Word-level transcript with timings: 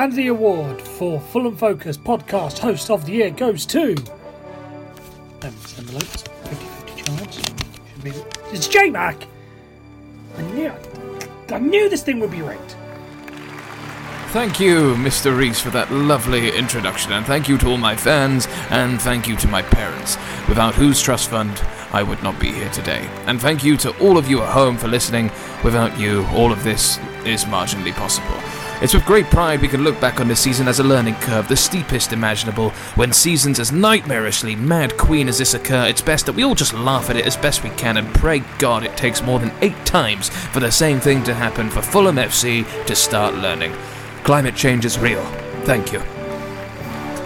And 0.00 0.14
the 0.14 0.28
award 0.28 0.80
for 0.80 1.20
Fulham 1.20 1.54
Focus 1.54 1.98
podcast 1.98 2.58
host 2.58 2.90
of 2.90 3.04
the 3.04 3.12
year 3.12 3.28
goes 3.28 3.66
to. 3.66 3.94
Envelopes, 5.42 6.22
50 6.44 6.64
50 6.64 7.02
chance. 7.02 7.36
Should 7.36 8.04
be. 8.04 8.10
It's 8.50 8.66
J 8.66 8.88
Mac! 8.88 9.26
I 10.38 10.42
knew, 10.52 10.72
I 11.50 11.58
knew 11.58 11.90
this 11.90 12.02
thing 12.02 12.18
would 12.20 12.30
be 12.30 12.40
rigged. 12.40 12.76
Thank 14.28 14.58
you, 14.58 14.94
Mr. 14.94 15.36
Reese, 15.36 15.60
for 15.60 15.68
that 15.68 15.92
lovely 15.92 16.56
introduction, 16.56 17.12
and 17.12 17.26
thank 17.26 17.46
you 17.46 17.58
to 17.58 17.68
all 17.68 17.76
my 17.76 17.94
fans, 17.94 18.48
and 18.70 19.02
thank 19.02 19.28
you 19.28 19.36
to 19.36 19.48
my 19.48 19.60
parents, 19.60 20.16
without 20.48 20.74
whose 20.74 21.02
trust 21.02 21.28
fund 21.28 21.62
I 21.92 22.02
would 22.02 22.22
not 22.22 22.40
be 22.40 22.52
here 22.52 22.70
today. 22.70 23.06
And 23.26 23.38
thank 23.38 23.62
you 23.62 23.76
to 23.76 23.90
all 23.98 24.16
of 24.16 24.30
you 24.30 24.40
at 24.40 24.48
home 24.48 24.78
for 24.78 24.88
listening. 24.88 25.30
Without 25.62 26.00
you, 26.00 26.24
all 26.28 26.52
of 26.52 26.64
this 26.64 26.96
is 27.26 27.44
marginally 27.44 27.92
possible. 27.92 28.59
It's 28.82 28.94
with 28.94 29.04
great 29.04 29.26
pride 29.26 29.60
we 29.60 29.68
can 29.68 29.84
look 29.84 30.00
back 30.00 30.20
on 30.20 30.28
this 30.28 30.40
season 30.40 30.66
as 30.66 30.80
a 30.80 30.84
learning 30.84 31.16
curve, 31.16 31.48
the 31.48 31.56
steepest 31.56 32.14
imaginable. 32.14 32.70
When 32.94 33.12
seasons 33.12 33.60
as 33.60 33.72
nightmarishly 33.72 34.58
mad 34.58 34.96
queen 34.96 35.28
as 35.28 35.36
this 35.36 35.52
occur, 35.52 35.86
it's 35.86 36.00
best 36.00 36.24
that 36.24 36.34
we 36.34 36.44
all 36.44 36.54
just 36.54 36.72
laugh 36.72 37.10
at 37.10 37.16
it 37.16 37.26
as 37.26 37.36
best 37.36 37.62
we 37.62 37.68
can 37.70 37.98
and 37.98 38.14
pray 38.14 38.38
God 38.58 38.82
it 38.82 38.96
takes 38.96 39.22
more 39.22 39.38
than 39.38 39.52
eight 39.60 39.84
times 39.84 40.30
for 40.30 40.60
the 40.60 40.72
same 40.72 40.98
thing 40.98 41.22
to 41.24 41.34
happen 41.34 41.68
for 41.68 41.82
Fulham 41.82 42.16
FC 42.16 42.64
to 42.86 42.96
start 42.96 43.34
learning. 43.34 43.74
Climate 44.24 44.56
change 44.56 44.86
is 44.86 44.98
real. 44.98 45.22
Thank 45.64 45.92
you. 45.92 46.00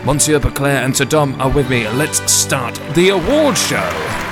Monsieur 0.04 0.40
Beclair 0.40 0.84
and 0.84 0.96
Sir 0.96 1.04
Dom 1.04 1.40
are 1.40 1.50
with 1.50 1.70
me. 1.70 1.88
Let's 1.88 2.30
start 2.32 2.74
the 2.94 3.10
award 3.10 3.56
show. 3.56 4.23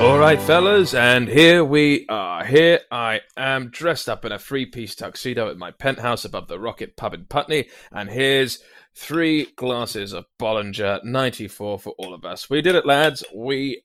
All 0.00 0.18
right, 0.18 0.40
fellas, 0.40 0.94
and 0.94 1.28
here 1.28 1.62
we 1.62 2.06
are. 2.08 2.42
Here 2.42 2.80
I 2.90 3.20
am, 3.36 3.68
dressed 3.68 4.08
up 4.08 4.24
in 4.24 4.32
a 4.32 4.38
three-piece 4.38 4.94
tuxedo 4.94 5.50
at 5.50 5.58
my 5.58 5.72
penthouse 5.72 6.24
above 6.24 6.48
the 6.48 6.58
Rocket 6.58 6.96
Pub 6.96 7.12
in 7.12 7.26
Putney, 7.26 7.68
and 7.92 8.08
here's 8.08 8.60
three 8.94 9.48
glasses 9.56 10.14
of 10.14 10.24
Bollinger 10.40 11.04
94 11.04 11.78
for 11.78 11.94
all 11.98 12.14
of 12.14 12.24
us. 12.24 12.48
We 12.48 12.62
did 12.62 12.76
it, 12.76 12.86
lads. 12.86 13.22
We 13.36 13.82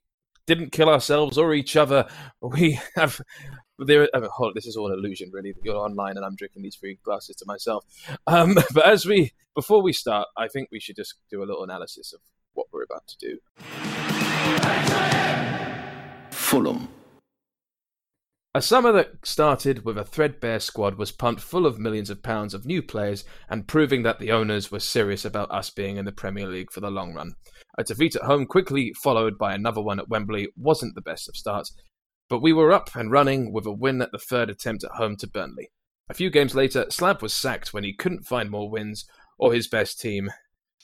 didn't 0.47 0.71
kill 0.71 0.87
ourselves 0.87 1.37
or 1.37 1.53
each 1.53 1.75
other. 1.75 2.07
We 2.41 2.79
have. 2.95 3.19
There, 3.77 4.07
this 4.53 4.67
is 4.67 4.77
all 4.77 4.93
an 4.93 4.97
illusion, 4.97 5.31
really. 5.33 5.53
You're 5.63 5.75
online, 5.75 6.15
and 6.15 6.25
I'm 6.25 6.37
drinking 6.37 6.61
these 6.61 6.77
three 6.77 6.97
glasses 7.03 7.35
to 7.35 7.45
myself. 7.45 7.83
Um, 8.25 8.55
but 8.73 8.85
as 8.85 9.05
we, 9.05 9.33
before 9.53 9.81
we 9.81 9.91
start, 9.91 10.29
I 10.37 10.47
think 10.47 10.69
we 10.71 10.79
should 10.79 10.95
just 10.95 11.15
do 11.29 11.43
a 11.43 11.45
little 11.45 11.65
analysis 11.65 12.13
of 12.13 12.21
what 12.53 12.67
we're 12.71 12.83
about 12.83 13.05
to 13.07 13.17
do. 13.17 13.37
Fulham. 16.55 16.87
A 18.53 18.61
summer 18.61 18.93
that 18.93 19.25
started 19.25 19.83
with 19.83 19.97
a 19.97 20.05
threadbare 20.05 20.61
squad 20.61 20.97
was 20.97 21.11
pumped 21.11 21.41
full 21.41 21.65
of 21.65 21.79
millions 21.79 22.09
of 22.09 22.23
pounds 22.23 22.53
of 22.53 22.65
new 22.65 22.81
players 22.81 23.25
and 23.49 23.67
proving 23.67 24.03
that 24.03 24.19
the 24.19 24.31
owners 24.31 24.71
were 24.71 24.79
serious 24.79 25.25
about 25.25 25.51
us 25.51 25.69
being 25.69 25.97
in 25.97 26.05
the 26.05 26.13
Premier 26.13 26.47
League 26.47 26.71
for 26.71 26.79
the 26.79 26.89
long 26.89 27.13
run. 27.13 27.33
A 27.77 27.83
defeat 27.83 28.15
at 28.15 28.21
home, 28.21 28.45
quickly 28.45 28.93
followed 28.93 29.37
by 29.37 29.53
another 29.53 29.81
one 29.81 29.99
at 29.99 30.07
Wembley, 30.07 30.47
wasn't 30.55 30.95
the 30.95 31.01
best 31.01 31.27
of 31.27 31.35
starts, 31.35 31.75
but 32.29 32.41
we 32.41 32.53
were 32.53 32.71
up 32.71 32.95
and 32.95 33.11
running 33.11 33.51
with 33.51 33.65
a 33.65 33.73
win 33.73 34.01
at 34.01 34.13
the 34.13 34.17
third 34.17 34.49
attempt 34.49 34.85
at 34.85 34.91
home 34.91 35.17
to 35.17 35.27
Burnley. 35.27 35.71
A 36.07 36.13
few 36.13 36.29
games 36.29 36.55
later, 36.55 36.85
Slav 36.89 37.21
was 37.21 37.33
sacked 37.33 37.73
when 37.73 37.83
he 37.83 37.93
couldn't 37.93 38.27
find 38.27 38.49
more 38.49 38.69
wins 38.69 39.03
or 39.37 39.51
his 39.51 39.67
best 39.67 39.99
team. 39.99 40.29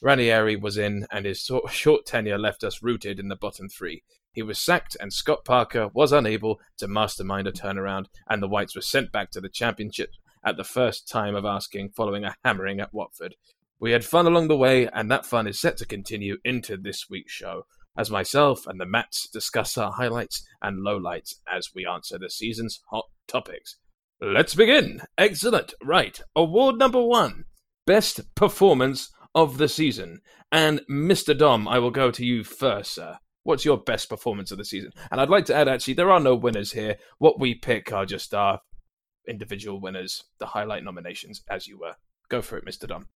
Ranieri 0.01 0.55
was 0.55 0.77
in, 0.77 1.05
and 1.11 1.25
his 1.25 1.47
short 1.69 2.05
tenure 2.05 2.39
left 2.39 2.63
us 2.63 2.81
rooted 2.81 3.19
in 3.19 3.27
the 3.27 3.35
bottom 3.35 3.69
three. 3.69 4.03
He 4.33 4.41
was 4.41 4.57
sacked, 4.57 4.97
and 4.99 5.13
Scott 5.13 5.45
Parker 5.45 5.89
was 5.93 6.11
unable 6.11 6.59
to 6.77 6.87
mastermind 6.87 7.47
a 7.47 7.51
turnaround, 7.51 8.05
and 8.27 8.41
the 8.41 8.47
Whites 8.47 8.75
were 8.75 8.81
sent 8.81 9.11
back 9.11 9.29
to 9.31 9.41
the 9.41 9.49
Championship 9.49 10.09
at 10.43 10.57
the 10.57 10.63
first 10.63 11.07
time 11.07 11.35
of 11.35 11.45
asking 11.45 11.91
following 11.91 12.23
a 12.23 12.35
hammering 12.43 12.79
at 12.79 12.93
Watford. 12.93 13.35
We 13.79 13.91
had 13.91 14.05
fun 14.05 14.25
along 14.25 14.47
the 14.47 14.57
way, 14.57 14.87
and 14.87 15.11
that 15.11 15.25
fun 15.25 15.47
is 15.47 15.59
set 15.59 15.77
to 15.77 15.85
continue 15.85 16.37
into 16.43 16.77
this 16.77 17.09
week's 17.09 17.33
show, 17.33 17.65
as 17.97 18.09
myself 18.09 18.65
and 18.65 18.79
the 18.79 18.85
Mats 18.85 19.27
discuss 19.27 19.77
our 19.77 19.91
highlights 19.91 20.43
and 20.61 20.85
lowlights 20.85 21.35
as 21.51 21.69
we 21.75 21.85
answer 21.85 22.17
the 22.17 22.29
season's 22.29 22.79
hot 22.89 23.05
topics. 23.27 23.77
Let's 24.21 24.55
begin! 24.55 25.01
Excellent! 25.17 25.73
Right, 25.83 26.21
award 26.35 26.77
number 26.77 27.01
one 27.01 27.45
Best 27.85 28.33
Performance 28.35 29.09
of 29.35 29.57
the 29.57 29.67
Season. 29.69 30.21
And 30.51 30.81
Mr. 30.89 31.37
Dom, 31.37 31.67
I 31.67 31.79
will 31.79 31.91
go 31.91 32.11
to 32.11 32.25
you 32.25 32.43
first, 32.43 32.93
sir. 32.95 33.17
What's 33.43 33.65
your 33.65 33.77
best 33.77 34.07
performance 34.09 34.51
of 34.51 34.57
the 34.59 34.65
season? 34.65 34.91
And 35.09 35.19
I'd 35.19 35.29
like 35.29 35.45
to 35.45 35.55
add, 35.55 35.67
actually, 35.67 35.95
there 35.95 36.11
are 36.11 36.19
no 36.19 36.35
winners 36.35 36.71
here. 36.73 36.97
What 37.17 37.39
we 37.39 37.55
pick 37.55 37.91
are 37.91 38.05
just 38.05 38.33
our 38.35 38.59
individual 39.27 39.79
winners, 39.81 40.23
the 40.39 40.45
highlight 40.45 40.83
nominations, 40.83 41.41
as 41.49 41.67
you 41.67 41.79
were. 41.79 41.95
Go 42.29 42.41
for 42.43 42.57
it, 42.57 42.65
Mr. 42.65 42.87
Dom. 42.87 43.07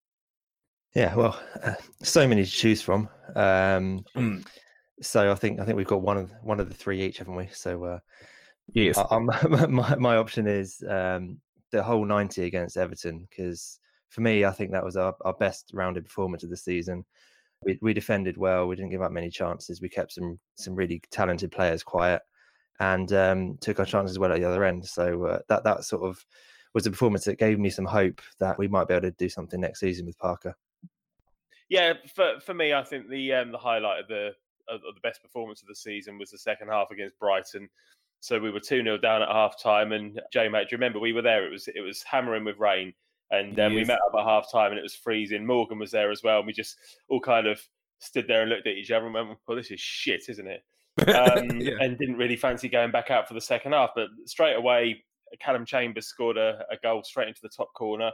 Yeah, 0.96 1.14
well, 1.14 1.40
uh, 1.62 1.74
so 2.02 2.28
many 2.28 2.44
to 2.44 2.50
choose 2.50 2.82
from. 2.82 3.10
Um, 3.36 4.04
Mm. 4.16 4.46
So 5.02 5.30
I 5.30 5.36
think 5.36 5.60
I 5.60 5.66
think 5.66 5.76
we've 5.76 5.86
got 5.86 6.02
one 6.02 6.16
of 6.18 6.32
one 6.42 6.62
of 6.62 6.70
the 6.70 6.74
three 6.74 7.02
each, 7.02 7.18
haven't 7.18 7.36
we? 7.36 7.50
So 7.52 7.84
uh, 7.84 8.00
Yes. 8.74 8.98
I- 8.98 9.20
my 9.68 9.96
my 9.96 10.16
option 10.16 10.48
is 10.48 10.82
um, 10.90 11.42
the 11.72 11.84
whole 11.84 12.06
ninety 12.06 12.46
against 12.46 12.78
Everton 12.78 13.28
because 13.30 13.78
for 14.16 14.22
me, 14.22 14.46
I 14.46 14.52
think 14.52 14.72
that 14.72 14.84
was 14.84 14.96
our, 14.96 15.14
our 15.26 15.34
best 15.34 15.72
rounded 15.74 16.06
performance 16.06 16.42
of 16.44 16.50
the 16.50 16.56
season. 16.56 17.04
We, 17.66 17.78
we 17.82 17.94
defended 17.94 18.38
well. 18.38 18.66
We 18.66 18.78
didn't 18.78 18.92
give 18.92 19.02
up 19.02 19.12
many 19.12 19.30
chances. 19.30 19.82
We 19.82 19.90
kept 19.90 20.14
some 20.14 20.40
some 20.56 20.74
really 20.74 21.02
talented 21.12 21.52
players 21.52 21.84
quiet, 21.84 22.22
and 22.80 23.12
um, 23.12 23.58
took 23.60 23.78
our 23.80 23.86
chances 23.86 24.18
well 24.18 24.32
at 24.32 24.40
the 24.40 24.46
other 24.46 24.64
end. 24.64 24.86
So 24.86 25.26
uh, 25.26 25.40
that 25.50 25.66
that 25.66 25.84
sort 25.84 26.04
of 26.04 26.26
was 26.74 26.88
a 26.88 26.92
performance 26.92 27.26
that 27.26 27.40
gave 27.40 27.60
me 27.60 27.70
some 27.70 27.84
hope 27.84 28.22
that 28.40 28.58
we 28.58 28.70
might 28.70 28.88
be 28.88 28.94
able 28.94 29.10
to 29.10 29.12
do 29.12 29.28
something 29.28 29.60
next 29.60 29.82
season 29.82 30.06
with 30.06 30.18
Parker. 30.18 30.56
Yeah, 31.68 31.94
for 32.14 32.40
for 32.40 32.54
me, 32.54 32.74
I 32.74 32.84
think 32.84 33.10
the 33.10 33.34
um, 33.34 33.52
the 33.52 33.58
highlight 33.58 34.00
of 34.00 34.08
the 34.08 34.32
of 34.70 34.80
the 34.82 35.02
best 35.04 35.22
performance 35.22 35.62
of 35.62 35.68
the 35.68 35.76
season 35.76 36.18
was 36.18 36.32
the 36.32 36.38
second 36.38 36.70
half 36.70 36.90
against 36.90 37.20
Brighton. 37.20 37.68
So 38.22 38.40
we 38.40 38.50
were 38.50 38.62
two 38.62 38.82
0 38.82 38.98
down 38.98 39.22
at 39.22 39.28
half 39.28 39.62
time, 39.62 39.92
and 39.92 40.22
J 40.32 40.48
do 40.48 40.58
you 40.58 40.66
remember 40.72 41.00
we 41.00 41.12
were 41.12 41.22
there? 41.22 41.46
It 41.46 41.52
was 41.52 41.68
it 41.68 41.82
was 41.82 42.02
hammering 42.04 42.46
with 42.46 42.60
rain, 42.60 42.94
and 43.32 43.60
um, 43.60 43.74
we 43.74 43.84
met 43.84 44.00
up 44.08 44.18
at 44.18 44.26
half 44.26 44.52
time, 44.52 44.72
and 44.72 44.80
it 44.80 44.84
was 44.84 44.96
freezing. 44.96 45.46
Morgan 45.46 45.80
was 45.80 45.92
there 45.92 46.12
as 46.12 46.24
well, 46.24 46.38
and 46.40 46.48
we 46.48 46.54
just 46.54 46.78
all 47.10 47.20
kind 47.20 47.48
of 47.48 47.60
stood 48.00 48.28
there 48.28 48.42
and 48.42 48.50
looked 48.50 48.68
at 48.68 48.74
each 48.74 48.92
other 48.92 49.06
and 49.06 49.14
went, 49.14 49.38
"Well, 49.48 49.58
this 49.58 49.72
is 49.72 49.80
shit, 49.80 50.30
isn't 50.30 50.48
it?" 50.48 50.64
Um, 51.08 51.60
Yeah. 51.60 51.74
And 51.82 51.98
didn't 51.98 52.18
really 52.18 52.38
fancy 52.38 52.70
going 52.70 52.92
back 52.92 53.12
out 53.12 53.28
for 53.28 53.34
the 53.34 53.42
second 53.42 53.74
half. 53.74 53.92
But 53.96 54.08
straight 54.26 54.56
away, 54.56 55.04
Callum 55.40 55.66
Chambers 55.66 56.08
scored 56.08 56.38
a, 56.38 56.66
a 56.72 56.78
goal 56.82 57.04
straight 57.04 57.28
into 57.28 57.42
the 57.42 57.50
top 57.50 57.74
corner 57.74 58.12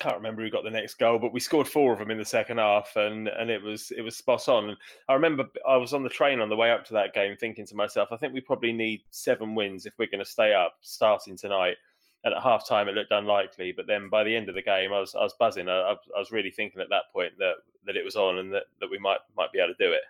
can't 0.00 0.16
remember 0.16 0.42
who 0.42 0.50
got 0.50 0.64
the 0.64 0.70
next 0.70 0.94
goal, 0.94 1.18
but 1.18 1.32
we 1.32 1.38
scored 1.38 1.68
four 1.68 1.92
of 1.92 1.98
them 1.98 2.10
in 2.10 2.18
the 2.18 2.24
second 2.24 2.58
half, 2.58 2.96
and 2.96 3.28
and 3.28 3.50
it 3.50 3.62
was 3.62 3.92
it 3.96 4.02
was 4.02 4.16
spot 4.16 4.48
on. 4.48 4.70
And 4.70 4.76
I 5.08 5.14
remember 5.14 5.44
I 5.68 5.76
was 5.76 5.92
on 5.92 6.02
the 6.02 6.08
train 6.08 6.40
on 6.40 6.48
the 6.48 6.56
way 6.56 6.72
up 6.72 6.84
to 6.86 6.94
that 6.94 7.14
game, 7.14 7.36
thinking 7.36 7.66
to 7.66 7.76
myself, 7.76 8.08
I 8.10 8.16
think 8.16 8.32
we 8.32 8.40
probably 8.40 8.72
need 8.72 9.02
seven 9.10 9.54
wins 9.54 9.86
if 9.86 9.92
we're 9.98 10.10
going 10.10 10.24
to 10.24 10.30
stay 10.30 10.52
up 10.54 10.74
starting 10.80 11.36
tonight. 11.36 11.76
And 12.22 12.34
at 12.34 12.42
half 12.42 12.68
time, 12.68 12.86
it 12.88 12.94
looked 12.94 13.12
unlikely, 13.12 13.72
but 13.74 13.86
then 13.86 14.10
by 14.10 14.24
the 14.24 14.36
end 14.36 14.48
of 14.50 14.54
the 14.54 14.62
game, 14.62 14.92
I 14.92 15.00
was 15.00 15.14
I 15.14 15.22
was 15.22 15.34
buzzing. 15.38 15.68
I, 15.68 15.72
I 15.72 15.92
was- 15.92 16.30
I 16.30 16.34
really 16.34 16.50
thinking 16.50 16.80
at 16.80 16.90
that 16.90 17.04
point 17.12 17.32
that 17.38 17.54
that 17.86 17.96
it 17.96 18.04
was 18.04 18.14
on 18.16 18.38
and 18.38 18.52
that, 18.52 18.64
that 18.80 18.90
we 18.90 18.98
might 18.98 19.20
might 19.36 19.52
be 19.52 19.58
able 19.58 19.74
to 19.74 19.84
do 19.86 19.92
it. 19.92 20.02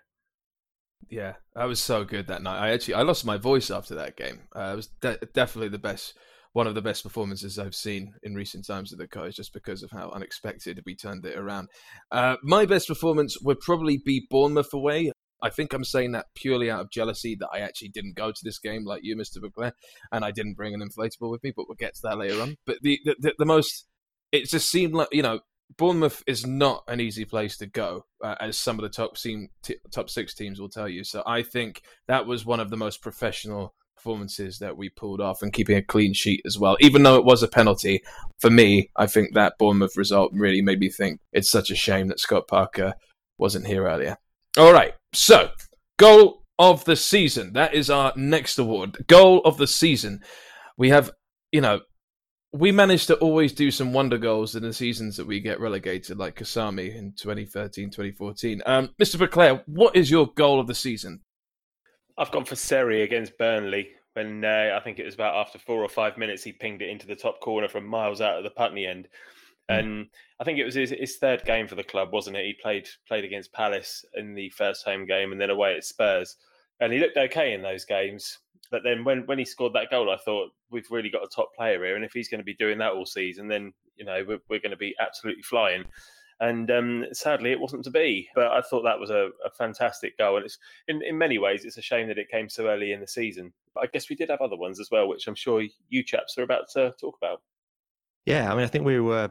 Yeah, 1.09 1.33
that 1.55 1.65
was 1.65 1.79
so 1.79 2.03
good 2.03 2.27
that 2.27 2.41
night. 2.41 2.59
I 2.59 2.71
actually 2.71 2.93
I 2.95 3.01
lost 3.03 3.25
my 3.25 3.37
voice 3.37 3.71
after 3.71 3.95
that 3.95 4.15
game. 4.17 4.41
Uh, 4.55 4.71
it 4.73 4.75
was 4.75 4.87
de- 5.01 5.17
definitely 5.33 5.69
the 5.69 5.77
best, 5.79 6.13
one 6.53 6.67
of 6.67 6.75
the 6.75 6.81
best 6.81 7.03
performances 7.03 7.57
I've 7.59 7.75
seen 7.75 8.13
in 8.23 8.35
recent 8.35 8.65
times 8.65 8.91
at 8.93 8.99
the 8.99 9.07
Cottage, 9.07 9.35
just 9.37 9.53
because 9.53 9.83
of 9.83 9.91
how 9.91 10.09
unexpected 10.11 10.81
we 10.85 10.95
turned 10.95 11.25
it 11.25 11.37
around. 11.37 11.69
Uh, 12.11 12.35
my 12.43 12.65
best 12.65 12.87
performance 12.87 13.37
would 13.41 13.59
probably 13.59 13.97
be 14.05 14.25
Bournemouth 14.29 14.73
away. 14.73 15.11
I 15.41 15.49
think 15.49 15.73
I'm 15.73 15.83
saying 15.83 16.11
that 16.13 16.27
purely 16.35 16.69
out 16.69 16.81
of 16.81 16.91
jealousy 16.91 17.35
that 17.39 17.49
I 17.53 17.59
actually 17.59 17.89
didn't 17.89 18.15
go 18.15 18.31
to 18.31 18.41
this 18.43 18.59
game 18.59 18.85
like 18.85 19.03
you, 19.03 19.15
Mr. 19.15 19.41
Buclair, 19.41 19.73
and 20.11 20.23
I 20.23 20.31
didn't 20.31 20.55
bring 20.55 20.73
an 20.73 20.81
inflatable 20.81 21.31
with 21.31 21.43
me. 21.43 21.53
But 21.55 21.67
we'll 21.67 21.75
get 21.75 21.95
to 21.95 22.01
that 22.03 22.17
later 22.17 22.41
on. 22.41 22.57
But 22.65 22.77
the 22.81 22.99
the, 23.05 23.15
the, 23.19 23.33
the 23.39 23.45
most, 23.45 23.87
it 24.31 24.49
just 24.49 24.69
seemed 24.69 24.93
like 24.93 25.09
you 25.11 25.21
know 25.21 25.39
Bournemouth 25.77 26.23
is 26.27 26.45
not 26.45 26.83
an 26.87 26.99
easy 26.99 27.25
place 27.25 27.57
to 27.57 27.67
go, 27.67 28.05
uh, 28.23 28.35
as 28.39 28.57
some 28.57 28.77
of 28.77 28.83
the 28.83 28.89
top 28.89 29.17
team, 29.17 29.49
t- 29.63 29.77
top 29.91 30.09
six 30.09 30.33
teams 30.33 30.59
will 30.59 30.69
tell 30.69 30.87
you. 30.87 31.03
So 31.03 31.23
I 31.25 31.43
think 31.43 31.81
that 32.07 32.25
was 32.25 32.45
one 32.45 32.59
of 32.59 32.69
the 32.69 32.77
most 32.77 33.01
professional 33.01 33.73
performances 33.95 34.59
that 34.59 34.75
we 34.75 34.89
pulled 34.89 35.21
off, 35.21 35.41
and 35.41 35.53
keeping 35.53 35.77
a 35.77 35.81
clean 35.81 36.13
sheet 36.13 36.41
as 36.45 36.57
well. 36.57 36.75
Even 36.79 37.03
though 37.03 37.17
it 37.17 37.25
was 37.25 37.43
a 37.43 37.47
penalty, 37.47 38.01
for 38.39 38.49
me, 38.49 38.89
I 38.95 39.07
think 39.07 39.33
that 39.33 39.57
Bournemouth 39.59 39.95
result 39.95 40.31
really 40.33 40.61
made 40.61 40.79
me 40.79 40.89
think 40.89 41.19
it's 41.31 41.51
such 41.51 41.69
a 41.69 41.75
shame 41.75 42.07
that 42.07 42.19
Scott 42.19 42.47
Parker 42.47 42.95
wasn't 43.37 43.67
here 43.67 43.87
earlier. 43.87 44.17
All 44.57 44.73
right, 44.73 44.93
so 45.13 45.49
goal 45.97 46.43
of 46.59 46.85
the 46.85 46.95
season. 46.95 47.53
That 47.53 47.73
is 47.73 47.89
our 47.89 48.13
next 48.15 48.59
award. 48.59 49.05
Goal 49.07 49.41
of 49.41 49.57
the 49.57 49.67
season. 49.67 50.21
We 50.77 50.89
have, 50.89 51.11
you 51.51 51.61
know, 51.61 51.81
we 52.53 52.71
managed 52.71 53.07
to 53.07 53.15
always 53.15 53.53
do 53.53 53.71
some 53.71 53.93
wonder 53.93 54.17
goals 54.17 54.55
in 54.55 54.63
the 54.63 54.73
seasons 54.73 55.15
that 55.17 55.25
we 55.25 55.39
get 55.39 55.59
relegated, 55.59 56.17
like 56.17 56.35
Kasami 56.35 56.95
in 56.95 57.13
2013, 57.13 57.89
2014. 57.89 58.61
Um, 58.65 58.89
Mr. 59.01 59.15
Beclair, 59.15 59.63
what 59.67 59.95
is 59.95 60.11
your 60.11 60.27
goal 60.35 60.59
of 60.59 60.67
the 60.67 60.75
season? 60.75 61.21
I've 62.17 62.31
gone 62.31 62.45
for 62.45 62.55
Seri 62.55 63.03
against 63.03 63.37
Burnley. 63.37 63.89
when 64.13 64.43
uh, 64.43 64.75
I 64.77 64.83
think 64.83 64.99
it 64.99 65.05
was 65.05 65.13
about 65.13 65.35
after 65.35 65.57
four 65.57 65.81
or 65.81 65.89
five 65.89 66.17
minutes, 66.17 66.43
he 66.43 66.51
pinged 66.51 66.81
it 66.81 66.89
into 66.89 67.07
the 67.07 67.15
top 67.15 67.39
corner 67.39 67.69
from 67.69 67.87
miles 67.87 68.21
out 68.21 68.37
of 68.37 68.43
the 68.43 68.49
Putney 68.49 68.85
end. 68.85 69.07
Hmm. 69.71 69.79
And 69.79 70.07
I 70.39 70.43
think 70.43 70.59
it 70.59 70.65
was 70.65 70.75
his, 70.75 70.91
his, 70.91 71.17
third 71.17 71.43
game 71.45 71.67
for 71.67 71.75
the 71.75 71.83
club, 71.83 72.11
wasn't 72.11 72.37
it? 72.37 72.45
He 72.45 72.53
played 72.61 72.87
played 73.07 73.23
against 73.23 73.53
Palace 73.53 74.05
in 74.15 74.33
the 74.33 74.49
first 74.49 74.85
home 74.85 75.05
game, 75.05 75.31
and 75.31 75.39
then 75.39 75.49
away 75.49 75.75
at 75.75 75.85
Spurs, 75.85 76.37
and 76.79 76.91
he 76.91 76.99
looked 76.99 77.17
okay 77.17 77.53
in 77.53 77.61
those 77.61 77.85
games. 77.85 78.39
But 78.69 78.83
then 78.83 79.03
when 79.03 79.25
when 79.25 79.39
he 79.39 79.45
scored 79.45 79.73
that 79.73 79.89
goal, 79.89 80.09
I 80.09 80.17
thought 80.17 80.51
we've 80.69 80.89
really 80.89 81.09
got 81.09 81.23
a 81.23 81.29
top 81.33 81.53
player 81.55 81.83
here, 81.83 81.95
and 81.95 82.05
if 82.05 82.13
he's 82.13 82.29
going 82.29 82.39
to 82.39 82.45
be 82.45 82.53
doing 82.53 82.77
that 82.79 82.93
all 82.93 83.05
season, 83.05 83.47
then 83.47 83.73
you 83.95 84.05
know 84.05 84.23
we're, 84.27 84.39
we're 84.49 84.59
going 84.59 84.71
to 84.71 84.77
be 84.77 84.95
absolutely 84.99 85.43
flying. 85.43 85.85
And 86.39 86.71
um, 86.71 87.05
sadly, 87.13 87.51
it 87.51 87.59
wasn't 87.59 87.83
to 87.83 87.91
be. 87.91 88.27
But 88.33 88.47
I 88.47 88.61
thought 88.61 88.81
that 88.81 88.99
was 88.99 89.11
a, 89.11 89.29
a, 89.45 89.51
fantastic 89.55 90.17
goal, 90.17 90.37
and 90.37 90.45
it's 90.45 90.57
in, 90.87 91.03
in 91.03 91.15
many 91.15 91.37
ways 91.37 91.65
it's 91.65 91.77
a 91.77 91.83
shame 91.83 92.07
that 92.07 92.17
it 92.17 92.31
came 92.31 92.49
so 92.49 92.67
early 92.67 92.93
in 92.93 92.99
the 92.99 93.07
season. 93.07 93.53
But 93.75 93.83
I 93.83 93.87
guess 93.93 94.09
we 94.09 94.15
did 94.15 94.31
have 94.31 94.41
other 94.41 94.57
ones 94.57 94.79
as 94.79 94.89
well, 94.91 95.07
which 95.07 95.27
I'm 95.27 95.35
sure 95.35 95.63
you 95.89 96.03
chaps 96.03 96.39
are 96.39 96.43
about 96.43 96.67
to 96.73 96.95
talk 96.99 97.15
about. 97.21 97.43
Yeah, 98.25 98.51
I 98.51 98.55
mean, 98.55 98.63
I 98.63 98.67
think 98.67 98.85
we 98.85 98.99
were 98.99 99.29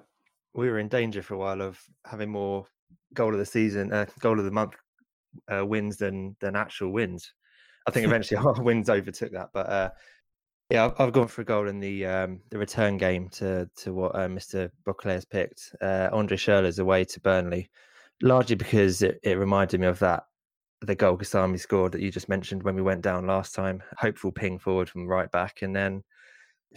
we 0.54 0.68
were 0.68 0.78
in 0.78 0.88
danger 0.88 1.22
for 1.22 1.34
a 1.34 1.38
while 1.38 1.60
of 1.60 1.80
having 2.04 2.30
more 2.30 2.66
goal 3.14 3.32
of 3.32 3.38
the 3.38 3.46
season, 3.46 3.92
uh, 3.92 4.06
goal 4.20 4.38
of 4.38 4.44
the 4.44 4.50
month 4.50 4.74
uh, 5.52 5.64
wins 5.64 5.96
than 5.96 6.36
than 6.40 6.56
actual 6.56 6.92
wins. 6.92 7.32
I 7.86 7.90
think 7.90 8.06
eventually 8.06 8.38
our 8.44 8.62
wins 8.62 8.90
overtook 8.90 9.32
that, 9.32 9.50
but 9.52 9.68
uh, 9.68 9.90
yeah, 10.70 10.86
I've, 10.86 11.00
I've, 11.00 11.12
gone 11.12 11.26
for 11.26 11.42
a 11.42 11.44
goal 11.44 11.68
in 11.68 11.80
the 11.80 12.06
um, 12.06 12.40
the 12.50 12.58
return 12.58 12.96
game 12.96 13.28
to 13.30 13.68
to 13.76 13.92
what 13.92 14.14
uh, 14.14 14.28
Mr. 14.28 14.70
Beauclerc 14.84 15.14
has 15.14 15.24
picked. 15.24 15.74
Uh, 15.80 16.08
Andre 16.12 16.36
Schürrle's 16.36 16.78
away 16.78 17.04
to 17.04 17.20
Burnley, 17.20 17.70
largely 18.22 18.56
because 18.56 19.02
it, 19.02 19.18
it 19.22 19.38
reminded 19.38 19.80
me 19.80 19.86
of 19.86 19.98
that 20.00 20.24
the 20.82 20.94
goal 20.94 21.18
Kasami 21.18 21.60
scored 21.60 21.92
that 21.92 22.00
you 22.00 22.10
just 22.10 22.28
mentioned 22.28 22.62
when 22.62 22.74
we 22.74 22.82
went 22.82 23.02
down 23.02 23.26
last 23.26 23.54
time. 23.54 23.82
Hopeful 23.98 24.32
ping 24.32 24.58
forward 24.58 24.88
from 24.88 25.06
right 25.06 25.30
back, 25.30 25.62
and 25.62 25.74
then 25.74 26.02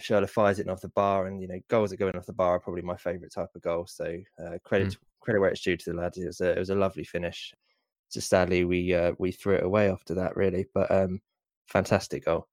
Schürrle 0.00 0.28
fires 0.28 0.58
it 0.58 0.68
off 0.68 0.80
the 0.80 0.88
bar. 0.88 1.26
And 1.26 1.40
you 1.40 1.48
know, 1.48 1.58
goals 1.68 1.90
that 1.90 1.98
going 1.98 2.16
off 2.16 2.26
the 2.26 2.32
bar 2.32 2.56
are 2.56 2.60
probably 2.60 2.82
my 2.82 2.96
favourite 2.96 3.32
type 3.32 3.50
of 3.54 3.62
goal. 3.62 3.86
So 3.86 4.16
uh, 4.38 4.58
credit 4.64 4.88
mm. 4.88 4.96
credit 5.20 5.40
where 5.40 5.50
it's 5.50 5.62
due 5.62 5.76
to 5.76 5.90
the 5.90 5.96
lads. 5.96 6.18
It 6.18 6.26
was 6.26 6.40
a, 6.40 6.52
it 6.52 6.58
was 6.58 6.70
a 6.70 6.74
lovely 6.74 7.04
finish. 7.04 7.54
Just 8.12 8.28
sadly, 8.28 8.64
we 8.64 8.94
uh, 8.94 9.12
we 9.18 9.32
threw 9.32 9.54
it 9.54 9.64
away 9.64 9.90
after 9.90 10.14
that, 10.14 10.36
really. 10.36 10.66
But 10.74 10.90
um, 10.90 11.20
fantastic 11.66 12.24
goal. 12.24 12.48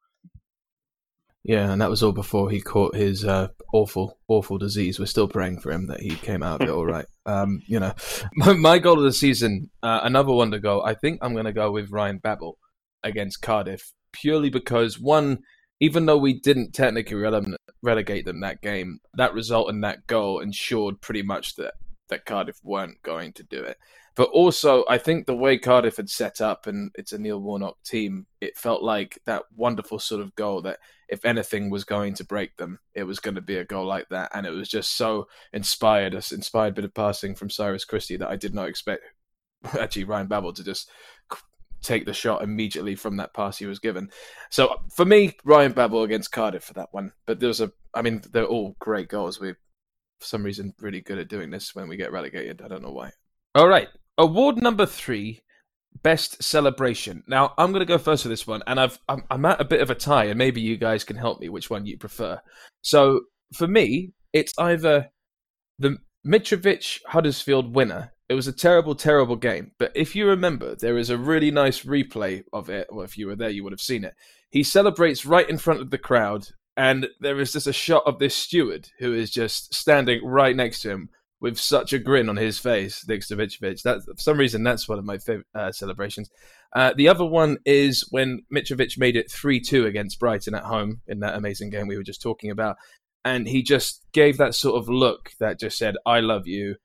Yeah, 1.43 1.71
and 1.71 1.81
that 1.81 1.89
was 1.89 2.03
all 2.03 2.11
before 2.11 2.51
he 2.51 2.61
caught 2.61 2.95
his 2.95 3.25
uh, 3.25 3.47
awful, 3.73 4.19
awful 4.27 4.59
disease. 4.59 4.99
We're 4.99 5.07
still 5.07 5.27
praying 5.27 5.59
for 5.59 5.71
him 5.71 5.87
that 5.87 5.99
he 5.99 6.11
came 6.15 6.43
out 6.43 6.61
of 6.61 6.67
it 6.67 6.71
all 6.71 6.85
right. 6.85 7.05
Um, 7.23 7.61
you 7.67 7.79
know, 7.79 7.93
my, 8.33 8.53
my, 8.53 8.79
goal 8.79 8.97
of 8.97 9.03
the 9.03 9.13
season, 9.13 9.69
uh, 9.83 9.99
another 10.01 10.33
wonder 10.33 10.57
goal. 10.57 10.83
I 10.83 10.95
think 10.95 11.19
I'm 11.21 11.33
going 11.33 11.45
to 11.45 11.53
go 11.53 11.69
with 11.69 11.91
Ryan 11.91 12.17
Babel 12.17 12.57
against 13.03 13.43
Cardiff 13.43 13.93
purely 14.11 14.49
because 14.49 14.99
one, 14.99 15.43
even 15.81 16.05
though 16.05 16.17
we 16.17 16.39
didn't 16.39 16.73
technically 16.73 17.17
rele- 17.17 17.55
relegate 17.81 18.23
them 18.23 18.39
that 18.39 18.61
game, 18.61 18.99
that 19.15 19.33
result 19.33 19.67
and 19.67 19.83
that 19.83 20.07
goal 20.07 20.39
ensured 20.39 21.01
pretty 21.01 21.23
much 21.23 21.55
that 21.55 21.73
that 22.09 22.25
Cardiff 22.25 22.59
weren't 22.63 23.01
going 23.01 23.33
to 23.33 23.43
do 23.43 23.63
it. 23.63 23.77
But 24.15 24.29
also, 24.31 24.83
I 24.89 24.97
think 24.97 25.25
the 25.25 25.35
way 25.35 25.57
Cardiff 25.57 25.95
had 25.95 26.09
set 26.09 26.41
up, 26.41 26.67
and 26.67 26.91
it's 26.95 27.13
a 27.13 27.17
Neil 27.17 27.39
Warnock 27.39 27.81
team, 27.83 28.27
it 28.41 28.57
felt 28.57 28.83
like 28.83 29.17
that 29.25 29.43
wonderful 29.55 29.97
sort 29.97 30.21
of 30.21 30.35
goal 30.35 30.61
that 30.63 30.79
if 31.07 31.23
anything 31.23 31.69
was 31.69 31.85
going 31.85 32.13
to 32.15 32.25
break 32.25 32.57
them, 32.57 32.79
it 32.93 33.03
was 33.03 33.21
going 33.21 33.35
to 33.35 33.41
be 33.41 33.55
a 33.55 33.65
goal 33.65 33.85
like 33.87 34.09
that. 34.09 34.29
And 34.33 34.45
it 34.45 34.51
was 34.51 34.67
just 34.67 34.97
so 34.97 35.29
inspired, 35.53 36.13
us 36.13 36.33
inspired 36.33 36.75
bit 36.75 36.83
of 36.83 36.93
passing 36.93 37.33
from 37.33 37.49
Cyrus 37.49 37.85
Christie 37.85 38.17
that 38.17 38.29
I 38.29 38.35
did 38.35 38.53
not 38.53 38.67
expect 38.67 39.03
actually 39.79 40.03
Ryan 40.03 40.27
Babel 40.27 40.53
to 40.53 40.63
just 40.63 40.89
take 41.81 42.05
the 42.05 42.13
shot 42.13 42.43
immediately 42.43 42.95
from 42.95 43.17
that 43.17 43.33
pass 43.33 43.57
he 43.57 43.65
was 43.65 43.79
given. 43.79 44.09
So 44.49 44.75
for 44.95 45.05
me, 45.05 45.35
Ryan 45.43 45.71
Babel 45.71 46.03
against 46.03 46.31
Cardiff 46.31 46.63
for 46.63 46.73
that 46.73 46.89
one. 46.91 47.11
But 47.25 47.39
there 47.39 47.47
was 47.47 47.61
a, 47.61 47.71
I 47.93 48.01
mean, 48.01 48.21
they're 48.31 48.45
all 48.45 48.75
great 48.79 49.09
goals. 49.09 49.39
We're 49.39 49.57
for 50.19 50.25
some 50.25 50.43
reason 50.43 50.73
really 50.79 51.01
good 51.01 51.17
at 51.17 51.29
doing 51.29 51.49
this 51.49 51.75
when 51.75 51.87
we 51.87 51.97
get 51.97 52.11
relegated. 52.11 52.61
I 52.61 52.67
don't 52.67 52.83
know 52.83 52.91
why. 52.91 53.11
All 53.55 53.67
right, 53.67 53.89
award 54.17 54.61
number 54.61 54.85
three, 54.85 55.41
best 56.03 56.41
celebration. 56.41 57.23
Now 57.27 57.53
I'm 57.57 57.71
going 57.71 57.81
to 57.81 57.85
go 57.85 57.97
first 57.97 58.23
for 58.23 58.29
this 58.29 58.47
one, 58.47 58.63
and 58.67 58.79
I've 58.79 58.99
I'm, 59.09 59.23
I'm 59.29 59.45
at 59.45 59.59
a 59.59 59.65
bit 59.65 59.81
of 59.81 59.89
a 59.89 59.95
tie, 59.95 60.25
and 60.25 60.37
maybe 60.37 60.61
you 60.61 60.77
guys 60.77 61.03
can 61.03 61.17
help 61.17 61.41
me 61.41 61.49
which 61.49 61.69
one 61.69 61.85
you 61.85 61.97
prefer. 61.97 62.39
So 62.81 63.21
for 63.53 63.67
me, 63.67 64.13
it's 64.31 64.53
either 64.57 65.09
the 65.79 65.97
Mitrovic 66.25 66.99
Huddersfield 67.07 67.75
winner. 67.75 68.13
It 68.31 68.35
was 68.35 68.47
a 68.47 68.53
terrible, 68.53 68.95
terrible 68.95 69.35
game. 69.35 69.71
But 69.77 69.91
if 69.93 70.15
you 70.15 70.25
remember, 70.25 70.73
there 70.73 70.97
is 70.97 71.09
a 71.09 71.17
really 71.17 71.51
nice 71.51 71.83
replay 71.83 72.45
of 72.53 72.69
it. 72.69 72.87
Well, 72.89 73.03
if 73.03 73.17
you 73.17 73.27
were 73.27 73.35
there, 73.35 73.49
you 73.49 73.61
would 73.65 73.73
have 73.73 73.81
seen 73.81 74.05
it. 74.05 74.15
He 74.49 74.63
celebrates 74.63 75.25
right 75.25 75.49
in 75.49 75.57
front 75.57 75.81
of 75.81 75.89
the 75.89 75.97
crowd, 75.97 76.47
and 76.77 77.09
there 77.19 77.41
is 77.41 77.51
just 77.51 77.67
a 77.67 77.73
shot 77.73 78.03
of 78.05 78.19
this 78.19 78.33
steward 78.33 78.87
who 78.99 79.13
is 79.13 79.31
just 79.31 79.73
standing 79.73 80.23
right 80.23 80.55
next 80.55 80.81
to 80.83 80.91
him 80.91 81.09
with 81.41 81.59
such 81.59 81.91
a 81.91 81.99
grin 81.99 82.29
on 82.29 82.37
his 82.37 82.57
face 82.57 83.05
next 83.05 83.27
to 83.27 83.35
Mitrovic. 83.35 83.81
That 83.81 84.05
for 84.05 84.21
some 84.21 84.37
reason 84.37 84.63
that's 84.63 84.87
one 84.87 84.97
of 84.97 85.03
my 85.03 85.17
favorite 85.17 85.47
uh, 85.53 85.73
celebrations. 85.73 86.29
Uh, 86.73 86.93
the 86.95 87.09
other 87.09 87.25
one 87.25 87.57
is 87.65 88.07
when 88.11 88.43
Mitrovic 88.49 88.97
made 88.97 89.17
it 89.17 89.29
three 89.29 89.59
two 89.59 89.85
against 89.85 90.21
Brighton 90.21 90.55
at 90.55 90.63
home 90.63 91.01
in 91.05 91.19
that 91.19 91.35
amazing 91.35 91.69
game 91.69 91.85
we 91.85 91.97
were 91.97 92.01
just 92.01 92.21
talking 92.21 92.49
about, 92.49 92.77
and 93.25 93.45
he 93.45 93.61
just 93.61 94.05
gave 94.13 94.37
that 94.37 94.55
sort 94.55 94.81
of 94.81 94.87
look 94.87 95.31
that 95.41 95.59
just 95.59 95.77
said, 95.77 95.97
"I 96.05 96.21
love 96.21 96.47
you. 96.47 96.77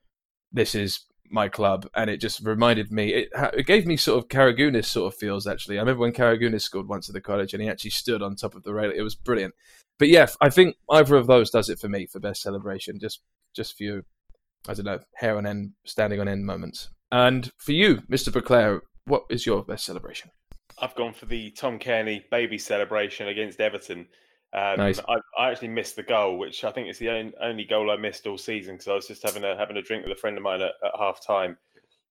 This 0.50 0.74
is." 0.74 1.04
My 1.30 1.48
club, 1.48 1.88
and 1.94 2.10
it 2.10 2.18
just 2.18 2.40
reminded 2.44 2.92
me. 2.92 3.12
It, 3.12 3.28
it 3.54 3.66
gave 3.66 3.86
me 3.86 3.96
sort 3.96 4.22
of 4.22 4.28
Karagounis 4.28 4.86
sort 4.86 5.12
of 5.12 5.18
feels. 5.18 5.46
Actually, 5.46 5.78
I 5.78 5.82
remember 5.82 6.00
when 6.00 6.12
Karagounis 6.12 6.62
scored 6.62 6.88
once 6.88 7.08
at 7.08 7.14
the 7.14 7.20
Cottage, 7.20 7.54
and 7.54 7.62
he 7.62 7.68
actually 7.68 7.90
stood 7.90 8.22
on 8.22 8.36
top 8.36 8.54
of 8.54 8.62
the 8.62 8.74
rail. 8.74 8.92
It 8.94 9.02
was 9.02 9.14
brilliant. 9.14 9.54
But 9.98 10.08
yeah, 10.08 10.26
I 10.40 10.50
think 10.50 10.76
either 10.90 11.16
of 11.16 11.26
those 11.26 11.50
does 11.50 11.68
it 11.68 11.78
for 11.78 11.88
me 11.88 12.06
for 12.06 12.20
best 12.20 12.42
celebration. 12.42 12.98
Just 13.00 13.20
just 13.54 13.76
few 13.76 14.04
I 14.68 14.74
don't 14.74 14.84
know, 14.84 15.00
hair 15.14 15.36
on 15.36 15.46
end, 15.46 15.72
standing 15.84 16.20
on 16.20 16.28
end 16.28 16.44
moments. 16.44 16.90
And 17.12 17.50
for 17.58 17.72
you, 17.72 17.98
Mr. 18.10 18.32
Beauclerc, 18.32 18.84
what 19.04 19.24
is 19.30 19.46
your 19.46 19.62
best 19.62 19.84
celebration? 19.84 20.30
I've 20.80 20.96
gone 20.96 21.12
for 21.12 21.26
the 21.26 21.50
Tom 21.52 21.78
Cairney 21.78 22.28
baby 22.30 22.58
celebration 22.58 23.28
against 23.28 23.60
Everton. 23.60 24.08
Um, 24.56 24.78
nice. 24.78 24.98
I, 25.06 25.16
I, 25.38 25.50
actually 25.50 25.68
missed 25.68 25.96
the 25.96 26.02
goal, 26.02 26.38
which 26.38 26.64
I 26.64 26.72
think 26.72 26.88
is 26.88 26.98
the 26.98 27.10
only, 27.10 27.34
only 27.42 27.64
goal 27.64 27.90
I 27.90 27.96
missed 27.96 28.26
all 28.26 28.38
season 28.38 28.76
because 28.76 28.88
I 28.88 28.94
was 28.94 29.06
just 29.06 29.22
having 29.22 29.44
a 29.44 29.54
having 29.54 29.76
a 29.76 29.82
drink 29.82 30.02
with 30.02 30.16
a 30.16 30.20
friend 30.20 30.34
of 30.38 30.42
mine 30.42 30.62
at, 30.62 30.72
at 30.82 30.98
half 30.98 31.24
time, 31.24 31.58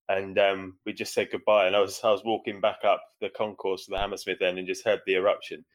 and 0.10 0.38
um, 0.38 0.78
we 0.86 0.94
just 0.94 1.16
said 1.16 1.30
goodbye. 1.32 1.66
And 1.66 1.76
I 1.76 1.80
was 1.80 2.00
I 2.04 2.12
was 2.12 2.24
walking 2.24 2.62
back 2.62 2.80
up 2.84 3.02
the 3.20 3.30
concourse 3.30 3.86
to 3.86 3.92
the 3.92 3.98
Hammersmith 3.98 4.44
end 4.44 4.60
and 4.60 4.68
just 4.68 4.86
heard 4.86 5.00
the 5.08 5.16
eruption. 5.16 5.66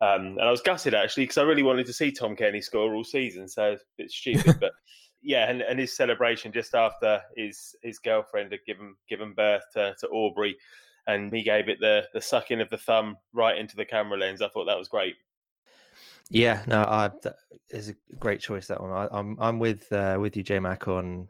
Um, 0.00 0.38
and 0.38 0.42
I 0.42 0.50
was 0.50 0.60
gutted 0.60 0.92
actually 0.92 1.24
because 1.24 1.38
I 1.38 1.42
really 1.42 1.62
wanted 1.62 1.86
to 1.86 1.92
see 1.92 2.10
Tom 2.10 2.34
Cairney 2.34 2.64
score 2.64 2.94
all 2.96 3.04
season. 3.04 3.46
So 3.46 3.72
it's 3.72 3.82
a 3.82 4.02
bit 4.02 4.10
stupid, 4.10 4.58
but 4.58 4.72
yeah, 5.22 5.48
and, 5.48 5.62
and 5.62 5.78
his 5.78 5.96
celebration 5.96 6.50
just 6.50 6.74
after 6.74 7.20
his 7.36 7.76
his 7.84 8.00
girlfriend 8.00 8.50
had 8.50 8.64
given 8.66 8.96
given 9.08 9.34
birth 9.34 9.62
to, 9.74 9.94
to 10.00 10.08
Aubrey, 10.08 10.56
and 11.06 11.32
he 11.32 11.44
gave 11.44 11.68
it 11.68 11.78
the 11.78 12.08
the 12.12 12.20
sucking 12.20 12.60
of 12.60 12.70
the 12.70 12.76
thumb 12.76 13.16
right 13.32 13.56
into 13.56 13.76
the 13.76 13.84
camera 13.84 14.18
lens. 14.18 14.42
I 14.42 14.48
thought 14.48 14.64
that 14.64 14.78
was 14.78 14.88
great. 14.88 15.14
Yeah, 16.30 16.62
no, 16.66 16.82
I, 16.82 17.10
that 17.22 17.36
is 17.70 17.88
a 17.88 17.94
great 18.18 18.40
choice 18.40 18.66
that 18.66 18.80
one. 18.80 18.92
I, 18.92 19.04
am 19.04 19.08
I'm, 19.12 19.36
I'm 19.40 19.58
with 19.58 19.90
uh, 19.92 20.18
with 20.20 20.36
you, 20.36 20.42
J 20.42 20.58
Mac, 20.58 20.88
on 20.88 21.28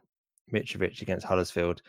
Mitrovic 0.52 1.02
against 1.02 1.26
Huddersfield. 1.26 1.82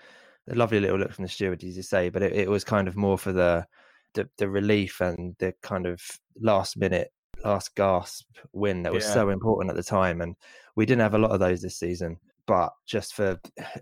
A 0.51 0.55
lovely 0.55 0.79
little 0.79 0.97
look 0.97 1.13
from 1.13 1.23
the 1.23 1.29
steward, 1.29 1.63
as 1.63 1.75
you 1.75 1.83
say, 1.83 2.09
but 2.09 2.23
it, 2.23 2.33
it 2.33 2.49
was 2.49 2.63
kind 2.63 2.87
of 2.87 2.95
more 2.95 3.17
for 3.17 3.31
the, 3.31 3.65
the 4.13 4.29
the 4.37 4.49
relief 4.49 5.01
and 5.01 5.35
the 5.39 5.53
kind 5.61 5.85
of 5.85 6.01
last 6.41 6.77
minute 6.77 7.11
last 7.43 7.75
gasp 7.75 8.27
win 8.53 8.83
that 8.83 8.93
was 8.93 9.05
yeah. 9.05 9.13
so 9.13 9.29
important 9.29 9.69
at 9.69 9.75
the 9.75 9.83
time. 9.83 10.21
And 10.21 10.35
we 10.75 10.85
didn't 10.85 11.01
have 11.01 11.13
a 11.13 11.19
lot 11.19 11.31
of 11.31 11.39
those 11.39 11.61
this 11.61 11.77
season. 11.77 12.17
But 12.45 12.71
just 12.87 13.13
for 13.13 13.39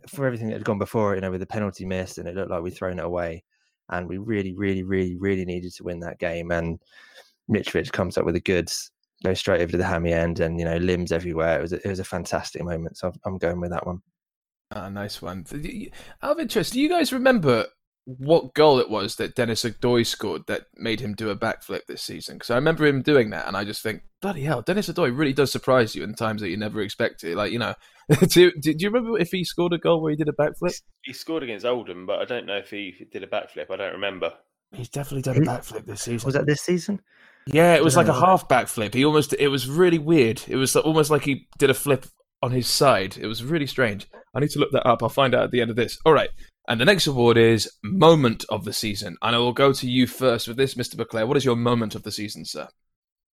for 0.10 0.26
everything 0.26 0.48
that 0.48 0.56
had 0.56 0.66
gone 0.66 0.80
before, 0.80 1.16
you 1.16 1.22
know, 1.22 1.32
with 1.32 1.40
the 1.40 1.46
penalty 1.46 1.86
miss 1.86 2.18
and 2.18 2.28
it 2.28 2.36
looked 2.36 2.52
like 2.52 2.62
we'd 2.62 2.76
thrown 2.76 3.00
it 3.00 3.06
away. 3.06 3.44
And 3.90 4.08
we 4.08 4.18
really, 4.18 4.54
really, 4.54 4.84
really, 4.84 5.16
really 5.16 5.46
needed 5.46 5.74
to 5.76 5.84
win 5.84 6.02
that 6.02 6.20
game. 6.20 6.52
And 6.52 6.80
Mitrovic 7.50 7.94
comes 7.94 8.18
up 8.18 8.26
with 8.26 8.36
the 8.36 8.42
goods, 8.42 8.92
goes 9.24 9.40
straight 9.40 9.62
over 9.62 9.72
to 9.72 9.78
the 9.78 9.86
hammy 9.86 10.14
end, 10.14 10.40
and 10.40 10.60
you 10.60 10.66
know, 10.66 10.78
limbs 10.78 11.12
everywhere. 11.12 11.60
It 11.60 11.62
was 11.62 11.74
a, 11.74 11.86
it 11.86 11.90
was 11.90 12.00
a 12.00 12.06
fantastic 12.06 12.64
moment. 12.64 12.98
So 12.98 13.12
I'm 13.26 13.38
going 13.38 13.60
with 13.60 13.72
that 13.72 13.86
one. 13.86 14.00
Ah, 14.72 14.90
nice 14.90 15.22
one. 15.22 15.46
Out 16.22 16.32
of 16.32 16.40
interest, 16.40 16.74
do 16.74 16.82
you 16.82 16.90
guys 16.90 17.14
remember 17.14 17.68
what 18.08 18.54
goal 18.54 18.80
it 18.80 18.90
was 18.90 19.18
that 19.18 19.36
Dennis 19.36 19.66
Odoi 19.66 20.06
scored 20.06 20.48
that 20.48 20.68
made 20.78 21.02
him 21.02 21.14
do 21.14 21.30
a 21.30 21.36
backflip 21.36 21.82
this 21.88 22.02
season. 22.02 22.36
Because 22.36 22.50
I 22.50 22.56
remember 22.56 22.86
him 22.86 23.02
doing 23.02 23.32
that, 23.32 23.48
and 23.48 23.58
I 23.58 23.66
just 23.66 23.84
think, 23.84 24.02
bloody 24.22 24.44
hell, 24.44 24.62
Dennis 24.62 24.90
Odoi 24.90 25.16
really 25.16 25.34
does 25.34 25.52
surprise 25.52 25.94
you 25.94 26.06
in 26.06 26.16
times 26.16 26.42
that 26.42 26.50
you 26.50 26.56
never 26.56 26.80
expect 26.80 27.26
it. 27.26 27.36
Like, 27.36 27.52
you 27.52 27.60
know, 27.60 27.76
do, 28.30 28.52
do, 28.62 28.74
you 28.78 28.90
remember 28.90 29.20
if 29.20 29.32
he 29.32 29.44
scored 29.44 29.74
a 29.74 29.78
goal 29.78 30.02
where 30.02 30.12
he 30.12 30.16
did 30.16 30.30
a 30.30 30.32
backflip? 30.32 30.82
He 31.04 31.12
scored 31.12 31.44
against 31.44 31.66
Oldham, 31.66 32.06
but 32.06 32.20
I 32.20 32.26
don't 32.26 32.46
know 32.46 32.58
if 32.58 32.70
he 32.70 33.08
did 33.12 33.24
a 33.24 33.28
backflip. 33.28 33.70
I 33.70 33.76
don't 33.76 33.94
remember. 33.94 34.32
He's 34.72 34.90
definitely 34.90 35.24
done 35.24 35.44
a 35.44 35.46
backflip 35.46 35.86
this 35.86 36.04
season. 36.04 36.26
Was 36.26 36.34
that 36.36 36.46
this 36.46 36.62
season? 36.62 37.02
Yeah, 37.48 37.76
it 37.76 37.84
was 37.84 37.96
like 37.96 38.08
a 38.08 38.14
half 38.14 38.48
backflip. 38.48 38.94
He 38.94 39.06
almost, 39.06 39.34
it 39.34 39.48
was 39.48 39.70
really 39.70 40.00
weird. 40.00 40.42
It 40.48 40.56
was 40.56 40.76
almost 40.76 41.10
like 41.10 41.24
he 41.24 41.48
did 41.58 41.70
a 41.70 41.74
flip 41.74 42.06
on 42.42 42.52
his 42.52 42.68
side. 42.68 43.18
It 43.18 43.28
was 43.28 43.44
really 43.44 43.68
strange. 43.68 44.08
I 44.34 44.40
need 44.40 44.52
to 44.52 44.60
look 44.60 44.72
that 44.72 44.88
up. 44.88 45.02
I'll 45.02 45.10
find 45.10 45.34
out 45.34 45.44
at 45.44 45.52
the 45.52 45.62
end 45.62 45.70
of 45.70 45.76
this. 45.76 45.98
All 46.06 46.14
right. 46.14 46.30
And 46.68 46.82
the 46.82 46.86
next 46.86 47.08
award 47.08 47.38
is 47.38 47.72
Moment 47.84 48.44
of 48.50 48.66
the 48.66 48.74
Season. 48.74 49.16
And 49.22 49.36
I 49.36 49.40
will 49.40 49.54
go 49.54 49.72
to 49.72 49.90
you 49.90 50.06
first 50.06 50.48
with 50.48 50.58
this, 50.58 50.76
Mr. 50.76 50.98
Beauclerc. 50.98 51.28
What 51.28 51.38
is 51.38 51.46
your 51.46 51.56
moment 51.56 51.96
of 51.96 52.04
the 52.04 52.12
season, 52.12 52.44
sir? 52.44 52.68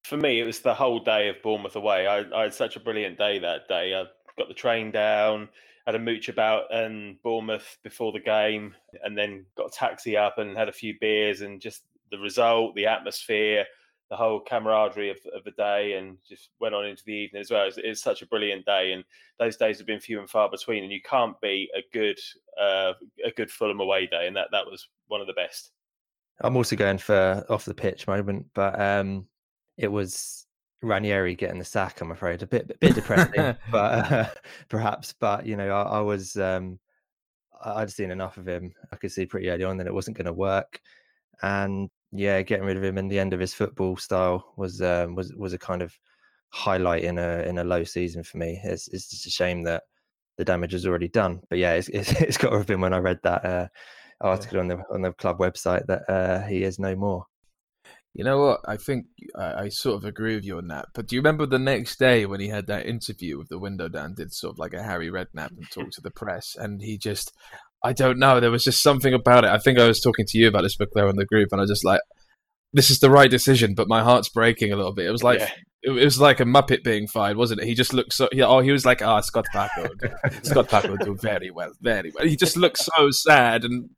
For 0.04 0.16
me, 0.16 0.40
it 0.40 0.44
was 0.44 0.60
the 0.60 0.74
whole 0.74 1.00
day 1.00 1.28
of 1.28 1.42
Bournemouth 1.42 1.76
away. 1.76 2.06
I, 2.06 2.24
I 2.34 2.42
had 2.44 2.54
such 2.54 2.76
a 2.76 2.80
brilliant 2.80 3.18
day 3.18 3.40
that 3.40 3.66
day. 3.68 3.94
I 3.94 4.04
got 4.38 4.48
the 4.48 4.54
train 4.54 4.90
down, 4.90 5.48
had 5.86 5.94
a 5.94 5.98
mooch 5.98 6.28
about 6.28 6.72
and 6.72 7.20
Bournemouth 7.22 7.78
before 7.82 8.12
the 8.12 8.20
game, 8.20 8.74
and 9.02 9.16
then 9.18 9.46
got 9.56 9.68
a 9.68 9.76
taxi 9.76 10.16
up 10.16 10.38
and 10.38 10.56
had 10.56 10.68
a 10.68 10.72
few 10.72 10.94
beers 11.00 11.40
and 11.40 11.60
just 11.60 11.82
the 12.10 12.18
result, 12.18 12.74
the 12.74 12.86
atmosphere, 12.86 13.64
the 14.14 14.18
whole 14.18 14.38
camaraderie 14.38 15.10
of, 15.10 15.18
of 15.34 15.42
the 15.42 15.50
day, 15.50 15.94
and 15.94 16.16
just 16.28 16.50
went 16.60 16.72
on 16.72 16.86
into 16.86 17.02
the 17.04 17.12
evening 17.12 17.40
as 17.40 17.50
well. 17.50 17.66
It's, 17.66 17.78
it's 17.78 18.00
such 18.00 18.22
a 18.22 18.26
brilliant 18.26 18.64
day, 18.64 18.92
and 18.92 19.02
those 19.40 19.56
days 19.56 19.78
have 19.78 19.88
been 19.88 19.98
few 19.98 20.20
and 20.20 20.30
far 20.30 20.48
between. 20.48 20.84
And 20.84 20.92
you 20.92 21.00
can't 21.02 21.38
be 21.40 21.68
a 21.76 21.82
good 21.92 22.18
uh, 22.60 22.92
a 23.24 23.32
good 23.36 23.50
Fulham 23.50 23.80
away 23.80 24.06
day, 24.06 24.28
and 24.28 24.36
that 24.36 24.48
that 24.52 24.66
was 24.66 24.86
one 25.08 25.20
of 25.20 25.26
the 25.26 25.32
best. 25.32 25.72
I'm 26.40 26.56
also 26.56 26.76
going 26.76 26.98
for 26.98 27.44
off 27.48 27.64
the 27.64 27.74
pitch 27.74 28.06
moment, 28.06 28.46
but 28.54 28.80
um, 28.80 29.26
it 29.76 29.88
was 29.88 30.46
Ranieri 30.80 31.34
getting 31.34 31.58
the 31.58 31.64
sack. 31.64 32.00
I'm 32.00 32.12
afraid 32.12 32.44
a 32.44 32.46
bit 32.46 32.70
a 32.70 32.78
bit 32.78 32.94
depressing, 32.94 33.56
but 33.72 34.12
uh, 34.12 34.26
perhaps. 34.68 35.12
But 35.18 35.44
you 35.44 35.56
know, 35.56 35.70
I, 35.70 35.82
I 35.82 36.00
was 36.02 36.36
um, 36.36 36.78
I'd 37.64 37.90
seen 37.90 38.12
enough 38.12 38.36
of 38.36 38.46
him. 38.46 38.72
I 38.92 38.96
could 38.96 39.10
see 39.10 39.26
pretty 39.26 39.50
early 39.50 39.64
on 39.64 39.76
that 39.78 39.88
it 39.88 39.94
wasn't 39.94 40.16
going 40.16 40.26
to 40.26 40.32
work, 40.32 40.80
and 41.42 41.90
yeah, 42.14 42.42
getting 42.42 42.64
rid 42.64 42.76
of 42.76 42.84
him 42.84 42.96
and 42.96 43.10
the 43.10 43.18
end 43.18 43.32
of 43.32 43.40
his 43.40 43.52
football 43.52 43.96
style 43.96 44.54
was 44.56 44.80
um, 44.80 45.14
was 45.14 45.34
was 45.34 45.52
a 45.52 45.58
kind 45.58 45.82
of 45.82 45.92
highlight 46.50 47.02
in 47.02 47.18
a 47.18 47.42
in 47.42 47.58
a 47.58 47.64
low 47.64 47.82
season 47.82 48.22
for 48.22 48.38
me. 48.38 48.60
It's 48.62 48.88
it's 48.88 49.10
just 49.10 49.26
a 49.26 49.30
shame 49.30 49.64
that 49.64 49.82
the 50.38 50.44
damage 50.44 50.74
is 50.74 50.86
already 50.86 51.08
done. 51.08 51.40
But 51.50 51.58
yeah, 51.58 51.72
it's 51.72 51.88
it's, 51.92 52.12
it's 52.20 52.36
got 52.38 52.50
to 52.50 52.58
have 52.58 52.66
been 52.66 52.80
when 52.80 52.94
I 52.94 52.98
read 52.98 53.18
that 53.24 53.44
uh, 53.44 53.68
article 54.20 54.56
yeah. 54.56 54.62
on 54.62 54.68
the 54.68 54.78
on 54.92 55.02
the 55.02 55.12
club 55.12 55.38
website 55.38 55.86
that 55.86 56.08
uh, 56.08 56.42
he 56.46 56.62
is 56.62 56.78
no 56.78 56.94
more. 56.94 57.26
You 58.14 58.22
know 58.22 58.38
what? 58.38 58.60
I 58.64 58.76
think 58.76 59.06
I, 59.34 59.64
I, 59.64 59.68
sort 59.70 59.96
of 59.96 60.04
agree 60.04 60.36
with 60.36 60.44
you 60.44 60.58
on 60.58 60.68
that. 60.68 60.86
But 60.94 61.08
do 61.08 61.16
you 61.16 61.20
remember 61.20 61.46
the 61.46 61.58
next 61.58 61.98
day 61.98 62.26
when 62.26 62.38
he 62.38 62.46
had 62.46 62.68
that 62.68 62.86
interview 62.86 63.36
with 63.38 63.48
the 63.48 63.58
window 63.58 63.88
down, 63.88 64.14
did 64.14 64.32
sort 64.32 64.54
of 64.54 64.58
like 64.60 64.72
a 64.72 64.84
Harry 64.84 65.10
Redknapp 65.10 65.50
and 65.50 65.68
talked 65.68 65.94
to 65.94 66.00
the 66.00 66.12
press, 66.12 66.56
and 66.56 66.80
he 66.80 66.96
just, 66.96 67.32
I 67.84 67.92
don't 67.92 68.18
know, 68.18 68.40
there 68.40 68.50
was 68.50 68.64
just 68.64 68.82
something 68.82 69.12
about 69.12 69.44
it. 69.44 69.50
I 69.50 69.58
think 69.58 69.78
I 69.78 69.86
was 69.86 70.00
talking 70.00 70.24
to 70.26 70.38
you 70.38 70.48
about 70.48 70.62
this 70.62 70.76
book 70.76 70.88
there 70.94 71.08
in 71.08 71.16
the 71.16 71.26
group, 71.26 71.50
and 71.52 71.60
I 71.60 71.62
was 71.62 71.70
just 71.70 71.84
like, 71.84 72.00
this 72.74 72.90
is 72.90 72.98
the 72.98 73.10
right 73.10 73.30
decision, 73.30 73.74
but 73.74 73.88
my 73.88 74.02
heart's 74.02 74.28
breaking 74.28 74.72
a 74.72 74.76
little 74.76 74.92
bit. 74.92 75.06
It 75.06 75.12
was 75.12 75.22
like 75.22 75.38
yeah. 75.38 75.50
it, 75.82 75.90
was 75.90 76.18
like 76.18 76.40
a 76.40 76.44
Muppet 76.44 76.82
being 76.82 77.06
fired, 77.06 77.36
wasn't 77.36 77.60
it? 77.60 77.66
He 77.66 77.74
just 77.74 77.92
looked 77.92 78.12
so. 78.12 78.28
oh, 78.40 78.60
he 78.60 78.72
was 78.72 78.84
like, 78.84 79.00
ah, 79.00 79.18
oh, 79.18 79.20
Scott 79.20 79.46
Parker, 79.52 79.88
Scott 80.42 80.68
Parker 80.68 80.90
will 80.90 80.96
do 80.96 81.14
very 81.14 81.52
well, 81.52 81.70
very 81.82 82.10
well. 82.14 82.26
He 82.26 82.36
just 82.36 82.56
looked 82.56 82.78
so 82.78 83.10
sad 83.10 83.64
and 83.64 83.90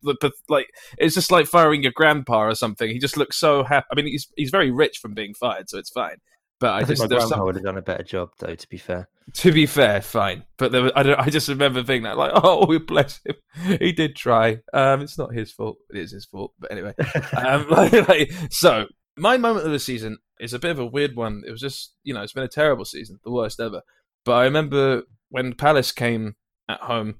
like 0.48 0.66
it's 0.98 1.14
just 1.14 1.32
like 1.32 1.46
firing 1.46 1.82
your 1.82 1.92
grandpa 1.94 2.42
or 2.42 2.54
something. 2.54 2.90
He 2.90 2.98
just 2.98 3.16
looks 3.16 3.38
so 3.38 3.64
happy. 3.64 3.86
I 3.90 3.94
mean, 3.94 4.06
he's 4.08 4.28
he's 4.36 4.50
very 4.50 4.70
rich 4.70 4.98
from 4.98 5.14
being 5.14 5.32
fired, 5.32 5.70
so 5.70 5.78
it's 5.78 5.90
fine. 5.90 6.16
But 6.58 6.70
I, 6.70 6.78
I 6.78 6.82
just 6.84 7.02
my 7.02 7.08
grandpa 7.08 7.26
some... 7.26 7.44
would 7.44 7.56
have 7.56 7.64
done 7.64 7.76
a 7.76 7.82
better 7.82 8.02
job, 8.02 8.30
though. 8.38 8.54
To 8.54 8.68
be 8.68 8.78
fair, 8.78 9.08
to 9.34 9.52
be 9.52 9.66
fair, 9.66 10.00
fine. 10.00 10.44
But 10.56 10.72
there 10.72 10.82
was, 10.82 10.92
I, 10.96 11.02
don't, 11.02 11.18
I 11.18 11.28
just 11.28 11.48
remember 11.48 11.82
thinking 11.82 12.04
that, 12.04 12.16
like, 12.16 12.32
oh, 12.34 12.78
bless 12.78 13.20
him. 13.24 13.78
He 13.78 13.92
did 13.92 14.16
try. 14.16 14.60
Um, 14.72 15.02
it's 15.02 15.18
not 15.18 15.34
his 15.34 15.52
fault. 15.52 15.76
It 15.90 15.98
is 15.98 16.12
his 16.12 16.24
fault. 16.24 16.52
But 16.58 16.72
anyway, 16.72 16.94
um, 17.36 17.66
like, 17.70 18.08
like, 18.08 18.32
so 18.50 18.86
my 19.16 19.36
moment 19.36 19.66
of 19.66 19.72
the 19.72 19.78
season 19.78 20.18
is 20.40 20.54
a 20.54 20.58
bit 20.58 20.70
of 20.70 20.78
a 20.78 20.86
weird 20.86 21.14
one. 21.16 21.42
It 21.46 21.50
was 21.50 21.60
just, 21.60 21.94
you 22.04 22.14
know, 22.14 22.22
it's 22.22 22.32
been 22.32 22.44
a 22.44 22.48
terrible 22.48 22.84
season, 22.84 23.18
the 23.24 23.32
worst 23.32 23.60
ever. 23.60 23.82
But 24.24 24.32
I 24.32 24.44
remember 24.44 25.02
when 25.28 25.54
Palace 25.54 25.92
came 25.92 26.36
at 26.68 26.80
home 26.80 27.16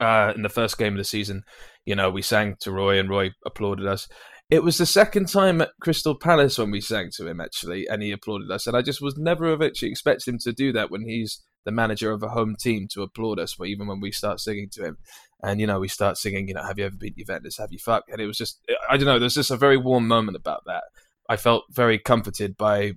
uh, 0.00 0.32
in 0.34 0.42
the 0.42 0.48
first 0.48 0.78
game 0.78 0.94
of 0.94 0.98
the 0.98 1.04
season, 1.04 1.42
you 1.84 1.94
know, 1.94 2.10
we 2.10 2.22
sang 2.22 2.56
to 2.60 2.72
Roy 2.72 2.98
and 2.98 3.08
Roy 3.08 3.30
applauded 3.44 3.86
us. 3.86 4.08
It 4.48 4.62
was 4.62 4.78
the 4.78 4.86
second 4.86 5.28
time 5.28 5.60
at 5.60 5.72
Crystal 5.80 6.14
Palace 6.14 6.56
when 6.56 6.70
we 6.70 6.80
sang 6.80 7.10
to 7.16 7.26
him, 7.26 7.40
actually, 7.40 7.86
and 7.88 8.00
he 8.00 8.12
applauded 8.12 8.50
us. 8.50 8.66
And 8.66 8.76
I 8.76 8.82
just 8.82 9.00
was 9.00 9.16
never 9.16 9.52
actually 9.64 9.90
expected 9.90 10.32
him 10.32 10.38
to 10.40 10.52
do 10.52 10.72
that 10.72 10.90
when 10.90 11.02
he's 11.02 11.42
the 11.64 11.72
manager 11.72 12.12
of 12.12 12.22
a 12.22 12.28
home 12.28 12.54
team 12.58 12.86
to 12.92 13.02
applaud 13.02 13.40
us, 13.40 13.56
but 13.58 13.66
even 13.66 13.88
when 13.88 14.00
we 14.00 14.12
start 14.12 14.38
singing 14.38 14.68
to 14.72 14.84
him. 14.84 14.98
And, 15.42 15.60
you 15.60 15.66
know, 15.66 15.80
we 15.80 15.88
start 15.88 16.16
singing, 16.16 16.46
you 16.46 16.54
know, 16.54 16.62
have 16.62 16.78
you 16.78 16.86
ever 16.86 16.96
been 16.96 17.12
to 17.14 17.18
Juventus? 17.18 17.58
Have 17.58 17.72
you 17.72 17.78
fucked? 17.78 18.08
And 18.10 18.20
it 18.20 18.26
was 18.26 18.38
just, 18.38 18.60
I 18.88 18.96
don't 18.96 19.06
know, 19.06 19.18
there's 19.18 19.34
just 19.34 19.50
a 19.50 19.56
very 19.56 19.76
warm 19.76 20.06
moment 20.06 20.36
about 20.36 20.62
that. 20.66 20.84
I 21.28 21.36
felt 21.36 21.64
very 21.70 21.98
comforted 21.98 22.56
by 22.56 22.92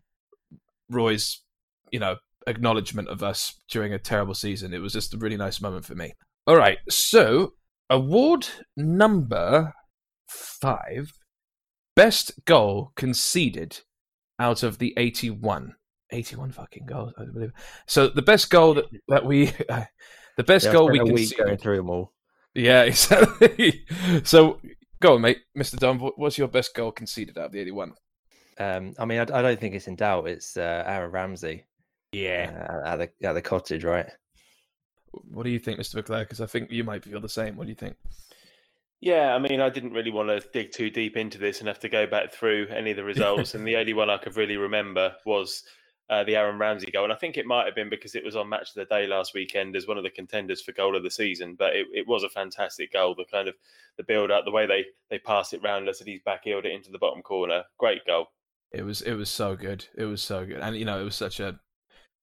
Roy's, 0.88 1.42
you 1.92 2.00
know, 2.00 2.18
acknowledgement 2.46 3.10
of 3.10 3.24
us 3.24 3.60
during 3.70 3.92
a 3.92 4.00
terrible 4.00 4.36
season. 4.36 4.74
It 4.74 4.82
was 4.82 4.94
just 4.94 5.16
a 5.16 5.18
really 5.18 5.38
nice 5.38 5.62
moment 5.62 5.86
for 5.86 5.96
me. 5.96 6.14
All 6.46 6.56
right, 6.56 6.78
so 6.90 7.54
award 7.90 8.48
number 8.78 9.74
five 10.28 11.12
best 12.00 12.46
goal 12.46 12.94
conceded 12.96 13.82
out 14.40 14.64
of 14.64 14.78
the 14.78 14.94
81. 14.96 15.76
81 16.12 16.52
fucking 16.54 16.86
goals, 16.86 17.12
I 17.18 17.26
believe. 17.26 17.52
So 17.88 18.08
the 18.08 18.22
best 18.22 18.50
goal 18.50 18.76
that, 18.76 18.86
that 19.10 19.26
we, 19.26 19.52
uh, 19.68 19.84
the 20.38 20.46
best 20.46 20.68
yeah, 20.68 20.72
goal 20.72 20.90
we 20.90 21.00
can 21.00 21.08
conceded. 21.08 21.38
going 21.38 21.58
through 21.58 21.76
them 21.76 21.90
all. 21.90 22.14
Yeah, 22.56 22.84
exactly. 22.94 23.86
so 24.24 24.62
go 25.02 25.16
on, 25.16 25.22
mate. 25.22 25.40
Mr. 25.58 25.78
Dunn, 25.78 26.00
what's 26.00 26.38
your 26.38 26.48
best 26.48 26.74
goal 26.74 26.94
conceded 26.94 27.38
out 27.38 27.48
of 27.48 27.52
the 27.52 27.60
81? 27.60 27.94
Um, 28.58 28.94
I 28.98 29.04
mean, 29.04 29.20
I, 29.20 29.24
I, 29.24 29.42
don't 29.42 29.60
think 29.60 29.76
it's 29.76 29.88
in 29.88 29.98
doubt. 29.98 30.28
It's 30.28 30.56
uh, 30.56 30.84
Aaron 30.86 31.12
Ramsey. 31.12 31.66
Yeah, 32.14 32.82
uh, 32.84 32.88
at 32.88 32.96
the 32.98 33.28
at 33.28 33.34
the 33.34 33.42
cottage, 33.42 33.84
right? 33.84 34.08
What 35.12 35.44
do 35.44 35.50
you 35.50 35.60
think, 35.60 35.80
Mr. 35.80 36.02
McClare? 36.02 36.22
Because 36.22 36.42
I 36.42 36.46
think 36.46 36.72
you 36.72 36.84
might 36.84 37.04
feel 37.04 37.22
the 37.22 37.30
same. 37.30 37.56
What 37.56 37.66
do 37.66 37.70
you 37.70 37.76
think? 37.76 37.96
Yeah, 39.02 39.34
I 39.34 39.40
mean, 39.40 39.62
I 39.62 39.70
didn't 39.70 39.94
really 39.94 40.12
want 40.12 40.30
to 40.30 40.46
dig 40.52 40.72
too 40.72 40.90
deep 40.90 41.16
into 41.16 41.38
this 41.38 41.60
and 41.60 41.68
have 41.68 41.80
to 41.80 41.90
go 41.90 42.06
back 42.06 42.34
through 42.34 42.68
any 42.68 42.92
of 42.92 42.98
the 42.98 43.04
results. 43.04 43.54
and 43.56 43.66
the 43.66 43.78
only 43.78 43.94
one 43.94 44.10
I 44.10 44.18
could 44.18 44.36
really 44.36 44.58
remember 44.58 45.16
was 45.26 45.64
uh, 46.10 46.24
the 46.24 46.36
Aaron 46.36 46.58
Ramsey 46.58 46.92
goal. 46.92 47.06
And 47.06 47.14
I 47.14 47.16
think 47.16 47.38
it 47.38 47.46
might 47.46 47.66
have 47.66 47.76
been 47.76 47.90
because 47.90 48.16
it 48.16 48.26
was 48.26 48.36
on 48.36 48.50
Match 48.50 48.70
of 48.70 48.76
the 48.76 48.86
Day 48.86 49.08
last 49.08 49.34
weekend 49.34 49.76
as 49.76 49.88
one 49.88 49.98
of 49.98 50.04
the 50.04 50.10
contenders 50.10 50.62
for 50.62 50.72
goal 50.72 50.96
of 50.96 51.04
the 51.04 51.12
season. 51.12 51.56
But 51.58 51.76
it, 51.76 51.88
it 51.94 52.08
was 52.08 52.24
a 52.24 52.30
fantastic 52.30 52.92
goal. 52.92 53.16
The 53.16 53.26
kind 53.26 53.48
of 53.48 53.56
the 53.98 54.04
build 54.04 54.32
up, 54.32 54.44
the 54.46 54.52
way 54.52 54.66
they 54.66 54.86
they 55.10 55.20
pass 55.20 55.54
it 55.54 55.62
round, 55.64 55.88
us, 55.88 56.00
and 56.00 56.10
he's 56.10 56.22
back 56.22 56.44
heeled 56.44 56.66
it 56.66 56.72
into 56.72 56.92
the 56.92 56.98
bottom 56.98 57.22
corner. 57.22 57.64
Great 57.78 58.06
goal. 58.06 58.28
It 58.72 58.84
was 58.84 59.02
it 59.02 59.14
was 59.14 59.30
so 59.30 59.56
good. 59.56 59.86
It 59.98 60.06
was 60.06 60.22
so 60.22 60.46
good, 60.46 60.60
and 60.60 60.76
you 60.76 60.86
know 60.86 61.00
it 61.00 61.04
was 61.04 61.16
such 61.16 61.40
a 61.40 61.50
it 61.50 61.56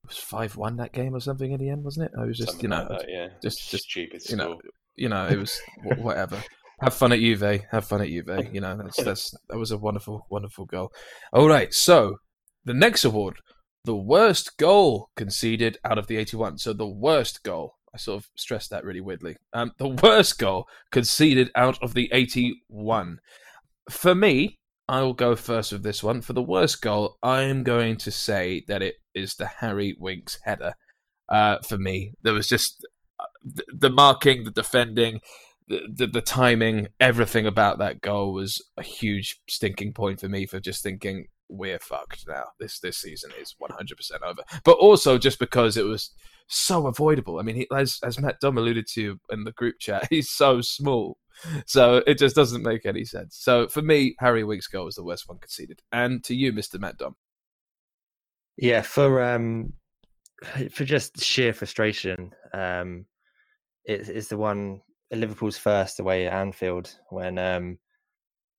was 0.08 0.18
five 0.18 0.56
one 0.56 0.76
that 0.76 0.92
game 0.92 1.14
or 1.14 1.20
something 1.20 1.52
in 1.52 1.60
the 1.60 1.70
end, 1.70 1.84
wasn't 1.84 2.06
it? 2.06 2.18
I 2.18 2.24
was 2.24 2.36
just 2.36 2.52
something 2.52 2.64
you 2.64 2.68
know 2.76 2.86
like 2.88 3.00
that, 3.00 3.06
yeah, 3.08 3.28
just 3.42 3.70
just 3.70 3.84
stupid. 3.84 4.22
You 4.28 4.36
know, 4.36 4.60
you 4.96 5.08
know 5.08 5.26
it 5.26 5.38
was 5.38 5.60
whatever. 5.98 6.42
Have 6.80 6.94
fun 6.94 7.12
at 7.12 7.20
Juve. 7.20 7.62
Have 7.70 7.86
fun 7.86 8.02
at 8.02 8.08
Juve. 8.08 8.48
You 8.52 8.60
know 8.60 8.76
that's 8.76 9.02
that's 9.02 9.34
that 9.48 9.58
was 9.58 9.70
a 9.70 9.78
wonderful 9.78 10.26
wonderful 10.30 10.66
goal. 10.66 10.92
All 11.32 11.48
right, 11.48 11.72
so 11.72 12.16
the 12.64 12.74
next 12.74 13.04
award 13.04 13.38
the 13.86 13.96
worst 13.96 14.58
goal 14.58 15.10
conceded 15.16 15.78
out 15.84 15.96
of 15.96 16.08
the 16.08 16.16
81. 16.16 16.58
So 16.58 16.72
the 16.72 16.86
worst 16.86 17.42
goal. 17.42 17.76
I 17.94 17.98
sort 17.98 18.22
of 18.22 18.28
stressed 18.36 18.70
that 18.70 18.84
really 18.84 19.00
weirdly. 19.00 19.36
Um, 19.54 19.72
the 19.78 19.88
worst 20.02 20.38
goal 20.38 20.66
conceded 20.90 21.50
out 21.54 21.82
of 21.82 21.94
the 21.94 22.10
81. 22.12 23.20
For 23.88 24.14
me, 24.14 24.58
I 24.88 25.02
will 25.02 25.14
go 25.14 25.36
first 25.36 25.72
with 25.72 25.84
this 25.84 26.02
one. 26.02 26.20
For 26.20 26.32
the 26.32 26.42
worst 26.42 26.82
goal, 26.82 27.16
I 27.22 27.42
am 27.42 27.62
going 27.62 27.96
to 27.98 28.10
say 28.10 28.64
that 28.68 28.82
it 28.82 28.96
is 29.14 29.36
the 29.36 29.46
Harry 29.46 29.96
Winks 29.98 30.40
header. 30.42 30.74
Uh, 31.28 31.58
for 31.60 31.78
me, 31.78 32.12
there 32.22 32.34
was 32.34 32.48
just 32.48 32.84
uh, 33.18 33.24
the, 33.44 33.64
the 33.72 33.90
marking, 33.90 34.44
the 34.44 34.50
defending, 34.50 35.20
the, 35.68 35.80
the, 35.92 36.06
the 36.06 36.20
timing, 36.20 36.88
everything 37.00 37.46
about 37.46 37.78
that 37.78 38.00
goal 38.00 38.32
was 38.32 38.62
a 38.76 38.82
huge 38.82 39.40
stinking 39.48 39.92
point 39.92 40.20
for 40.20 40.28
me 40.28 40.46
for 40.46 40.60
just 40.60 40.82
thinking 40.82 41.26
we're 41.48 41.78
fucked 41.78 42.26
now. 42.26 42.44
This 42.58 42.80
this 42.80 42.98
season 42.98 43.30
is 43.40 43.54
100% 43.60 44.22
over. 44.22 44.42
But 44.64 44.78
also 44.78 45.18
just 45.18 45.38
because 45.38 45.76
it 45.76 45.84
was 45.84 46.10
so 46.48 46.86
avoidable. 46.86 47.38
I 47.38 47.42
mean, 47.42 47.56
he, 47.56 47.66
as 47.74 47.98
as 48.04 48.18
Matt 48.18 48.40
Dom 48.40 48.58
alluded 48.58 48.86
to 48.94 49.18
in 49.30 49.44
the 49.44 49.52
group 49.52 49.76
chat, 49.80 50.06
he's 50.10 50.30
so 50.30 50.60
small, 50.60 51.18
so 51.66 52.02
it 52.06 52.18
just 52.18 52.36
doesn't 52.36 52.62
make 52.62 52.86
any 52.86 53.04
sense. 53.04 53.36
So 53.38 53.68
for 53.68 53.82
me, 53.82 54.14
Harry 54.20 54.44
Winks' 54.44 54.68
goal 54.68 54.86
was 54.86 54.96
the 54.96 55.04
worst 55.04 55.28
one 55.28 55.38
conceded. 55.38 55.80
And 55.92 56.22
to 56.24 56.34
you, 56.34 56.52
Mister 56.52 56.78
Matt 56.78 56.98
Dom. 56.98 57.16
Yeah, 58.56 58.82
for 58.82 59.22
um, 59.22 59.72
for 60.70 60.84
just 60.84 61.22
sheer 61.22 61.52
frustration, 61.52 62.30
um, 62.54 63.06
it, 63.84 64.08
it's 64.08 64.28
the 64.28 64.38
one 64.38 64.80
Liverpool's 65.12 65.58
first 65.58 66.00
away 66.00 66.26
at 66.26 66.32
Anfield 66.32 66.94
when 67.10 67.38
um 67.38 67.78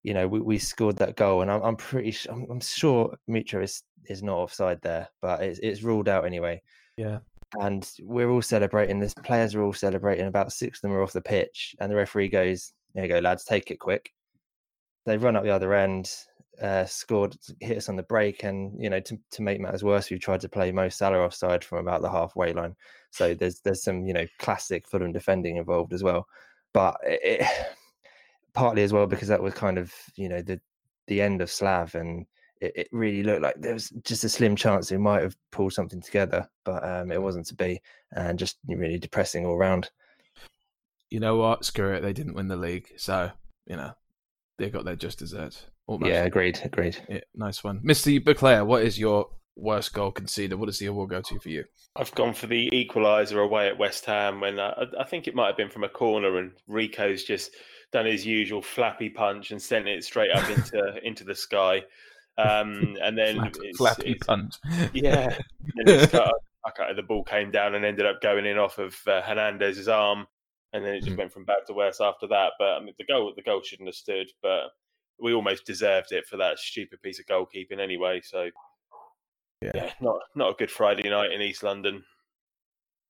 you 0.07 0.13
know, 0.13 0.25
we, 0.25 0.39
we 0.39 0.57
scored 0.57 0.95
that 0.97 1.17
goal, 1.17 1.41
and 1.41 1.51
I'm, 1.51 1.61
I'm 1.61 1.75
pretty, 1.75 2.11
sure, 2.11 2.31
I'm, 2.31 2.47
I'm, 2.49 2.61
sure 2.61 3.13
Mitro 3.29 3.61
is 3.61 3.83
is 4.05 4.23
not 4.23 4.37
offside 4.37 4.81
there, 4.81 5.09
but 5.21 5.41
it's 5.41 5.59
it's 5.59 5.83
ruled 5.83 6.07
out 6.07 6.25
anyway. 6.25 6.61
Yeah, 6.95 7.19
and 7.59 7.89
we're 7.99 8.29
all 8.29 8.41
celebrating. 8.41 9.01
This 9.01 9.13
players 9.13 9.53
are 9.53 9.63
all 9.63 9.73
celebrating. 9.73 10.27
About 10.27 10.53
six 10.53 10.77
of 10.77 10.83
them 10.83 10.93
are 10.93 11.01
off 11.01 11.11
the 11.11 11.21
pitch, 11.21 11.75
and 11.81 11.91
the 11.91 11.95
referee 11.97 12.29
goes, 12.29 12.71
"There 12.93 13.03
you 13.03 13.09
go, 13.09 13.19
lads, 13.19 13.43
take 13.43 13.69
it 13.69 13.79
quick." 13.79 14.13
They 15.05 15.17
run 15.17 15.35
up 15.35 15.43
the 15.43 15.49
other 15.49 15.73
end, 15.73 16.09
uh, 16.61 16.85
scored, 16.85 17.35
hit 17.59 17.77
us 17.77 17.89
on 17.89 17.95
the 17.95 18.03
break, 18.03 18.43
and 18.43 18.73
you 18.81 18.89
know, 18.89 18.99
to 18.99 19.17
to 19.31 19.41
make 19.41 19.59
matters 19.59 19.83
worse, 19.83 20.09
we 20.09 20.17
tried 20.17 20.41
to 20.41 20.49
play 20.49 20.71
Mo 20.71 20.89
Salah 20.89 21.19
offside 21.19 21.63
from 21.63 21.79
about 21.79 22.01
the 22.01 22.09
halfway 22.09 22.53
line. 22.53 22.75
So 23.11 23.33
there's 23.33 23.59
there's 23.61 23.83
some 23.83 24.05
you 24.05 24.13
know 24.13 24.25
classic 24.39 24.87
Fulham 24.87 25.11
defending 25.11 25.57
involved 25.57 25.93
as 25.93 26.03
well, 26.03 26.27
but 26.73 26.97
it, 27.03 27.45
partly 28.53 28.83
as 28.83 28.93
well 28.93 29.05
because 29.05 29.27
that 29.27 29.41
was 29.41 29.53
kind 29.53 29.77
of 29.77 29.93
you 30.15 30.29
know 30.29 30.41
the 30.41 30.59
the 31.07 31.21
end 31.21 31.41
of 31.41 31.51
Slav, 31.51 31.95
and 31.95 32.25
it, 32.59 32.73
it, 32.75 32.89
really 32.91 33.23
looked 33.23 33.41
like 33.41 33.55
there 33.57 33.73
was 33.73 33.89
just 34.03 34.23
a 34.23 34.29
slim 34.29 34.55
chance 34.55 34.91
we 34.91 34.97
might 34.97 35.21
have 35.21 35.35
pulled 35.51 35.73
something 35.73 36.01
together, 36.01 36.49
but 36.65 36.83
um, 36.83 37.11
it 37.11 37.21
wasn't 37.21 37.45
to 37.47 37.55
be, 37.55 37.81
and 38.13 38.39
just 38.39 38.57
really 38.67 38.99
depressing 38.99 39.45
all 39.45 39.57
round. 39.57 39.89
You 41.09 41.19
know 41.19 41.37
what? 41.37 41.65
Screw 41.65 41.93
it. 41.93 42.01
They 42.01 42.13
didn't 42.13 42.33
win 42.33 42.47
the 42.47 42.55
league, 42.55 42.91
so 42.97 43.31
you 43.67 43.75
know 43.75 43.93
they 44.57 44.69
got 44.69 44.85
their 44.85 44.95
just 44.95 45.19
desserts. 45.19 45.67
Almost. 45.87 46.11
Yeah, 46.11 46.23
agreed, 46.23 46.59
agreed. 46.63 46.97
Yeah, 47.09 47.21
nice 47.33 47.63
one, 47.63 47.79
Mister 47.81 48.11
Beclair. 48.11 48.65
What 48.65 48.83
is 48.83 48.99
your 48.99 49.29
worst 49.55 49.93
goal 49.93 50.11
conceded? 50.11 50.59
What 50.59 50.67
does 50.67 50.79
the 50.79 50.87
award 50.87 51.09
go 51.09 51.21
to 51.21 51.39
for 51.39 51.49
you? 51.49 51.63
I've 51.95 52.13
gone 52.13 52.33
for 52.33 52.45
the 52.45 52.69
equaliser 52.71 53.43
away 53.43 53.67
at 53.67 53.77
West 53.77 54.05
Ham 54.05 54.41
when 54.41 54.59
I, 54.59 54.85
I 54.99 55.03
think 55.05 55.27
it 55.27 55.33
might 55.33 55.47
have 55.47 55.57
been 55.57 55.69
from 55.69 55.83
a 55.83 55.89
corner, 55.89 56.37
and 56.37 56.51
Rico's 56.67 57.23
just 57.23 57.55
done 57.91 58.05
his 58.05 58.25
usual 58.25 58.61
flappy 58.61 59.09
punch 59.09 59.51
and 59.51 59.61
sent 59.61 59.87
it 59.87 60.03
straight 60.03 60.31
up 60.31 60.49
into 60.49 60.99
into 61.03 61.23
the 61.23 61.35
sky. 61.35 61.83
Um, 62.37 62.95
and 63.01 63.17
then 63.17 63.37
Flap, 63.37 63.55
it's, 63.61 63.77
flappy 63.77 64.11
it's, 64.11 64.27
punch. 64.27 64.55
Yeah. 64.93 65.35
it's 65.75 66.11
got, 66.11 66.31
okay, 66.69 66.93
the 66.93 67.01
ball 67.01 67.23
came 67.23 67.49
down 67.49 67.73
and 67.73 67.83
ended 67.83 68.05
up 68.05 68.21
going 68.21 68.45
in 68.45 68.59
off 68.59 68.77
of 68.77 68.95
uh, 69.07 69.21
Hernandez's 69.23 69.87
arm, 69.87 70.27
and 70.73 70.85
then 70.85 70.93
it 70.93 71.03
just 71.03 71.15
mm. 71.15 71.17
went 71.17 71.33
from 71.33 71.45
bad 71.45 71.65
to 71.67 71.73
worse 71.73 71.99
after 71.99 72.27
that. 72.27 72.51
But 72.59 72.73
I 72.73 72.79
mean, 72.81 72.93
the 72.99 73.05
goal 73.05 73.33
the 73.35 73.41
goal 73.41 73.61
shouldn't 73.63 73.87
have 73.87 73.95
stood, 73.95 74.27
but 74.43 74.67
we 75.19 75.33
almost 75.33 75.65
deserved 75.65 76.11
it 76.11 76.27
for 76.27 76.37
that 76.37 76.59
stupid 76.59 77.01
piece 77.01 77.19
of 77.19 77.25
goalkeeping 77.25 77.79
anyway. 77.79 78.21
So 78.23 78.49
yeah. 79.61 79.71
yeah, 79.73 79.91
not 80.01 80.19
not 80.35 80.51
a 80.51 80.55
good 80.55 80.71
Friday 80.71 81.09
night 81.09 81.31
in 81.31 81.41
East 81.41 81.63
London. 81.63 82.03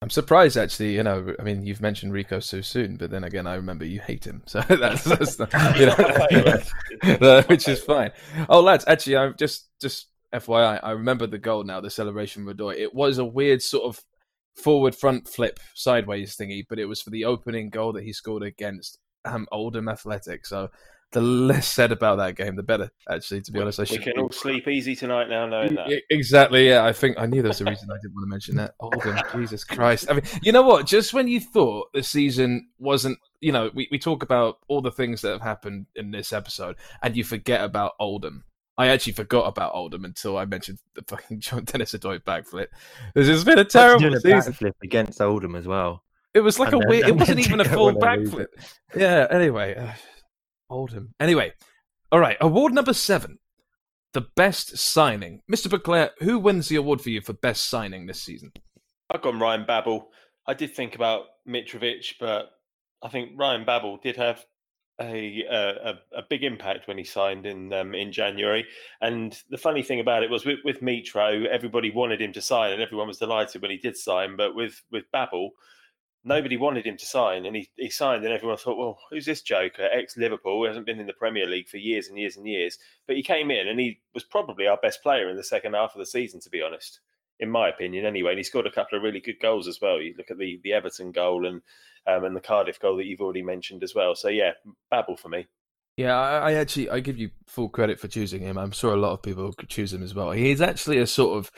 I'm 0.01 0.11
surprised, 0.11 0.57
actually. 0.57 0.93
You 0.93 1.03
know, 1.03 1.33
I 1.39 1.43
mean, 1.43 1.65
you've 1.65 1.81
mentioned 1.81 2.13
Rico 2.13 2.39
so 2.39 2.61
soon, 2.61 2.97
but 2.97 3.09
then 3.09 3.23
again, 3.23 3.47
I 3.47 3.55
remember 3.55 3.83
you 3.83 3.99
hate 3.99 4.25
him, 4.25 4.43
so 4.45 4.61
that's, 4.69 5.03
that's 5.03 5.39
you 5.79 5.87
know, 5.87 7.41
which 7.47 7.67
is 7.67 7.81
fine. 7.81 8.11
Oh, 8.47 8.61
lads, 8.61 8.85
actually, 8.87 9.17
I'm 9.17 9.35
just 9.37 9.69
just 9.81 10.07
FYI, 10.33 10.79
I 10.83 10.91
remember 10.91 11.25
the 11.25 11.37
goal 11.37 11.63
now, 11.63 11.81
the 11.81 11.89
celebration 11.89 12.45
Radoy. 12.45 12.77
It 12.77 12.93
was 12.93 13.17
a 13.17 13.25
weird 13.25 13.61
sort 13.61 13.85
of 13.85 14.03
forward 14.55 14.95
front 14.95 15.27
flip 15.27 15.59
sideways 15.73 16.35
thingy, 16.35 16.65
but 16.67 16.79
it 16.79 16.85
was 16.85 17.01
for 17.01 17.09
the 17.09 17.25
opening 17.25 17.69
goal 17.69 17.93
that 17.93 18.03
he 18.03 18.13
scored 18.13 18.43
against 18.43 18.99
um, 19.25 19.47
Oldham 19.51 19.89
Athletic. 19.89 20.45
So 20.45 20.69
the 21.11 21.21
less 21.21 21.67
said 21.67 21.91
about 21.91 22.17
that 22.17 22.35
game, 22.35 22.55
the 22.55 22.63
better. 22.63 22.91
Actually, 23.09 23.41
to 23.41 23.51
be 23.51 23.59
we, 23.59 23.63
honest, 23.63 23.79
I 23.79 23.85
we 23.89 23.97
can 23.97 24.19
all 24.19 24.29
sleep 24.29 24.67
easy 24.67 24.95
tonight 24.95 25.29
now, 25.29 25.45
knowing 25.45 25.75
that. 25.75 25.89
Exactly. 26.09 26.67
Yeah, 26.67 26.85
I 26.85 26.91
think 26.91 27.17
I 27.17 27.25
knew 27.25 27.41
there 27.41 27.49
was 27.49 27.61
a 27.61 27.65
reason 27.65 27.89
I 27.89 27.95
didn't 28.01 28.13
want 28.13 28.25
to 28.25 28.29
mention 28.29 28.55
that. 28.57 28.75
Oh, 28.79 28.91
Oldham, 28.93 29.17
Jesus 29.35 29.63
Christ! 29.63 30.07
I 30.09 30.13
mean, 30.13 30.23
you 30.41 30.51
know 30.51 30.63
what? 30.63 30.85
Just 30.85 31.13
when 31.13 31.27
you 31.27 31.39
thought 31.39 31.93
the 31.93 32.03
season 32.03 32.67
wasn't, 32.77 33.19
you 33.39 33.51
know, 33.51 33.71
we, 33.73 33.87
we 33.89 33.99
talk 33.99 34.21
about 34.21 34.59
all 34.67 34.81
the 34.81 34.91
things 34.91 35.21
that 35.21 35.31
have 35.31 35.41
happened 35.41 35.85
in 35.95 36.11
this 36.11 36.33
episode, 36.33 36.75
and 37.01 37.15
you 37.15 37.23
forget 37.23 37.63
about 37.63 37.93
Oldham. 37.99 38.43
I 38.77 38.87
actually 38.87 39.13
forgot 39.13 39.47
about 39.47 39.73
Oldham 39.73 40.05
until 40.05 40.37
I 40.37 40.45
mentioned 40.45 40.79
the 40.93 41.03
fucking 41.07 41.39
John 41.39 41.63
Dennis 41.63 41.93
Odoi 41.93 42.19
backflip. 42.19 42.67
This 43.15 43.27
has 43.27 43.43
been 43.43 43.59
a 43.59 43.65
terrible 43.65 44.13
a 44.13 44.19
season. 44.19 44.53
Backflip 44.53 44.73
against 44.83 45.21
Oldham 45.21 45.55
as 45.55 45.65
well. 45.65 46.03
It 46.33 46.41
was 46.41 46.59
like 46.59 46.73
and 46.73 46.75
a 46.75 46.79
then, 46.81 46.89
weird. 46.89 47.07
It 47.07 47.15
wasn't 47.15 47.39
even 47.39 47.61
a 47.61 47.65
full 47.65 47.93
backflip. 47.93 48.47
Yeah. 48.95 49.25
Anyway. 49.31 49.75
Uh, 49.75 49.93
Oldham. 50.69 51.13
Anyway, 51.19 51.53
all 52.11 52.19
right. 52.19 52.37
Award 52.41 52.73
number 52.73 52.93
seven, 52.93 53.39
the 54.13 54.27
best 54.35 54.77
signing. 54.77 55.41
Mr. 55.51 55.67
Beclair, 55.67 56.11
who 56.19 56.39
wins 56.39 56.69
the 56.69 56.75
award 56.75 57.01
for 57.01 57.09
you 57.09 57.21
for 57.21 57.33
best 57.33 57.69
signing 57.69 58.05
this 58.05 58.21
season? 58.21 58.51
I've 59.09 59.21
gone 59.21 59.39
Ryan 59.39 59.65
Babel. 59.65 60.09
I 60.47 60.53
did 60.53 60.73
think 60.73 60.95
about 60.95 61.25
Mitrovic, 61.47 62.13
but 62.19 62.51
I 63.01 63.09
think 63.09 63.31
Ryan 63.35 63.65
Babel 63.65 63.97
did 63.97 64.15
have 64.17 64.45
a, 64.99 65.43
a, 65.49 65.93
a 66.17 66.23
big 66.29 66.43
impact 66.43 66.87
when 66.87 66.97
he 66.97 67.03
signed 67.03 67.45
in 67.45 67.71
um, 67.73 67.93
in 67.93 68.11
January. 68.11 68.65
And 69.01 69.39
the 69.49 69.57
funny 69.57 69.83
thing 69.83 69.99
about 69.99 70.23
it 70.23 70.29
was 70.29 70.45
with, 70.45 70.59
with 70.65 70.81
Mitro, 70.81 71.45
everybody 71.45 71.91
wanted 71.91 72.21
him 72.21 72.33
to 72.33 72.41
sign, 72.41 72.73
and 72.73 72.81
everyone 72.81 73.07
was 73.07 73.19
delighted 73.19 73.61
when 73.61 73.71
he 73.71 73.77
did 73.77 73.97
sign. 73.97 74.35
But 74.35 74.55
with 74.55 74.81
with 74.91 75.11
Babel, 75.11 75.51
nobody 76.27 76.57
wanted 76.57 76.85
him 76.85 76.97
to 76.97 77.05
sign, 77.05 77.45
and 77.45 77.55
he, 77.55 77.69
he 77.77 77.89
signed, 77.89 78.23
and 78.23 78.33
everyone 78.33 78.57
thought, 78.57 78.77
well, 78.77 78.99
who's 79.09 79.25
this 79.25 79.41
joker? 79.41 79.87
Ex 79.91 80.17
Liverpool, 80.17 80.67
hasn't 80.67 80.85
been 80.85 80.99
in 80.99 81.07
the 81.07 81.13
Premier 81.13 81.47
League 81.47 81.69
for 81.69 81.77
years 81.77 82.07
and 82.07 82.17
years 82.17 82.35
and 82.35 82.47
years. 82.47 82.77
But 83.07 83.15
he 83.15 83.23
came 83.23 83.49
in, 83.49 83.67
and 83.67 83.79
he 83.79 83.99
was 84.13 84.23
probably 84.23 84.67
our 84.67 84.77
best 84.77 85.01
player 85.01 85.29
in 85.29 85.37
the 85.37 85.43
second 85.43 85.73
half 85.73 85.95
of 85.95 85.99
the 85.99 86.05
season, 86.05 86.39
to 86.41 86.49
be 86.49 86.61
honest, 86.61 86.99
in 87.39 87.49
my 87.49 87.69
opinion, 87.69 88.05
anyway. 88.05 88.31
And 88.31 88.39
he 88.39 88.43
scored 88.43 88.67
a 88.67 88.71
couple 88.71 88.97
of 88.97 89.03
really 89.03 89.21
good 89.21 89.39
goals 89.41 89.67
as 89.67 89.79
well. 89.81 90.01
You 90.01 90.13
look 90.17 90.29
at 90.29 90.37
the 90.37 90.59
the 90.63 90.73
Everton 90.73 91.11
goal 91.11 91.47
and 91.47 91.61
um, 92.05 92.25
and 92.25 92.35
the 92.35 92.41
Cardiff 92.41 92.79
goal 92.79 92.97
that 92.97 93.05
you've 93.05 93.21
already 93.21 93.43
mentioned 93.43 93.83
as 93.83 93.95
well. 93.95 94.13
So 94.13 94.27
yeah, 94.27 94.51
Babel 94.91 95.17
for 95.17 95.29
me. 95.29 95.47
Yeah, 95.95 96.15
I, 96.15 96.51
I 96.51 96.53
actually 96.53 96.89
I 96.89 96.99
give 96.99 97.17
you 97.17 97.31
full 97.47 97.69
credit 97.69 97.99
for 97.99 98.07
choosing 98.07 98.41
him. 98.41 98.57
I'm 98.57 98.71
sure 98.71 98.93
a 98.93 98.97
lot 98.97 99.13
of 99.13 99.23
people 99.23 99.51
could 99.53 99.69
choose 99.69 99.93
him 99.93 100.03
as 100.03 100.13
well. 100.13 100.31
He's 100.31 100.61
actually 100.61 100.99
a 100.99 101.07
sort 101.07 101.37
of 101.37 101.51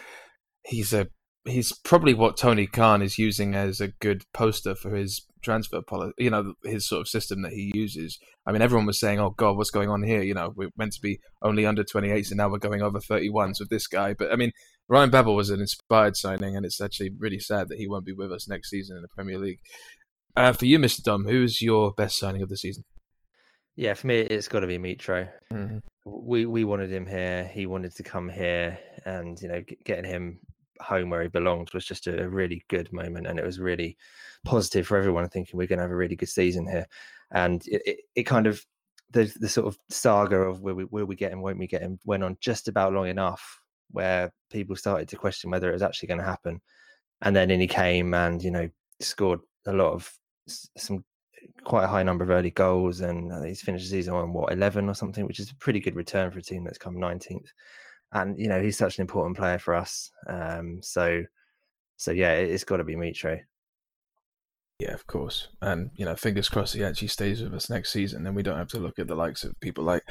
he's 0.64 0.94
a 0.94 1.08
he's 1.50 1.78
probably 1.80 2.14
what 2.14 2.38
Tony 2.38 2.68
Khan 2.68 3.02
is 3.02 3.18
using 3.18 3.56
as 3.56 3.82
a 3.82 3.88
good 3.88 4.24
poster 4.34 4.76
for 4.76 4.96
his 4.96 5.26
transfer 5.42 5.82
policy. 5.82 6.14
You 6.18 6.30
know, 6.30 6.54
his 6.64 6.88
sort 6.88 7.02
of 7.02 7.08
system 7.08 7.42
that 7.42 7.54
he 7.54 7.72
uses. 7.74 8.18
I 8.46 8.52
mean, 8.52 8.62
everyone 8.62 8.86
was 8.86 9.00
saying, 9.00 9.20
"Oh 9.20 9.32
God, 9.32 9.58
what's 9.58 9.72
going 9.72 9.90
on 9.90 10.04
here?" 10.04 10.22
You 10.22 10.34
know, 10.34 10.54
we're 10.56 10.70
meant 10.78 10.94
to 10.94 11.02
be 11.02 11.20
only 11.42 11.66
under 11.66 11.84
28s, 11.84 12.30
and 12.30 12.38
now 12.38 12.50
we're 12.50 12.58
going 12.58 12.82
over 12.82 13.00
31s 13.00 13.60
with 13.60 13.70
this 13.70 13.88
guy. 13.88 14.14
But 14.14 14.32
I 14.32 14.36
mean, 14.36 14.52
Ryan 14.88 15.10
Babel 15.10 15.36
was 15.36 15.50
an 15.50 15.60
inspired 15.60 16.18
signing, 16.18 16.56
and 16.56 16.66
it's 16.66 16.82
actually 16.82 17.12
really 17.18 17.40
sad 17.40 17.70
that 17.70 17.78
he 17.78 17.88
won't 17.88 18.06
be 18.06 18.14
with 18.14 18.32
us 18.32 18.48
next 18.48 18.70
season 18.70 18.96
in 18.96 19.02
the 19.02 19.10
Premier 19.10 19.38
League. 19.38 19.60
Uh, 20.36 20.54
for 20.54 20.66
you, 20.66 20.80
Mr. 20.80 21.04
Dom, 21.04 21.26
who's 21.26 21.62
your 21.62 21.92
best 21.94 22.18
signing 22.18 22.42
of 22.42 22.50
the 22.50 22.58
season? 22.58 22.84
Yeah, 23.76 23.94
for 23.94 24.08
me, 24.08 24.20
it's 24.20 24.48
got 24.48 24.60
to 24.60 24.68
be 24.68 24.78
Mitro. 24.78 25.30
Mm-hmm. 25.54 25.78
We 26.06 26.46
we 26.46 26.64
wanted 26.64 26.92
him 26.92 27.06
here. 27.06 27.50
He 27.54 27.66
wanted 27.66 27.96
to 27.96 28.04
come 28.04 28.30
here, 28.30 28.80
and 29.06 29.40
you 29.42 29.48
know, 29.48 29.64
getting 29.86 30.06
him 30.06 30.40
home 30.82 31.10
where 31.10 31.22
he 31.22 31.28
belonged 31.28 31.74
was 31.74 31.86
just 31.86 32.08
a, 32.08 32.30
really 32.30 32.64
good 32.70 32.92
moment, 32.94 33.28
and 33.28 33.40
it 33.40 33.46
was 33.46 33.60
really 33.60 33.98
positive 34.46 34.88
for 34.88 34.98
everyone. 34.98 35.28
Thinking 35.30 35.58
we're 35.58 35.68
going 35.68 35.78
to 35.78 35.84
have 35.84 35.92
a 35.92 35.96
really 35.96 36.16
good 36.16 36.30
season 36.30 36.68
here, 36.68 36.88
and 37.32 37.66
it, 37.68 37.82
it, 37.86 38.00
it 38.16 38.24
kind 38.24 38.48
of 38.48 38.66
the 39.12 39.34
the 39.40 39.50
sort 39.50 39.68
of 39.68 39.78
saga 39.90 40.38
of 40.38 40.62
will 40.62 40.76
we 40.76 40.86
will 40.86 41.06
we 41.06 41.16
get 41.16 41.32
him, 41.32 41.42
won't 41.42 41.60
we 41.60 41.68
get 41.68 41.82
him, 41.82 42.00
went 42.06 42.24
on 42.24 42.38
just 42.42 42.68
about 42.68 42.94
long 42.94 43.08
enough 43.08 43.62
where 43.92 44.32
people 44.52 44.76
started 44.76 45.08
to 45.10 45.16
question 45.16 45.50
whether 45.50 45.70
it 45.70 45.74
was 45.74 45.82
actually 45.82 46.08
going 46.08 46.20
to 46.20 46.24
happen, 46.24 46.62
and 47.22 47.36
then 47.36 47.52
in 47.52 47.60
he 47.60 47.68
came 47.68 48.14
and 48.14 48.44
you 48.44 48.52
know 48.52 48.70
scored 49.00 49.40
a 49.66 49.74
lot 49.74 49.94
of 49.94 50.12
some 50.78 51.04
quite 51.64 51.84
a 51.84 51.88
high 51.88 52.04
number 52.04 52.24
of 52.24 52.30
early 52.30 52.52
goals, 52.52 53.02
and 53.02 53.32
uh, 53.32 53.42
he's 53.42 53.62
finished 53.62 53.86
the 53.86 53.90
season 53.90 54.14
on 54.14 54.34
what 54.34 54.54
eleven 54.54 54.90
or 54.90 54.94
something, 54.94 55.26
which 55.26 55.40
is 55.40 55.52
a 55.52 55.56
pretty 55.56 55.80
good 55.80 55.96
return 55.96 56.32
for 56.32 56.40
a 56.40 56.44
team 56.44 56.64
that's 56.64 56.78
come 56.78 57.00
nineteenth 57.00 57.52
and 58.12 58.40
you 58.40 58.48
know 58.48 58.62
he's 58.62 58.78
such 58.78 58.98
an 58.98 59.02
important 59.02 59.38
player 59.38 59.60
for 59.60 59.76
us. 59.76 60.12
Um, 60.28 60.80
so, 60.82 61.24
so 61.98 62.12
yeah, 62.12 62.34
it, 62.34 62.52
has 62.52 62.64
got 62.64 62.78
to 62.78 62.84
be 62.84 62.96
Mitro. 62.96 63.40
Yeah, 64.80 64.94
of 64.94 65.06
course, 65.08 65.50
and 65.62 65.92
you 65.96 66.06
know, 66.06 66.16
fingers 66.16 66.50
crossed 66.50 66.74
he 66.74 66.84
actually 66.84 67.10
stays 67.10 67.42
with 67.42 67.54
us 67.54 67.70
next 67.70 67.92
season, 67.92 68.26
and 68.26 68.36
we 68.36 68.44
don't 68.44 68.58
have 68.58 68.70
to 68.70 68.80
look 68.80 69.00
at 69.00 69.08
the 69.08 69.16
likes 69.16 69.44
of 69.44 69.60
people 69.60 69.84
like 69.84 70.04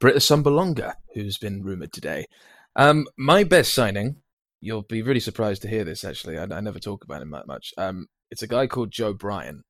Britt 0.00 0.16
Assombalonga, 0.16 0.94
who's 1.14 1.38
been 1.38 1.62
rumored 1.62 1.92
today. 1.92 2.26
Um, 2.74 3.06
my 3.16 3.44
best 3.44 3.72
signing, 3.74 4.16
you'll 4.60 4.82
be 4.82 5.02
really 5.02 5.20
surprised 5.20 5.62
to 5.62 5.68
hear 5.68 5.84
this. 5.84 6.04
Actually, 6.04 6.38
I, 6.38 6.44
I 6.44 6.60
never 6.60 6.78
talk 6.78 7.04
about 7.04 7.22
him 7.22 7.30
that 7.30 7.46
much. 7.46 7.72
Um, 7.78 8.06
it's 8.30 8.42
a 8.42 8.48
guy 8.48 8.66
called 8.66 8.90
Joe 8.90 9.12
Bryan, 9.12 9.62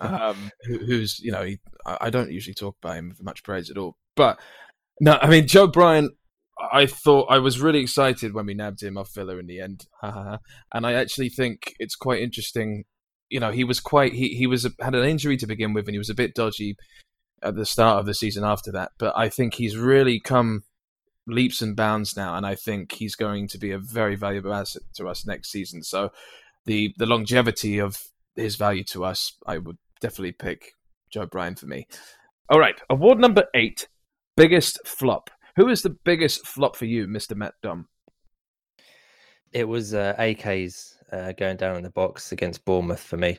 um, 0.00 0.50
who, 0.64 0.78
who's 0.78 1.20
you 1.20 1.30
know, 1.30 1.44
he, 1.44 1.58
I, 1.84 1.98
I 2.02 2.10
don't 2.10 2.32
usually 2.32 2.54
talk 2.54 2.76
about 2.82 2.96
him 2.96 3.10
with 3.10 3.22
much 3.22 3.44
praise 3.44 3.70
at 3.70 3.78
all, 3.78 3.96
but 4.16 4.40
no, 5.00 5.18
I 5.20 5.28
mean 5.28 5.46
Joe 5.46 5.66
Bryan 5.66 6.10
I 6.58 6.86
thought 6.86 7.30
I 7.30 7.38
was 7.38 7.60
really 7.60 7.80
excited 7.80 8.32
when 8.32 8.46
we 8.46 8.54
nabbed 8.54 8.82
him 8.82 8.96
off 8.96 9.14
Villa 9.14 9.36
in 9.36 9.46
the 9.46 9.60
end, 9.60 9.86
and 10.02 10.86
I 10.86 10.94
actually 10.94 11.28
think 11.28 11.74
it's 11.78 11.96
quite 11.96 12.22
interesting. 12.22 12.84
You 13.28 13.40
know, 13.40 13.50
he 13.50 13.64
was 13.64 13.80
quite 13.80 14.14
he 14.14 14.28
he 14.28 14.46
was 14.46 14.66
had 14.80 14.94
an 14.94 15.04
injury 15.04 15.36
to 15.38 15.46
begin 15.46 15.72
with, 15.72 15.86
and 15.86 15.94
he 15.94 15.98
was 15.98 16.10
a 16.10 16.14
bit 16.14 16.34
dodgy 16.34 16.76
at 17.42 17.54
the 17.56 17.66
start 17.66 17.98
of 17.98 18.06
the 18.06 18.14
season 18.14 18.44
after 18.44 18.72
that. 18.72 18.92
But 18.98 19.16
I 19.16 19.28
think 19.28 19.54
he's 19.54 19.76
really 19.76 20.18
come 20.18 20.64
leaps 21.26 21.60
and 21.60 21.76
bounds 21.76 22.16
now, 22.16 22.36
and 22.36 22.46
I 22.46 22.54
think 22.54 22.92
he's 22.92 23.16
going 23.16 23.48
to 23.48 23.58
be 23.58 23.72
a 23.72 23.78
very 23.78 24.16
valuable 24.16 24.54
asset 24.54 24.82
to 24.94 25.08
us 25.08 25.26
next 25.26 25.50
season. 25.50 25.82
So 25.82 26.10
the 26.64 26.94
the 26.96 27.06
longevity 27.06 27.78
of 27.78 28.00
his 28.34 28.56
value 28.56 28.84
to 28.84 29.04
us, 29.04 29.32
I 29.46 29.58
would 29.58 29.78
definitely 30.00 30.32
pick 30.32 30.72
Joe 31.10 31.26
Bryan 31.26 31.56
for 31.56 31.66
me. 31.66 31.86
All 32.48 32.60
right, 32.60 32.80
award 32.88 33.18
number 33.18 33.44
eight, 33.54 33.88
biggest 34.36 34.78
flop. 34.86 35.30
Who 35.56 35.68
is 35.68 35.82
the 35.82 35.96
biggest 36.04 36.46
flop 36.46 36.76
for 36.76 36.84
you, 36.84 37.06
Mister 37.08 37.34
Matt 37.34 37.54
Dom? 37.62 37.88
It 39.52 39.66
was 39.66 39.94
uh, 39.94 40.14
AK's 40.18 40.96
uh, 41.12 41.32
going 41.32 41.56
down 41.56 41.76
in 41.76 41.82
the 41.82 41.90
box 41.90 42.32
against 42.32 42.64
Bournemouth 42.64 43.00
for 43.00 43.16
me. 43.16 43.38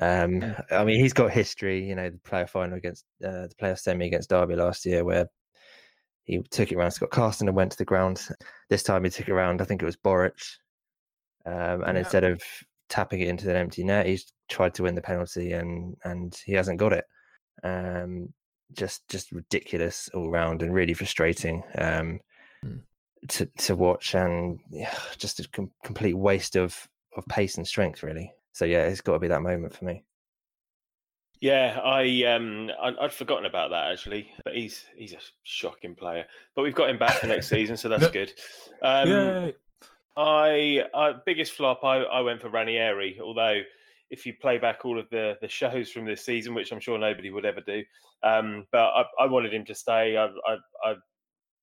Um, 0.00 0.54
I 0.70 0.84
mean, 0.84 1.00
he's 1.00 1.12
got 1.12 1.32
history. 1.32 1.84
You 1.84 1.96
know, 1.96 2.10
the 2.10 2.18
play-off 2.18 2.50
final 2.50 2.76
against 2.76 3.04
uh, 3.24 3.48
the 3.48 3.54
play-off 3.58 3.78
semi 3.78 4.06
against 4.06 4.30
Derby 4.30 4.54
last 4.54 4.86
year, 4.86 5.04
where 5.04 5.26
he 6.24 6.40
took 6.50 6.70
it 6.70 6.76
around 6.76 6.92
Scott 6.92 7.10
Carson 7.10 7.48
and 7.48 7.56
went 7.56 7.72
to 7.72 7.78
the 7.78 7.84
ground. 7.84 8.24
This 8.70 8.84
time 8.84 9.02
he 9.02 9.10
took 9.10 9.28
it 9.28 9.32
around. 9.32 9.60
I 9.60 9.64
think 9.64 9.82
it 9.82 9.86
was 9.86 9.96
Boruc, 9.96 10.40
um, 11.44 11.82
and 11.82 11.94
yeah. 11.94 12.00
instead 12.00 12.24
of 12.24 12.40
tapping 12.88 13.20
it 13.20 13.28
into 13.28 13.50
an 13.50 13.56
empty 13.56 13.82
net, 13.82 14.06
he's 14.06 14.32
tried 14.48 14.74
to 14.74 14.84
win 14.84 14.94
the 14.94 15.02
penalty 15.02 15.52
and 15.52 15.96
and 16.04 16.38
he 16.44 16.52
hasn't 16.52 16.78
got 16.78 16.92
it. 16.92 17.04
Um, 17.64 18.32
just 18.74 19.08
just 19.08 19.32
ridiculous 19.32 20.08
all 20.14 20.30
round 20.30 20.62
and 20.62 20.74
really 20.74 20.94
frustrating. 20.94 21.62
Um, 21.76 22.20
Hmm. 22.64 22.76
to 23.28 23.46
to 23.46 23.74
watch, 23.76 24.14
and 24.14 24.60
yeah, 24.70 24.94
just 25.18 25.40
a 25.40 25.48
com- 25.48 25.72
complete 25.84 26.14
waste 26.14 26.56
of 26.56 26.88
of 27.16 27.26
pace 27.26 27.56
and 27.56 27.66
strength, 27.66 28.02
really. 28.02 28.32
So 28.52 28.64
yeah, 28.64 28.84
it's 28.86 29.00
got 29.00 29.14
to 29.14 29.18
be 29.18 29.28
that 29.28 29.42
moment 29.42 29.74
for 29.74 29.84
me. 29.84 30.04
Yeah, 31.40 31.80
I 31.82 32.22
um 32.24 32.70
I, 32.80 32.92
I'd 33.00 33.12
forgotten 33.12 33.46
about 33.46 33.70
that 33.70 33.90
actually, 33.90 34.30
but 34.44 34.54
he's 34.54 34.84
he's 34.96 35.12
a 35.12 35.18
shocking 35.42 35.96
player. 35.96 36.24
But 36.54 36.62
we've 36.62 36.74
got 36.74 36.88
him 36.88 36.98
back 36.98 37.14
for 37.14 37.26
next 37.26 37.48
season, 37.48 37.76
so 37.76 37.88
that's 37.90 38.10
good. 38.10 38.32
Um, 38.80 39.08
Yay. 39.08 39.54
I, 40.16 40.84
I 40.94 41.14
biggest 41.26 41.52
flop. 41.52 41.82
I, 41.84 42.02
I 42.02 42.20
went 42.20 42.40
for 42.42 42.48
Ranieri. 42.48 43.18
Although, 43.20 43.62
if 44.12 44.26
you 44.26 44.34
play 44.40 44.58
back 44.58 44.84
all 44.84 45.00
of 45.00 45.08
the 45.10 45.36
the 45.40 45.48
shows 45.48 45.90
from 45.90 46.04
this 46.04 46.24
season, 46.24 46.54
which 46.54 46.70
I'm 46.70 46.80
sure 46.80 46.98
nobody 46.98 47.30
would 47.30 47.46
ever 47.46 47.62
do, 47.62 47.82
um, 48.22 48.66
but 48.70 48.84
I, 48.84 49.04
I 49.18 49.26
wanted 49.26 49.52
him 49.52 49.64
to 49.64 49.74
stay. 49.74 50.16
I, 50.16 50.26
I 50.26 50.56
I 50.84 50.94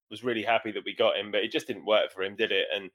was 0.09 0.23
really 0.23 0.43
happy 0.43 0.71
that 0.71 0.83
we 0.83 0.95
got 0.95 1.15
him, 1.15 1.31
but 1.31 1.43
it 1.43 1.51
just 1.51 1.67
didn't 1.67 1.85
work 1.85 2.12
for 2.12 2.23
him, 2.23 2.35
did 2.35 2.51
it? 2.51 2.67
And 2.75 2.89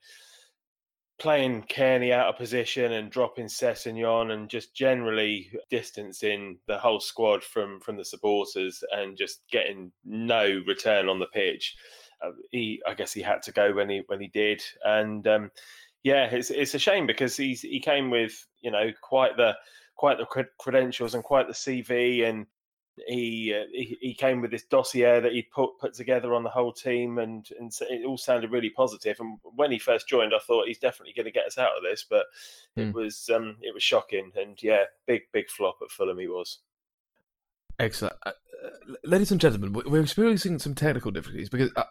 playing 1.20 1.62
Cairney 1.62 2.12
out 2.12 2.26
of 2.26 2.36
position 2.36 2.92
and 2.92 3.10
dropping 3.10 3.46
Sessegnon 3.46 4.32
and 4.32 4.50
just 4.50 4.74
generally 4.74 5.50
distancing 5.70 6.58
the 6.66 6.76
whole 6.76 7.00
squad 7.00 7.44
from 7.44 7.80
from 7.80 7.96
the 7.96 8.04
supporters 8.04 8.82
and 8.90 9.16
just 9.16 9.42
getting 9.50 9.92
no 10.04 10.62
return 10.66 11.08
on 11.08 11.20
the 11.20 11.26
pitch. 11.26 11.76
Uh, 12.20 12.30
he, 12.50 12.82
I 12.86 12.94
guess, 12.94 13.12
he 13.12 13.22
had 13.22 13.42
to 13.42 13.52
go 13.52 13.72
when 13.72 13.88
he 13.88 14.02
when 14.06 14.20
he 14.20 14.28
did, 14.28 14.62
and 14.84 15.26
um, 15.28 15.50
yeah, 16.04 16.26
it's 16.26 16.50
it's 16.50 16.74
a 16.74 16.78
shame 16.78 17.06
because 17.06 17.36
he's 17.36 17.62
he 17.62 17.80
came 17.80 18.10
with 18.10 18.46
you 18.60 18.70
know 18.70 18.92
quite 19.02 19.36
the 19.36 19.56
quite 19.96 20.18
the 20.18 20.24
cred- 20.26 20.56
credentials 20.58 21.14
and 21.14 21.24
quite 21.24 21.48
the 21.48 21.52
CV 21.54 22.28
and 22.28 22.46
he, 23.08 23.52
uh, 23.52 23.64
he 23.72 23.98
he 24.00 24.14
came 24.14 24.40
with 24.40 24.52
this 24.52 24.62
dossier 24.62 25.18
that 25.18 25.32
he'd 25.32 25.50
put 25.50 25.70
put 25.80 25.94
together 25.94 26.32
on 26.32 26.44
the 26.44 26.48
whole 26.50 26.72
team, 26.72 27.18
and 27.18 27.44
and 27.58 27.72
it 27.90 28.06
all 28.06 28.16
sounded 28.16 28.52
really 28.52 28.70
positive. 28.70 29.18
And 29.18 29.36
when 29.42 29.72
he 29.72 29.80
first 29.80 30.06
joined, 30.06 30.32
I 30.32 30.38
thought 30.38 30.68
he's 30.68 30.78
definitely 30.78 31.12
going 31.12 31.24
to 31.26 31.32
get 31.32 31.46
us 31.46 31.58
out 31.58 31.76
of 31.76 31.82
this, 31.82 32.06
but 32.08 32.26
Hmm. 32.76 32.82
it 32.82 32.94
was 32.94 33.28
um 33.34 33.56
it 33.62 33.74
was 33.74 33.82
shocking, 33.82 34.30
and 34.36 34.62
yeah, 34.62 34.84
big 35.08 35.22
big 35.32 35.50
flop 35.50 35.78
at 35.82 35.90
Fulham 35.90 36.20
he 36.20 36.28
was. 36.28 36.60
Excellent. 37.80 38.14
Uh, 38.24 38.30
uh, 38.64 38.94
ladies 39.02 39.32
and 39.32 39.40
gentlemen, 39.40 39.72
we- 39.72 39.90
we're 39.90 40.02
experiencing 40.02 40.60
some 40.60 40.76
technical 40.76 41.10
difficulties 41.10 41.48
because 41.48 41.72
uh, 41.74 41.82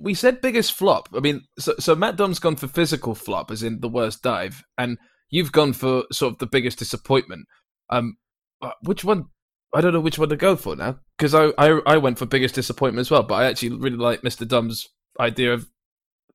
we 0.00 0.14
said 0.14 0.40
biggest 0.40 0.72
flop. 0.72 1.08
I 1.14 1.20
mean, 1.20 1.42
so, 1.58 1.74
so 1.78 1.94
Matt 1.94 2.16
Dom's 2.16 2.38
gone 2.38 2.56
for 2.56 2.68
physical 2.68 3.14
flop, 3.14 3.50
as 3.50 3.62
in 3.62 3.80
the 3.80 3.88
worst 3.88 4.22
dive, 4.22 4.62
and 4.76 4.98
you've 5.30 5.52
gone 5.52 5.72
for 5.72 6.04
sort 6.12 6.34
of 6.34 6.38
the 6.38 6.46
biggest 6.46 6.78
disappointment. 6.78 7.46
Um, 7.88 8.16
uh, 8.62 8.72
which 8.82 9.04
one? 9.04 9.26
I 9.74 9.80
don't 9.80 9.92
know 9.92 10.00
which 10.00 10.18
one 10.18 10.28
to 10.30 10.36
go 10.36 10.56
for 10.56 10.74
now 10.74 10.98
because 11.16 11.34
I, 11.34 11.52
I 11.56 11.80
I 11.86 11.96
went 11.96 12.18
for 12.18 12.26
biggest 12.26 12.56
disappointment 12.56 13.00
as 13.00 13.10
well, 13.10 13.22
but 13.22 13.36
I 13.36 13.44
actually 13.44 13.76
really 13.76 13.96
like 13.96 14.22
Mr. 14.22 14.46
Dom's 14.46 14.88
idea 15.18 15.54
of 15.54 15.68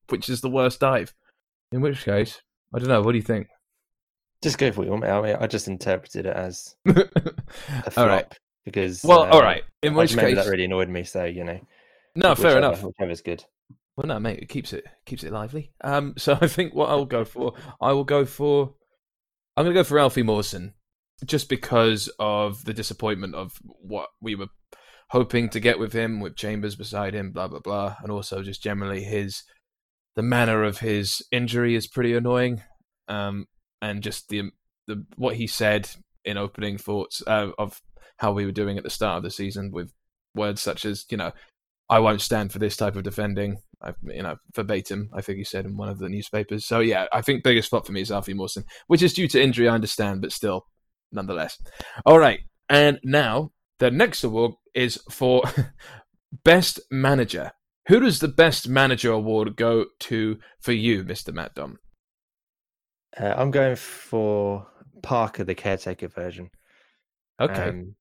which 0.09 0.29
is 0.29 0.41
the 0.41 0.49
worst 0.49 0.79
dive. 0.79 1.13
In 1.71 1.81
which 1.81 2.05
case, 2.05 2.41
I 2.73 2.79
don't 2.79 2.87
know. 2.87 3.01
What 3.01 3.11
do 3.11 3.17
you 3.17 3.23
think? 3.23 3.47
Just 4.41 4.57
go 4.57 4.71
for 4.71 4.79
what 4.79 4.85
you 4.85 4.91
want. 4.91 5.03
mate. 5.03 5.09
I 5.09 5.21
mean, 5.21 5.35
I 5.39 5.47
just 5.47 5.67
interpreted 5.67 6.27
it 6.27 6.35
as 6.35 6.75
a 6.87 6.93
flop 7.91 7.97
all 7.97 8.07
right. 8.07 8.37
because 8.63 9.03
Well, 9.03 9.23
uh, 9.23 9.29
all 9.29 9.41
right. 9.41 9.63
In 9.81 9.93
I 9.93 9.97
which 9.97 10.15
case, 10.15 10.35
that 10.35 10.47
really 10.47 10.65
annoyed 10.65 10.89
me. 10.89 11.03
So 11.03 11.25
you 11.25 11.43
know, 11.43 11.59
no, 12.15 12.35
fair 12.35 12.55
whichever- 12.55 12.57
enough. 12.57 12.83
Whichever's 12.83 13.21
good. 13.21 13.43
Well, 13.97 14.07
no, 14.07 14.19
mate, 14.19 14.39
it 14.39 14.49
keeps 14.49 14.73
it 14.73 14.83
keeps 15.05 15.23
it 15.23 15.31
lively. 15.31 15.71
Um, 15.81 16.15
so 16.17 16.37
I 16.41 16.47
think 16.47 16.73
what 16.73 16.89
I'll 16.89 17.05
go 17.05 17.23
for, 17.25 17.53
I 17.81 17.93
will 17.93 18.03
go 18.03 18.25
for, 18.25 18.73
I'm 19.55 19.63
going 19.63 19.73
to 19.73 19.79
go 19.79 19.83
for 19.85 19.99
Alfie 19.99 20.23
Mawson, 20.23 20.73
just 21.25 21.47
because 21.47 22.09
of 22.19 22.65
the 22.65 22.73
disappointment 22.73 23.35
of 23.35 23.53
what 23.63 24.09
we 24.21 24.35
were 24.35 24.47
hoping 25.09 25.49
to 25.49 25.59
get 25.59 25.79
with 25.79 25.93
him, 25.93 26.19
with 26.19 26.35
Chambers 26.35 26.75
beside 26.75 27.13
him, 27.13 27.31
blah 27.31 27.47
blah 27.47 27.59
blah, 27.59 27.95
and 28.01 28.11
also 28.11 28.43
just 28.43 28.61
generally 28.61 29.03
his, 29.03 29.43
the 30.15 30.23
manner 30.23 30.63
of 30.63 30.79
his 30.79 31.21
injury 31.31 31.75
is 31.75 31.87
pretty 31.87 32.13
annoying, 32.13 32.61
um, 33.07 33.45
and 33.81 34.03
just 34.03 34.27
the 34.29 34.51
the 34.87 35.05
what 35.15 35.35
he 35.35 35.47
said 35.47 35.89
in 36.25 36.37
opening 36.37 36.77
thoughts 36.77 37.23
uh, 37.27 37.51
of 37.57 37.81
how 38.17 38.31
we 38.33 38.45
were 38.45 38.51
doing 38.51 38.77
at 38.77 38.83
the 38.83 38.89
start 38.89 39.17
of 39.17 39.23
the 39.23 39.31
season 39.31 39.71
with 39.71 39.91
words 40.35 40.61
such 40.61 40.83
as 40.85 41.05
you 41.09 41.17
know 41.17 41.31
I 41.89 41.99
won't 41.99 42.21
stand 42.21 42.51
for 42.51 42.59
this 42.59 42.77
type 42.77 42.95
of 42.95 43.03
defending. 43.03 43.57
I, 43.81 43.93
you 44.03 44.23
know, 44.23 44.37
verbatim, 44.55 45.09
I 45.13 45.21
think 45.21 45.37
he 45.37 45.43
said 45.43 45.65
in 45.65 45.77
one 45.77 45.89
of 45.89 45.99
the 45.99 46.09
newspapers. 46.09 46.65
So 46.65 46.79
yeah, 46.79 47.05
I 47.13 47.21
think 47.21 47.43
biggest 47.43 47.69
flop 47.69 47.85
for 47.85 47.91
me 47.91 48.01
is 48.01 48.11
Alfie 48.11 48.33
Mawson, 48.33 48.63
which 48.87 49.03
is 49.03 49.13
due 49.13 49.27
to 49.27 49.41
injury, 49.41 49.69
I 49.69 49.75
understand, 49.75 50.21
but 50.21 50.31
still, 50.31 50.65
nonetheless. 51.11 51.57
All 52.05 52.17
right, 52.17 52.39
and 52.69 52.99
now 53.03 53.51
the 53.79 53.91
next 53.91 54.23
award 54.23 54.53
is 54.73 54.99
for 55.11 55.43
best 56.43 56.79
manager. 56.89 57.51
Who 57.87 57.99
does 57.99 58.19
the 58.19 58.27
best 58.27 58.67
manager 58.67 59.11
award 59.11 59.55
go 59.55 59.85
to 60.01 60.39
for 60.59 60.71
you, 60.71 61.03
Mister 61.03 61.31
Matt 61.31 61.53
Dom? 61.53 61.77
Uh, 63.19 63.33
I'm 63.37 63.51
going 63.51 63.75
for 63.75 64.65
Parker, 65.03 65.43
the 65.43 65.53
caretaker 65.53 66.07
version. 66.07 66.49
Okay, 67.39 67.69
um, 67.69 67.95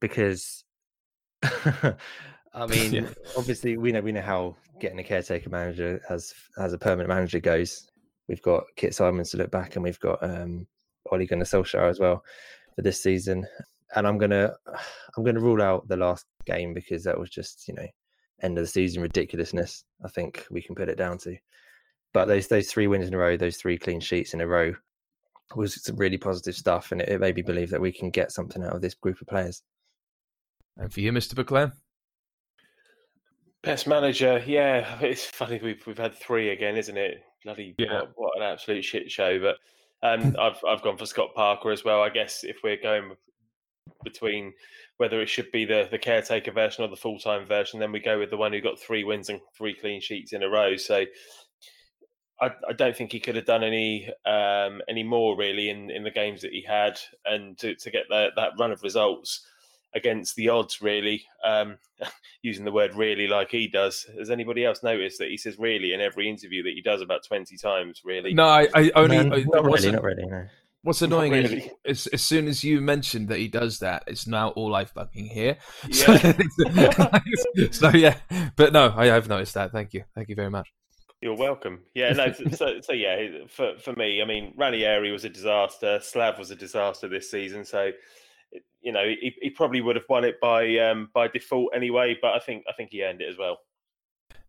because 0.00 0.64
I 2.62 2.66
mean, 2.74 2.92
Yeah. 2.92 3.08
obviously 3.36 3.76
we 3.76 3.92
know 3.92 4.00
we 4.00 4.12
know 4.12 4.20
how 4.20 4.56
getting 4.80 4.98
a 4.98 5.04
caretaker 5.04 5.50
manager 5.50 6.00
as 6.08 6.34
as 6.58 6.72
a 6.72 6.78
permanent 6.78 7.08
manager 7.08 7.40
goes. 7.40 7.88
We've 8.28 8.42
got 8.42 8.64
Kit 8.76 8.94
Symons 8.94 9.30
to 9.30 9.36
look 9.38 9.50
back, 9.50 9.76
and 9.76 9.82
we've 9.82 10.00
got 10.00 10.22
um, 10.22 10.66
Ole 11.10 11.24
Gunnar 11.26 11.44
Solskjaer 11.44 11.88
as 11.88 11.98
well 11.98 12.22
for 12.76 12.82
this 12.82 13.02
season. 13.02 13.46
And 13.96 14.06
I'm 14.06 14.18
gonna 14.18 14.52
I'm 15.16 15.24
gonna 15.24 15.40
rule 15.40 15.62
out 15.62 15.88
the 15.88 15.96
last 15.96 16.26
game 16.44 16.74
because 16.74 17.04
that 17.04 17.18
was 17.18 17.30
just 17.30 17.66
you 17.68 17.74
know 17.74 17.86
end 18.42 18.56
of 18.58 18.64
the 18.64 18.68
season 18.68 19.02
ridiculousness. 19.02 19.84
I 20.04 20.08
think 20.08 20.46
we 20.50 20.62
can 20.62 20.74
put 20.74 20.88
it 20.88 20.98
down 20.98 21.18
to. 21.18 21.36
But 22.12 22.26
those 22.26 22.48
those 22.48 22.68
three 22.70 22.86
wins 22.86 23.06
in 23.08 23.14
a 23.14 23.18
row, 23.18 23.36
those 23.36 23.56
three 23.56 23.78
clean 23.78 24.00
sheets 24.00 24.34
in 24.34 24.40
a 24.40 24.46
row, 24.46 24.74
was 25.56 25.82
some 25.82 25.96
really 25.96 26.18
positive 26.18 26.54
stuff, 26.54 26.92
and 26.92 27.00
it, 27.00 27.08
it 27.08 27.20
made 27.20 27.36
me 27.36 27.42
believe 27.42 27.70
that 27.70 27.80
we 27.80 27.92
can 27.92 28.10
get 28.10 28.32
something 28.32 28.62
out 28.62 28.74
of 28.74 28.80
this 28.82 28.94
group 28.94 29.20
of 29.20 29.26
players. 29.26 29.62
and 30.76 30.92
for 30.92 31.00
you, 31.00 31.12
Mister 31.12 31.34
Beclair. 31.34 31.72
Best 33.62 33.86
manager, 33.86 34.42
yeah. 34.46 34.98
It's 35.02 35.24
funny 35.24 35.60
we've 35.62 35.84
we've 35.86 35.98
had 35.98 36.14
three 36.14 36.50
again, 36.50 36.76
isn't 36.76 36.96
it? 36.96 37.22
Bloody 37.44 37.74
Yeah. 37.78 38.00
what, 38.00 38.12
what 38.16 38.36
an 38.36 38.42
absolute 38.42 38.84
shit 38.84 39.10
show. 39.10 39.38
But 39.40 39.56
um, 40.02 40.36
I've 40.40 40.60
I've 40.66 40.82
gone 40.82 40.96
for 40.96 41.06
Scott 41.06 41.34
Parker 41.34 41.70
as 41.70 41.84
well. 41.84 42.02
I 42.02 42.08
guess 42.08 42.44
if 42.44 42.58
we're 42.62 42.80
going 42.80 43.12
between 44.04 44.52
whether 44.98 45.20
it 45.20 45.28
should 45.28 45.50
be 45.50 45.64
the 45.64 45.88
the 45.90 45.98
caretaker 45.98 46.52
version 46.52 46.84
or 46.84 46.88
the 46.88 46.96
full 46.96 47.18
time 47.18 47.46
version, 47.46 47.80
then 47.80 47.92
we 47.92 48.00
go 48.00 48.18
with 48.18 48.30
the 48.30 48.36
one 48.36 48.52
who 48.52 48.60
got 48.60 48.78
three 48.78 49.04
wins 49.04 49.28
and 49.28 49.40
three 49.56 49.74
clean 49.74 50.00
sheets 50.00 50.32
in 50.32 50.42
a 50.42 50.48
row. 50.48 50.76
So 50.76 51.04
I, 52.40 52.50
I 52.68 52.72
don't 52.72 52.96
think 52.96 53.10
he 53.10 53.18
could 53.20 53.34
have 53.34 53.46
done 53.46 53.64
any 53.64 54.08
um, 54.24 54.80
any 54.88 55.02
more 55.02 55.36
really 55.36 55.70
in, 55.70 55.90
in 55.90 56.04
the 56.04 56.10
games 56.10 56.42
that 56.42 56.52
he 56.52 56.62
had, 56.62 56.98
and 57.24 57.58
to, 57.58 57.74
to 57.74 57.90
get 57.90 58.04
that 58.10 58.32
that 58.36 58.52
run 58.58 58.70
of 58.70 58.82
results 58.82 59.44
against 59.94 60.36
the 60.36 60.48
odds 60.48 60.80
really. 60.80 61.24
Um, 61.44 61.78
using 62.42 62.64
the 62.64 62.72
word 62.72 62.94
really 62.94 63.26
like 63.26 63.50
he 63.50 63.68
does. 63.68 64.06
Has 64.18 64.30
anybody 64.30 64.64
else 64.64 64.82
noticed 64.82 65.18
that 65.18 65.28
he 65.28 65.36
says 65.36 65.58
really 65.58 65.92
in 65.92 66.00
every 66.00 66.28
interview 66.28 66.62
that 66.62 66.72
he 66.74 66.82
does 66.82 67.02
about 67.02 67.24
20 67.26 67.56
times, 67.56 68.02
really? 68.04 68.32
No, 68.34 68.44
I, 68.44 68.68
I 68.74 68.90
only. 68.94 69.24
No, 69.24 69.36
I- 69.36 69.44
not 69.44 69.64
what's, 69.64 69.84
really, 69.84 69.94
not 69.96 70.02
really. 70.04 70.26
No. 70.26 70.46
what's 70.82 71.00
Not 71.02 71.06
annoying 71.08 71.32
is 71.34 71.50
really. 71.50 71.72
as, 71.84 72.06
as 72.08 72.22
soon 72.22 72.46
as 72.46 72.62
you 72.62 72.80
mentioned 72.80 73.28
that 73.28 73.38
he 73.38 73.48
does 73.48 73.80
that, 73.80 74.04
it's 74.06 74.26
now 74.26 74.50
all 74.50 74.74
I 74.74 74.84
fucking 74.84 75.26
hear. 75.26 75.56
Yeah. 75.88 76.32
So, 77.66 77.70
so 77.70 77.88
yeah, 77.90 78.18
but 78.56 78.72
no, 78.72 78.94
I 78.96 79.06
have 79.06 79.28
noticed 79.28 79.54
that. 79.54 79.72
Thank 79.72 79.94
you, 79.94 80.04
thank 80.14 80.28
you 80.28 80.36
very 80.36 80.50
much. 80.50 80.68
You're 81.20 81.36
welcome. 81.36 81.80
Yeah, 81.94 82.12
no, 82.12 82.32
so, 82.32 82.44
so, 82.50 82.80
so 82.80 82.92
yeah, 82.92 83.16
for, 83.48 83.76
for 83.78 83.92
me, 83.94 84.22
I 84.22 84.24
mean, 84.24 84.54
Ranieri 84.56 85.10
was 85.10 85.24
a 85.24 85.28
disaster. 85.28 85.98
Slav 86.00 86.38
was 86.38 86.52
a 86.52 86.54
disaster 86.54 87.08
this 87.08 87.28
season. 87.28 87.64
So, 87.64 87.90
you 88.80 88.92
know, 88.92 89.04
he, 89.04 89.34
he 89.40 89.50
probably 89.50 89.80
would 89.80 89.96
have 89.96 90.04
won 90.08 90.24
it 90.24 90.40
by 90.40 90.78
um, 90.78 91.10
by 91.12 91.28
default 91.28 91.72
anyway, 91.74 92.16
but 92.20 92.34
I 92.34 92.38
think 92.38 92.64
I 92.68 92.72
think 92.72 92.90
he 92.92 93.02
earned 93.02 93.20
it 93.20 93.28
as 93.28 93.38
well. 93.38 93.58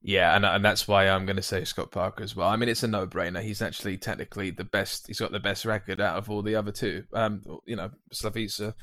Yeah, 0.01 0.35
and 0.35 0.45
and 0.45 0.63
that's 0.63 0.87
why 0.87 1.09
I'm 1.09 1.25
going 1.25 1.35
to 1.35 1.41
say 1.41 1.65
Scott 1.65 1.91
Parker 1.91 2.23
as 2.23 2.35
well. 2.35 2.47
I 2.47 2.55
mean, 2.55 2.69
it's 2.69 2.83
a 2.83 2.87
no-brainer. 2.87 3.41
He's 3.41 3.61
actually 3.61 3.97
technically 3.97 4.49
the 4.49 4.63
best. 4.63 5.07
He's 5.07 5.19
got 5.19 5.31
the 5.31 5.39
best 5.39 5.65
record 5.65 5.99
out 5.99 6.17
of 6.17 6.29
all 6.29 6.41
the 6.41 6.55
other 6.55 6.71
two. 6.71 7.03
Um, 7.13 7.41
you 7.65 7.75
know, 7.75 7.89
Slaviša 8.13 8.73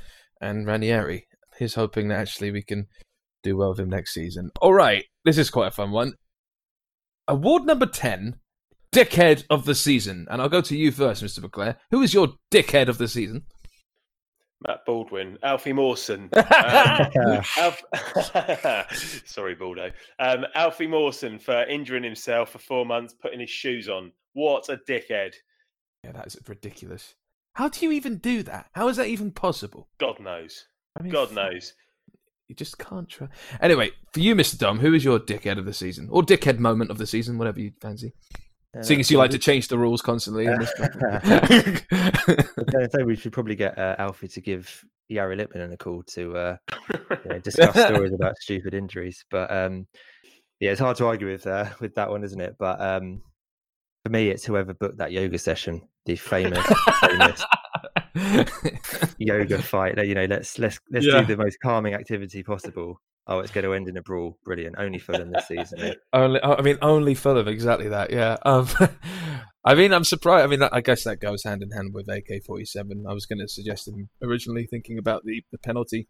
and 0.41 0.67
Ranieri. 0.67 1.27
He's 1.59 1.75
hoping 1.75 2.09
that 2.09 2.21
actually 2.21 2.51
we 2.51 2.63
can 2.63 2.87
do 3.43 3.57
well 3.57 3.71
with 3.71 3.81
him 3.81 3.89
next 3.89 4.13
season. 4.13 4.51
All 4.61 4.75
right, 4.75 5.05
this 5.25 5.39
is 5.39 5.49
quite 5.49 5.69
a 5.69 5.71
fun 5.71 5.91
one. 5.91 6.15
Award 7.29 7.65
number 7.65 7.87
ten, 7.87 8.37
Dickhead 8.93 9.45
of 9.49 9.65
the 9.65 9.75
Season, 9.75 10.27
and 10.31 10.43
I'll 10.43 10.51
go 10.51 10.61
to 10.61 10.77
you 10.77 10.91
first, 10.91 11.25
Mr. 11.25 11.41
McClare. 11.41 11.77
Who 11.91 12.03
is 12.03 12.13
your 12.13 12.35
Dickhead 12.51 12.89
of 12.89 12.99
the 12.99 13.09
Season? 13.09 13.45
Matt 14.67 14.85
Baldwin, 14.87 15.39
Alfie 15.43 15.73
Mawson. 15.73 16.29
Um, 16.37 17.43
Alf- 17.59 17.83
Sorry, 19.27 19.55
Baldo. 19.55 19.91
Um, 20.19 20.45
Alfie 20.55 20.87
Mawson 20.87 21.39
for 21.39 21.65
injuring 21.65 22.03
himself 22.03 22.51
for 22.51 22.59
four 22.59 22.85
months, 22.87 23.15
putting 23.15 23.41
his 23.41 23.51
shoes 23.51 23.89
on. 23.89 24.13
What 24.33 24.69
a 24.69 24.77
dickhead. 24.89 25.35
Yeah, 26.05 26.13
that 26.13 26.27
is 26.27 26.37
ridiculous. 26.49 27.15
How 27.55 27.69
do 27.69 27.85
you 27.87 27.93
even 27.93 28.19
do 28.19 28.43
that? 28.45 28.67
How 28.75 28.89
is 28.89 28.97
that 28.97 29.07
even 29.09 29.31
possible? 29.31 29.89
God 29.99 30.21
knows. 30.21 30.67
I 30.99 31.03
mean, 31.03 31.13
God 31.13 31.33
knows. 31.33 31.73
you 32.49 32.55
just 32.55 32.79
can't 32.79 33.09
try. 33.09 33.29
Anyway, 33.61 33.91
for 34.13 34.21
you, 34.21 34.35
Mister 34.35 34.57
Dom, 34.59 34.79
who 34.79 34.95
is 34.95 35.05
your 35.05 35.19
dickhead 35.19 35.59
of 35.59 35.65
the 35.65 35.73
season 35.73 36.09
or 36.11 36.23
dickhead 36.23 36.59
moment 36.59 36.91
of 36.91 36.99
the 36.99 37.07
season, 37.07 37.39
whatever 37.39 37.61
you 37.61 37.73
fancy? 37.81 38.13
Uh, 38.77 38.83
Seeing 38.83 39.01
as 39.01 39.11
you 39.11 39.19
like 39.19 39.31
to 39.31 39.39
change 39.39 39.69
the 39.69 39.79
rules 39.79 40.03
constantly. 40.03 40.47
In 40.47 40.59
this 40.59 40.73
I 41.93 42.87
think 42.89 43.07
we 43.07 43.17
should 43.17 43.33
probably 43.33 43.55
get 43.57 43.79
uh, 43.79 43.97
Alfie 43.99 44.29
to 44.29 44.41
give 44.41 44.85
Jari 45.11 45.37
Litmanen 45.41 45.73
a 45.73 45.77
call 45.77 46.03
to 46.05 46.37
uh, 46.37 46.57
you 47.25 47.31
know, 47.31 47.39
discuss 47.39 47.75
stories 47.87 48.13
about 48.13 48.37
stupid 48.39 48.75
injuries. 48.75 49.25
But 49.31 49.51
um, 49.51 49.87
yeah, 50.61 50.71
it's 50.73 50.81
hard 50.81 50.97
to 50.99 51.07
argue 51.07 51.29
with 51.31 51.47
uh, 51.47 51.71
with 51.81 51.95
that 51.95 52.11
one, 52.11 52.25
isn't 52.25 52.41
it? 52.41 52.57
But 52.59 52.81
um, 52.81 53.23
for 54.05 54.11
me, 54.11 54.29
it's 54.29 54.45
whoever 54.45 54.75
booked 54.75 54.99
that 54.99 55.13
yoga 55.13 55.39
session, 55.39 55.83
the 56.05 56.17
famous, 56.17 56.67
famous 57.01 57.45
yoga 59.19 59.63
fight. 59.63 59.99
You 60.05 60.15
know, 60.15 60.25
let's 60.27 60.59
let's 60.59 60.81
let's 60.91 61.07
Yeah. 61.07 61.21
do 61.21 61.37
the 61.37 61.43
most 61.43 61.59
calming 61.61 61.95
activity 61.95 62.43
possible. 62.43 63.01
Oh, 63.29 63.41
it's 63.41 63.51
going 63.51 63.65
to 63.65 63.73
end 63.75 63.89
in 63.89 63.97
a 63.97 64.03
brawl. 64.03 64.39
Brilliant. 64.45 64.77
Only 64.79 64.99
Fulham 65.01 65.33
this 65.33 65.49
season. 65.49 65.81
eh? 65.81 65.95
only, 66.13 66.41
I 66.43 66.63
mean, 66.63 66.79
only 66.81 67.15
Fulham, 67.15 67.49
exactly 67.49 67.89
that. 67.89 68.11
Yeah. 68.13 68.37
Um, 68.45 68.69
I 69.65 69.75
mean, 69.75 69.93
I'm 69.93 70.05
surprised. 70.05 70.45
I 70.45 70.47
mean, 70.47 70.63
I 70.63 70.81
guess 70.81 71.03
that 71.05 71.21
goes 71.21 71.43
hand 71.43 71.61
in 71.63 71.71
hand 71.73 71.93
with 71.93 72.09
AK-47. 72.09 73.05
I 73.09 73.13
was 73.13 73.27
going 73.27 73.41
to 73.41 73.49
suggest 73.49 73.89
him 73.89 74.09
originally 74.23 74.67
thinking 74.67 74.97
about 74.97 75.25
the, 75.25 75.43
the 75.51 75.59
penalty 75.59 76.07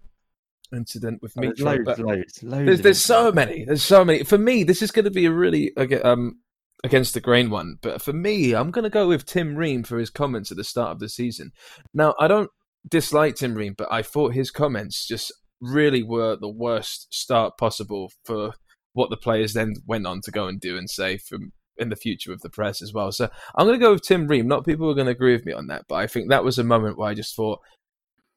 incident 0.75 1.23
with 1.23 1.33
Oh, 1.39 1.43
loads, 1.59 1.85
but 1.85 1.99
loads, 1.99 2.43
loads. 2.43 2.67
there's 2.67 2.81
there's 2.83 3.01
so 3.01 3.33
many. 3.33 3.65
There's 3.65 3.83
so 3.83 4.05
many. 4.05 4.23
For 4.25 4.37
me, 4.37 4.63
this 4.65 4.83
is 4.83 4.91
going 4.91 5.05
to 5.07 5.11
be 5.11 5.25
a 5.25 5.31
really 5.33 5.75
um 5.77 6.41
against 6.85 7.15
the 7.15 7.21
grain 7.21 7.49
one. 7.49 7.77
But 7.81 8.03
for 8.03 8.13
me, 8.13 8.55
I'm 8.55 8.71
going 8.71 8.83
to 8.85 8.91
go 8.91 9.09
with 9.09 9.25
Tim 9.25 9.57
Ream 9.57 9.85
for 9.85 9.99
his 9.99 10.11
comments 10.11 10.51
at 10.51 10.57
the 10.59 10.65
start 10.65 10.91
of 10.91 10.99
the 10.99 11.09
season. 11.09 11.53
Now, 11.95 12.15
I 12.21 12.29
don't 12.29 12.51
dislike 12.87 13.37
Tim 13.37 13.55
Ream, 13.55 13.75
but 13.79 13.89
I 13.91 14.03
thought 14.03 14.35
his 14.35 14.51
comments 14.51 15.07
just 15.07 15.33
really 15.61 16.03
were 16.03 16.37
the 16.37 16.49
worst 16.49 17.13
start 17.15 17.57
possible 17.59 18.13
for 18.25 18.53
what 18.93 19.11
the 19.11 19.17
players 19.17 19.53
then 19.53 19.75
went 19.87 20.07
on 20.07 20.21
to 20.23 20.31
go 20.31 20.47
and 20.47 20.61
do 20.61 20.77
and 20.77 20.89
say 20.89 21.19
from 21.19 21.53
in 21.77 21.91
the 21.91 21.97
future 21.97 22.33
of 22.33 22.41
the 22.41 22.49
press 22.49 22.81
as 22.81 22.93
well. 22.93 23.13
So 23.13 23.29
I'm 23.55 23.67
going 23.67 23.79
to 23.79 23.85
go 23.85 23.93
with 23.93 24.03
Tim 24.03 24.27
Ream. 24.27 24.49
Not 24.49 24.65
people 24.65 24.91
are 24.91 24.95
going 24.95 25.07
to 25.07 25.13
agree 25.13 25.35
with 25.35 25.45
me 25.45 25.53
on 25.53 25.67
that, 25.67 25.85
but 25.89 25.97
I 25.97 26.07
think 26.07 26.31
that 26.31 26.45
was 26.45 26.59
a 26.59 26.65
moment 26.65 26.97
where 26.97 27.09
I 27.09 27.15
just 27.15 27.37
thought 27.37 27.61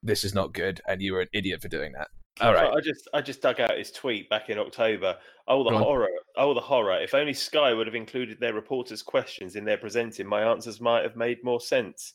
this 0.03 0.23
is 0.23 0.33
not 0.33 0.53
good, 0.53 0.81
and 0.87 1.01
you 1.01 1.13
were 1.13 1.21
an 1.21 1.27
idiot 1.33 1.61
for 1.61 1.67
doing 1.67 1.93
that. 1.93 2.07
All 2.41 2.53
right. 2.53 2.71
I 2.71 2.79
just 2.79 3.09
I 3.13 3.21
just 3.21 3.41
dug 3.41 3.59
out 3.59 3.77
his 3.77 3.91
tweet 3.91 4.29
back 4.29 4.49
in 4.49 4.57
October. 4.57 5.17
Oh 5.47 5.63
the 5.69 5.77
horror! 5.77 6.07
Oh 6.37 6.53
the 6.53 6.61
horror! 6.61 7.01
If 7.01 7.13
only 7.13 7.33
Sky 7.33 7.73
would 7.73 7.87
have 7.87 7.95
included 7.95 8.39
their 8.39 8.53
reporters' 8.53 9.03
questions 9.03 9.55
in 9.55 9.65
their 9.65 9.77
presenting, 9.77 10.27
my 10.27 10.43
answers 10.43 10.79
might 10.79 11.03
have 11.03 11.17
made 11.17 11.43
more 11.43 11.59
sense. 11.59 12.13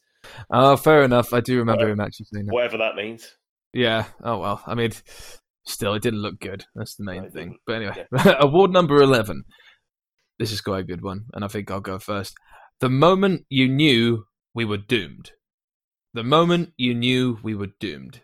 Oh, 0.50 0.76
fair 0.76 1.02
enough. 1.02 1.34
I 1.34 1.40
do 1.40 1.58
remember 1.58 1.88
him 1.88 2.00
actually 2.00 2.26
saying 2.32 2.46
that. 2.46 2.54
Whatever 2.54 2.78
that 2.78 2.96
means. 2.96 3.34
Yeah. 3.74 4.06
Oh 4.22 4.38
well. 4.38 4.62
I 4.66 4.74
mean, 4.74 4.92
still, 5.66 5.94
it 5.94 6.02
didn't 6.02 6.22
look 6.22 6.40
good. 6.40 6.64
That's 6.74 6.94
the 6.94 7.04
main 7.04 7.30
thing. 7.30 7.58
But 7.66 7.76
anyway, 7.76 8.06
award 8.40 8.70
number 8.70 9.02
eleven. 9.02 9.44
This 10.38 10.52
is 10.52 10.60
quite 10.60 10.80
a 10.80 10.84
good 10.84 11.02
one, 11.02 11.26
and 11.32 11.44
I 11.44 11.48
think 11.48 11.70
I'll 11.70 11.80
go 11.80 11.98
first. 11.98 12.34
The 12.80 12.88
moment 12.88 13.44
you 13.48 13.68
knew 13.68 14.26
we 14.54 14.64
were 14.64 14.78
doomed. 14.78 15.32
The 16.12 16.24
moment 16.24 16.72
you 16.76 16.94
knew 16.94 17.38
we 17.42 17.54
were 17.54 17.70
doomed. 17.80 18.20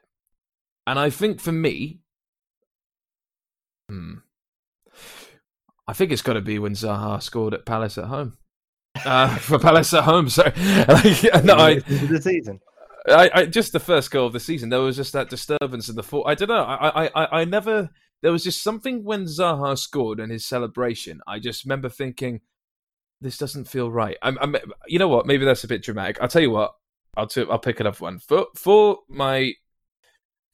And 0.87 0.99
I 0.99 1.11
think 1.11 1.41
for 1.41 1.53
me, 1.53 2.01
hmm, 3.89 4.15
I 5.87 5.93
think 5.93 6.13
it's 6.13 6.23
got 6.23 6.35
to 6.35 6.41
be 6.41 6.59
when 6.59 6.75
Zaha 6.75 7.23
scored 7.23 7.55
at 7.55 7.67
Palace 7.67 7.99
at 7.99 8.05
home. 8.05 8.39
Uh, 9.05 9.37
for 9.39 9.59
Palace 9.59 9.93
at 9.95 10.05
home, 10.05 10.29
sorry. 10.29 10.53
Like, 10.57 11.45
no, 11.45 11.55
I, 11.55 11.79
the 11.81 12.21
season. 12.23 12.61
I, 13.09 13.31
I 13.35 13.47
just 13.47 13.73
the 13.73 13.81
first 13.81 14.11
goal 14.11 14.27
of 14.27 14.33
the 14.33 14.41
season. 14.41 14.69
There 14.69 14.81
was 14.81 14.97
just 14.97 15.13
that 15.13 15.31
disturbance 15.31 15.89
in 15.89 15.97
the 15.97 16.03
foot. 16.03 16.25
I 16.27 16.35
don't 16.35 16.49
know. 16.49 16.65
I, 16.65 17.07
I, 17.07 17.11
I, 17.15 17.41
I 17.41 17.45
never. 17.45 17.91
There 18.23 18.33
was 18.33 18.45
just 18.45 18.63
something 18.63 19.05
when 19.05 19.25
Zaha 19.25 19.79
scored 19.79 20.21
and 20.21 20.31
his 20.31 20.47
celebration. 20.47 21.21
I 21.27 21.39
just 21.39 21.65
remember 21.65 21.89
thinking, 21.89 22.41
this 23.21 23.39
doesn't 23.39 23.69
feel 23.69 23.91
right. 23.91 24.17
I'm, 24.23 24.39
I'm 24.41 24.57
you 24.87 24.99
know 24.99 25.09
what? 25.09 25.27
Maybe 25.27 25.45
that's 25.45 25.65
a 25.65 25.69
bit 25.69 25.83
dramatic. 25.83 26.19
I'll 26.21 26.29
tell 26.29 26.43
you 26.43 26.51
what. 26.51 26.75
I'll 27.17 27.27
t- 27.27 27.47
I'll 27.51 27.59
pick 27.59 27.81
another 27.81 27.99
one 27.99 28.19
for 28.19 28.47
for 28.55 28.99
my 29.09 29.55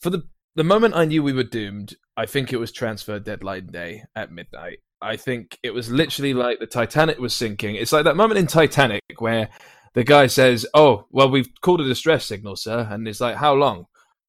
for 0.00 0.10
the 0.10 0.22
the 0.54 0.64
moment 0.64 0.96
I 0.96 1.04
knew 1.04 1.22
we 1.22 1.32
were 1.32 1.44
doomed. 1.44 1.94
I 2.16 2.26
think 2.26 2.52
it 2.52 2.56
was 2.56 2.72
transfer 2.72 3.18
deadline 3.18 3.66
day 3.66 4.04
at 4.14 4.32
midnight. 4.32 4.78
I 5.02 5.16
think 5.16 5.58
it 5.62 5.74
was 5.74 5.90
literally 5.90 6.32
like 6.32 6.58
the 6.58 6.66
Titanic 6.66 7.18
was 7.18 7.34
sinking. 7.34 7.74
It's 7.74 7.92
like 7.92 8.04
that 8.04 8.16
moment 8.16 8.38
in 8.38 8.46
Titanic 8.46 9.02
where 9.18 9.50
the 9.96 10.04
guy 10.04 10.28
says, 10.28 10.64
"Oh, 10.74 11.06
well, 11.10 11.28
we've 11.28 11.48
called 11.62 11.80
a 11.80 11.84
distress 11.84 12.24
signal, 12.24 12.54
sir," 12.54 12.86
and 12.88 13.08
it's 13.08 13.20
like, 13.20 13.36
"How 13.36 13.54
long?" 13.54 13.86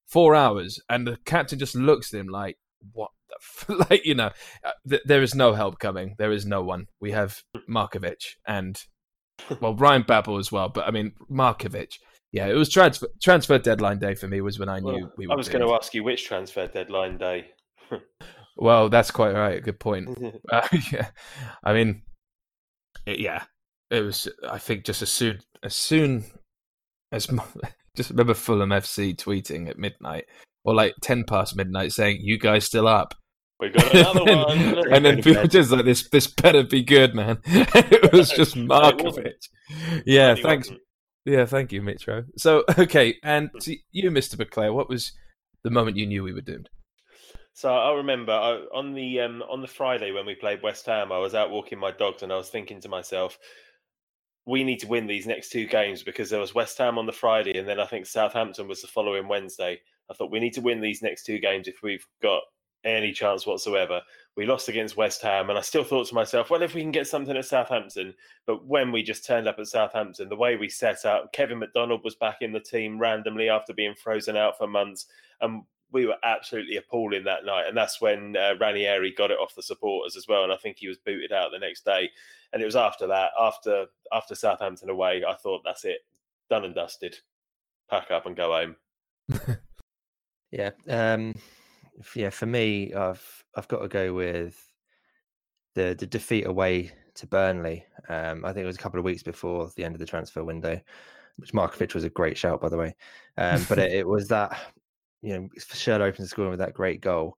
Four 0.08 0.34
hours, 0.34 0.80
and 0.90 1.06
the 1.06 1.18
captain 1.26 1.60
just 1.60 1.76
looks 1.76 2.12
at 2.14 2.20
him 2.20 2.30
like, 2.30 2.58
"What 2.94 3.12
the 3.28 3.36
f-? 3.76 3.90
like?" 3.90 4.06
You 4.06 4.16
know, 4.16 4.32
uh, 4.64 4.72
th- 4.90 5.04
there 5.06 5.22
is 5.22 5.36
no 5.36 5.54
help 5.54 5.78
coming. 5.78 6.16
There 6.18 6.32
is 6.32 6.46
no 6.46 6.64
one. 6.64 6.88
We 7.00 7.12
have 7.12 7.44
Markovic 7.70 8.38
and 8.48 8.82
well, 9.60 9.76
Ryan 9.86 10.04
Babel 10.08 10.38
as 10.38 10.52
well, 10.52 10.70
but 10.70 10.88
I 10.88 10.92
mean 10.92 11.12
Markovic. 11.30 12.00
Yeah, 12.32 12.48
it 12.48 12.56
was 12.56 12.70
transfer 12.70 13.08
transfer 13.22 13.60
deadline 13.60 14.00
day 14.00 14.16
for 14.16 14.28
me. 14.28 14.42
Was 14.42 14.60
when 14.60 14.70
I 14.70 14.80
knew 14.80 14.94
Well, 14.94 15.14
we 15.18 15.28
were. 15.28 15.34
I 15.34 15.38
was 15.38 15.50
going 15.50 15.66
to 15.66 15.74
ask 15.74 15.94
you 15.94 16.04
which 16.04 16.26
transfer 16.26 16.66
deadline 16.68 17.18
day. 17.18 17.52
Well, 18.58 18.90
that's 18.90 19.12
quite 19.12 19.34
right. 19.34 19.64
Good 19.64 19.80
point. 19.80 20.18
Uh, 20.52 20.68
yeah, 20.92 21.10
I 21.64 21.74
mean, 21.74 22.02
it, 23.06 23.20
yeah, 23.20 23.44
it 23.92 24.02
was. 24.02 24.28
I 24.50 24.58
think 24.58 24.84
just 24.84 25.02
as 25.02 25.12
soon 25.12 25.42
as 25.64 25.76
soon 25.76 26.24
as 27.12 27.28
just 27.96 28.10
remember 28.10 28.34
Fulham 28.34 28.70
FC 28.70 29.16
tweeting 29.16 29.70
at 29.70 29.78
midnight 29.80 30.26
or 30.64 30.74
like 30.76 30.94
ten 31.02 31.24
past 31.24 31.56
midnight 31.56 31.92
saying, 31.92 32.20
"You 32.22 32.38
guys 32.38 32.66
still 32.66 32.88
up?" 32.88 33.14
we 33.60 33.70
got 33.70 33.92
another 33.94 34.20
and, 34.30 34.44
one. 34.44 34.58
then, 34.60 34.94
and 34.94 35.06
then 35.06 35.22
people 35.24 35.48
just 35.48 35.72
like 35.72 35.86
this. 35.86 36.08
This 36.10 36.28
better 36.28 36.64
be 36.64 36.84
good, 36.84 37.16
man. 37.16 37.40
it 37.46 38.12
was 38.14 38.30
just 38.30 38.56
It 38.56 38.68
Markovic. 38.68 39.04
wasn't. 39.04 39.48
Yeah, 40.06 40.34
Bloody 40.34 40.42
thanks. 40.44 40.68
wasn't. 40.68 40.82
Yeah, 41.26 41.46
thank 41.46 41.72
you, 41.74 41.82
Mitro. 41.82 42.24
So, 42.38 42.64
okay, 42.78 43.16
and 43.24 43.50
to 43.62 43.76
you, 43.92 44.12
Mister 44.12 44.38
McClare, 44.38 44.74
what 44.74 44.88
was 44.90 45.12
the 45.64 45.70
moment 45.72 45.98
you 45.98 46.06
knew 46.06 46.24
we 46.24 46.34
were 46.34 46.42
doomed? 46.42 46.70
So 47.54 47.74
I 47.74 47.92
remember 47.96 48.32
I, 48.32 48.60
on 48.74 48.94
the 48.94 49.20
um, 49.22 49.42
on 49.50 49.62
the 49.62 49.68
Friday 49.68 50.12
when 50.12 50.26
we 50.28 50.36
played 50.36 50.62
West 50.62 50.86
Ham, 50.86 51.12
I 51.12 51.18
was 51.18 51.34
out 51.34 51.50
walking 51.50 51.80
my 51.80 51.92
dogs 51.92 52.22
and 52.22 52.32
I 52.32 52.38
was 52.38 52.50
thinking 52.50 52.80
to 52.82 52.90
myself, 52.90 53.38
we 54.48 54.64
need 54.64 54.80
to 54.80 54.88
win 54.88 55.06
these 55.06 55.28
next 55.28 55.50
two 55.50 55.68
games 55.68 56.02
because 56.02 56.30
there 56.30 56.40
was 56.40 56.56
West 56.56 56.78
Ham 56.78 56.98
on 56.98 57.06
the 57.06 57.12
Friday 57.12 57.58
and 57.58 57.68
then 57.68 57.82
I 57.82 57.86
think 57.86 58.06
Southampton 58.06 58.68
was 58.68 58.82
the 58.82 58.88
following 58.88 59.28
Wednesday. 59.28 59.80
I 60.10 60.14
thought 60.14 60.32
we 60.32 60.40
need 60.40 60.54
to 60.54 60.62
win 60.62 60.80
these 60.80 61.02
next 61.02 61.26
two 61.26 61.38
games 61.38 61.68
if 61.68 61.84
we've 61.84 62.08
got 62.22 62.44
any 62.86 63.12
chance 63.12 63.46
whatsoever. 63.46 64.02
We 64.38 64.46
lost 64.46 64.70
against 64.70 64.96
West 64.96 65.22
Ham 65.22 65.50
and 65.50 65.60
I 65.60 65.62
still 65.62 65.84
thought 65.84 66.08
to 66.08 66.16
myself, 66.16 66.50
well, 66.50 66.62
if 66.62 66.74
we 66.74 66.82
can 66.82 66.92
get 66.92 67.08
something 67.08 67.36
at 67.36 67.44
Southampton, 67.44 68.14
but 68.46 68.66
when 68.66 68.94
we 68.94 69.04
just 69.04 69.26
turned 69.26 69.50
up 69.50 69.60
at 69.60 69.68
Southampton, 69.68 70.30
the 70.30 70.36
way 70.38 70.56
we 70.56 70.70
set 70.70 71.04
up, 71.04 71.34
Kevin 71.34 71.60
McDonald 71.60 72.06
was 72.06 72.16
back 72.16 72.38
in 72.40 72.54
the 72.54 72.62
team 72.62 72.98
randomly 72.98 73.50
after 73.50 73.74
being 73.74 73.96
frozen 73.96 74.38
out 74.38 74.58
for 74.58 74.66
months, 74.66 75.08
and 75.42 75.64
we 75.92 76.06
were 76.06 76.18
absolutely 76.24 76.78
appalling 76.78 77.24
that 77.26 77.46
night. 77.46 77.66
And 77.68 77.76
that's 77.76 78.00
when 78.00 78.38
uh, 78.38 78.54
Ranieri 78.60 79.14
got 79.14 79.32
it 79.32 79.40
off 79.40 79.56
the 79.56 79.62
supporters 79.62 80.16
as 80.16 80.28
well, 80.28 80.44
and 80.44 80.54
I 80.54 80.58
think 80.58 80.78
he 80.78 80.88
was 80.88 80.98
booted 80.98 81.34
out 81.34 81.52
the 81.52 81.60
next 81.60 81.84
day. 81.84 82.10
And 82.54 82.62
it 82.62 82.66
was 82.66 82.76
after 82.76 83.08
that, 83.08 83.32
after 83.40 83.88
after 84.14 84.36
Southampton 84.36 84.90
away, 84.90 85.24
I 85.28 85.36
thought 85.36 85.62
that's 85.66 85.86
it, 85.86 86.00
done 86.50 86.66
and 86.66 86.76
dusted, 86.76 87.18
pack 87.90 88.12
up 88.12 88.26
and 88.26 88.36
go 88.36 88.52
home. 88.52 88.76
Yeah. 90.50 90.72
Um 90.88 91.36
yeah, 92.16 92.30
for 92.30 92.46
me, 92.46 92.94
I've 92.94 93.44
I've 93.56 93.68
got 93.68 93.80
to 93.80 93.88
go 93.88 94.14
with 94.14 94.58
the 95.76 95.96
the 95.98 96.06
defeat 96.06 96.46
away 96.46 96.92
to 97.16 97.28
Burnley. 97.28 97.86
Um, 98.10 98.46
I 98.46 98.54
think 98.54 98.64
it 98.64 98.68
was 98.68 98.76
a 98.76 98.80
couple 98.80 99.00
of 99.00 99.06
weeks 99.06 99.24
before 99.24 99.70
the 99.76 99.84
end 99.84 99.96
of 99.96 100.00
the 100.00 100.06
transfer 100.06 100.44
window, 100.44 100.80
which 101.38 101.54
Markovic 101.54 101.94
was 101.94 102.04
a 102.04 102.10
great 102.10 102.38
shout, 102.38 102.62
by 102.62 102.70
the 102.70 102.78
way. 102.78 102.96
Um, 103.38 103.66
but 103.68 103.80
it, 103.80 103.92
it 103.94 104.08
was 104.08 104.28
that 104.28 104.58
you 105.22 105.34
know 105.34 105.50
Schürrle 105.58 106.02
opens 106.02 106.20
the 106.20 106.28
scoring 106.28 106.52
with 106.52 106.60
that 106.60 106.74
great 106.74 107.02
goal, 107.02 107.38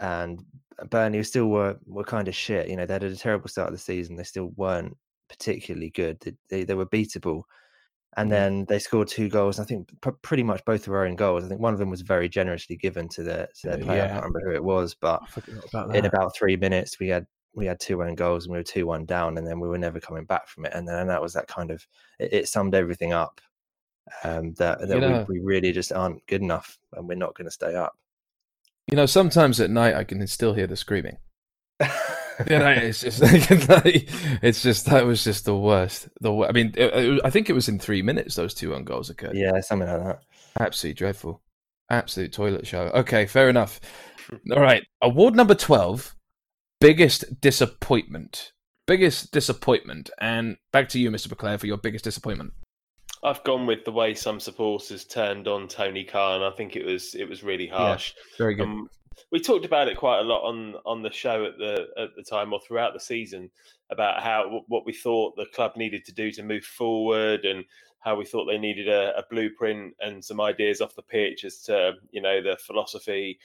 and 0.00 0.44
Burnley 0.90 1.22
still 1.24 1.46
were 1.48 1.76
were 1.86 2.04
kind 2.04 2.28
of 2.28 2.34
shit. 2.34 2.68
You 2.68 2.76
know, 2.76 2.86
they 2.86 2.94
had 2.94 3.02
a 3.04 3.16
terrible 3.16 3.48
start 3.48 3.68
of 3.68 3.74
the 3.74 3.78
season. 3.78 4.16
They 4.16 4.22
still 4.24 4.52
weren't 4.56 4.96
particularly 5.28 5.90
good. 5.90 6.18
They 6.20 6.34
they, 6.48 6.64
they 6.64 6.74
were 6.74 6.86
beatable. 6.86 7.42
And 8.16 8.32
then 8.32 8.64
they 8.68 8.78
scored 8.78 9.06
two 9.08 9.28
goals. 9.28 9.60
I 9.60 9.64
think 9.64 9.90
pr- 10.00 10.10
pretty 10.22 10.42
much 10.42 10.64
both 10.64 10.86
of 10.86 10.92
our 10.94 11.04
own 11.06 11.14
goals. 11.14 11.44
I 11.44 11.48
think 11.48 11.60
one 11.60 11.72
of 11.74 11.78
them 11.78 11.90
was 11.90 12.00
very 12.00 12.28
generously 12.28 12.76
given 12.76 13.08
to 13.10 13.22
the 13.22 13.48
to 13.60 13.68
their 13.68 13.78
player. 13.84 14.02
I 14.04 14.08
can't 14.08 14.24
remember 14.24 14.40
who 14.50 14.54
it 14.56 14.64
was, 14.64 14.94
but 14.94 15.20
about 15.68 15.94
in 15.94 16.04
about 16.06 16.34
three 16.34 16.56
minutes 16.56 16.98
we 16.98 17.08
had 17.08 17.26
we 17.54 17.66
had 17.66 17.78
two 17.80 18.02
own 18.02 18.14
goals 18.14 18.44
and 18.44 18.52
we 18.52 18.58
were 18.58 18.62
two 18.64 18.86
one 18.86 19.04
down, 19.04 19.36
and 19.38 19.46
then 19.46 19.60
we 19.60 19.68
were 19.68 19.78
never 19.78 20.00
coming 20.00 20.24
back 20.24 20.48
from 20.48 20.64
it. 20.64 20.72
And 20.74 20.88
then 20.88 21.06
that 21.08 21.20
was 21.22 21.34
that 21.34 21.48
kind 21.48 21.70
of 21.70 21.86
it, 22.18 22.32
it 22.32 22.48
summed 22.48 22.74
everything 22.74 23.12
up. 23.12 23.40
Um, 24.24 24.54
that 24.54 24.80
that 24.80 24.88
You 24.94 25.00
know- 25.00 25.26
we, 25.28 25.38
we 25.40 25.44
really 25.44 25.70
just 25.72 25.92
aren't 25.92 26.24
good 26.26 26.40
enough, 26.42 26.78
and 26.94 27.06
we're 27.08 27.14
not 27.14 27.34
going 27.36 27.44
to 27.46 27.50
stay 27.52 27.74
up. 27.74 27.94
You 28.90 28.96
know, 28.96 29.06
sometimes 29.06 29.60
at 29.60 29.70
night 29.70 29.94
I 29.94 30.04
can 30.04 30.26
still 30.26 30.54
hear 30.54 30.66
the 30.66 30.76
screaming. 30.76 31.18
you 31.80 32.58
know, 32.58 32.70
it's 32.70 33.00
just 33.00 33.20
like, 33.68 34.08
it's 34.42 34.62
just 34.62 34.86
that 34.86 35.04
was 35.04 35.22
just 35.22 35.44
the 35.44 35.56
worst. 35.56 36.08
The 36.20 36.32
I 36.44 36.52
mean, 36.52 36.72
it, 36.76 36.94
it, 36.94 37.20
I 37.24 37.30
think 37.30 37.50
it 37.50 37.54
was 37.54 37.68
in 37.68 37.78
three 37.78 38.02
minutes 38.02 38.34
those 38.34 38.54
two 38.54 38.74
own 38.74 38.84
goals 38.84 39.10
occurred. 39.10 39.36
yeah, 39.36 39.60
something 39.60 39.88
like 39.88 40.04
that. 40.04 40.22
Absolutely 40.58 40.94
dreadful. 40.94 41.42
Absolute 41.90 42.32
toilet 42.32 42.66
show. 42.66 42.90
Okay, 42.94 43.26
fair 43.26 43.48
enough. 43.48 43.80
All 44.52 44.60
right. 44.60 44.84
Award 45.02 45.34
number 45.34 45.54
12 45.54 46.14
biggest 46.80 47.40
disappointment. 47.40 48.52
Biggest 48.86 49.32
disappointment. 49.32 50.10
And 50.20 50.56
back 50.72 50.88
to 50.90 50.98
you, 50.98 51.10
Mr. 51.10 51.28
Beclair, 51.28 51.58
for 51.58 51.66
your 51.66 51.76
biggest 51.76 52.04
disappointment. 52.04 52.52
I've 53.22 53.42
gone 53.44 53.66
with 53.66 53.84
the 53.84 53.92
way 53.92 54.14
some 54.14 54.40
supporters 54.40 55.04
turned 55.04 55.48
on 55.48 55.68
Tony 55.68 56.04
Khan. 56.04 56.42
I 56.42 56.50
think 56.54 56.76
it 56.76 56.84
was 56.84 57.14
it 57.14 57.28
was 57.28 57.42
really 57.42 57.66
harsh. 57.66 58.14
Very 58.36 58.54
good. 58.54 58.66
Um, 58.66 58.90
we 59.32 59.40
talked 59.40 59.64
about 59.64 59.88
it 59.88 59.96
quite 59.96 60.20
a 60.20 60.24
lot 60.24 60.42
on 60.42 60.74
on 60.86 61.02
the 61.02 61.10
show 61.10 61.44
at 61.44 61.58
the 61.58 61.88
at 61.98 62.10
the 62.16 62.22
time 62.22 62.52
or 62.52 62.60
throughout 62.60 62.94
the 62.94 63.00
season 63.00 63.50
about 63.90 64.22
how 64.22 64.62
what 64.68 64.86
we 64.86 64.92
thought 64.92 65.36
the 65.36 65.46
club 65.54 65.72
needed 65.76 66.04
to 66.04 66.12
do 66.12 66.30
to 66.32 66.42
move 66.42 66.64
forward 66.64 67.44
and 67.44 67.64
how 68.00 68.14
we 68.14 68.24
thought 68.24 68.46
they 68.46 68.58
needed 68.58 68.88
a, 68.88 69.16
a 69.18 69.24
blueprint 69.30 69.94
and 70.00 70.24
some 70.24 70.40
ideas 70.40 70.80
off 70.80 70.94
the 70.94 71.02
pitch 71.02 71.44
as 71.44 71.60
to 71.62 71.94
you 72.10 72.22
know 72.22 72.42
the 72.42 72.56
philosophy 72.64 73.38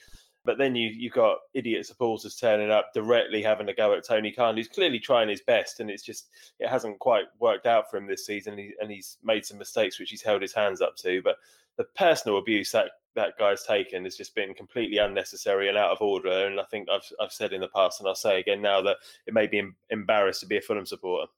but 0.44 0.58
then 0.58 0.74
you 0.74 0.90
you've 0.90 1.12
got 1.12 1.38
idiot 1.54 1.86
supporters 1.86 2.36
turning 2.36 2.70
up 2.70 2.92
directly 2.92 3.42
having 3.42 3.68
a 3.68 3.74
go 3.74 3.94
at 3.94 4.06
Tony 4.06 4.30
Khan, 4.30 4.56
who's 4.56 4.68
clearly 4.68 4.98
trying 4.98 5.28
his 5.28 5.40
best, 5.40 5.80
and 5.80 5.90
it's 5.90 6.02
just 6.02 6.28
it 6.60 6.68
hasn't 6.68 6.98
quite 6.98 7.24
worked 7.38 7.66
out 7.66 7.90
for 7.90 7.96
him 7.96 8.06
this 8.06 8.26
season, 8.26 8.58
He 8.58 8.72
and 8.80 8.90
he's 8.90 9.18
made 9.22 9.44
some 9.44 9.58
mistakes 9.58 9.98
which 9.98 10.10
he's 10.10 10.22
held 10.22 10.42
his 10.42 10.54
hands 10.54 10.80
up 10.80 10.96
to. 10.96 11.22
But 11.22 11.36
the 11.76 11.84
personal 11.96 12.38
abuse 12.38 12.70
that 12.72 12.90
that 13.16 13.38
guy's 13.38 13.64
taken 13.64 14.04
has 14.04 14.16
just 14.16 14.34
been 14.34 14.54
completely 14.54 14.98
unnecessary 14.98 15.68
and 15.68 15.78
out 15.78 15.92
of 15.92 16.00
order. 16.00 16.46
And 16.46 16.60
I 16.60 16.64
think 16.64 16.88
I've 16.90 17.08
I've 17.20 17.32
said 17.32 17.52
in 17.52 17.60
the 17.60 17.68
past, 17.68 18.00
and 18.00 18.08
I'll 18.08 18.14
say 18.14 18.40
again 18.40 18.60
now 18.60 18.82
that 18.82 18.96
it 19.26 19.34
made 19.34 19.52
me 19.52 19.62
embarrassed 19.90 20.40
to 20.40 20.46
be 20.46 20.58
a 20.58 20.60
Fulham 20.60 20.86
supporter. 20.86 21.30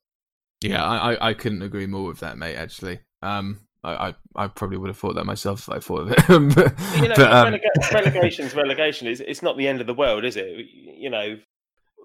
Yeah, 0.62 0.84
I, 0.84 1.28
I 1.28 1.34
couldn't 1.34 1.62
agree 1.62 1.86
more 1.86 2.06
with 2.06 2.20
that, 2.20 2.38
mate. 2.38 2.56
Actually, 2.56 3.00
um, 3.22 3.60
I, 3.86 4.08
I, 4.08 4.14
I 4.34 4.48
probably 4.48 4.78
would 4.78 4.88
have 4.88 4.98
thought 4.98 5.14
that 5.14 5.24
myself 5.24 5.60
if 5.60 5.70
I 5.70 5.78
thought 5.78 6.02
of 6.02 6.12
it. 6.12 6.16
but, 6.54 6.74
you 7.00 7.08
know, 7.08 7.14
but, 7.16 7.32
um... 7.32 7.52
relega- 7.54 7.92
relegation's 7.92 8.54
relegation. 8.54 9.06
It's, 9.06 9.20
it's 9.20 9.42
not 9.42 9.56
the 9.56 9.68
end 9.68 9.80
of 9.80 9.86
the 9.86 9.94
world, 9.94 10.24
is 10.24 10.36
it? 10.36 10.66
You 10.72 11.08
know, 11.08 11.36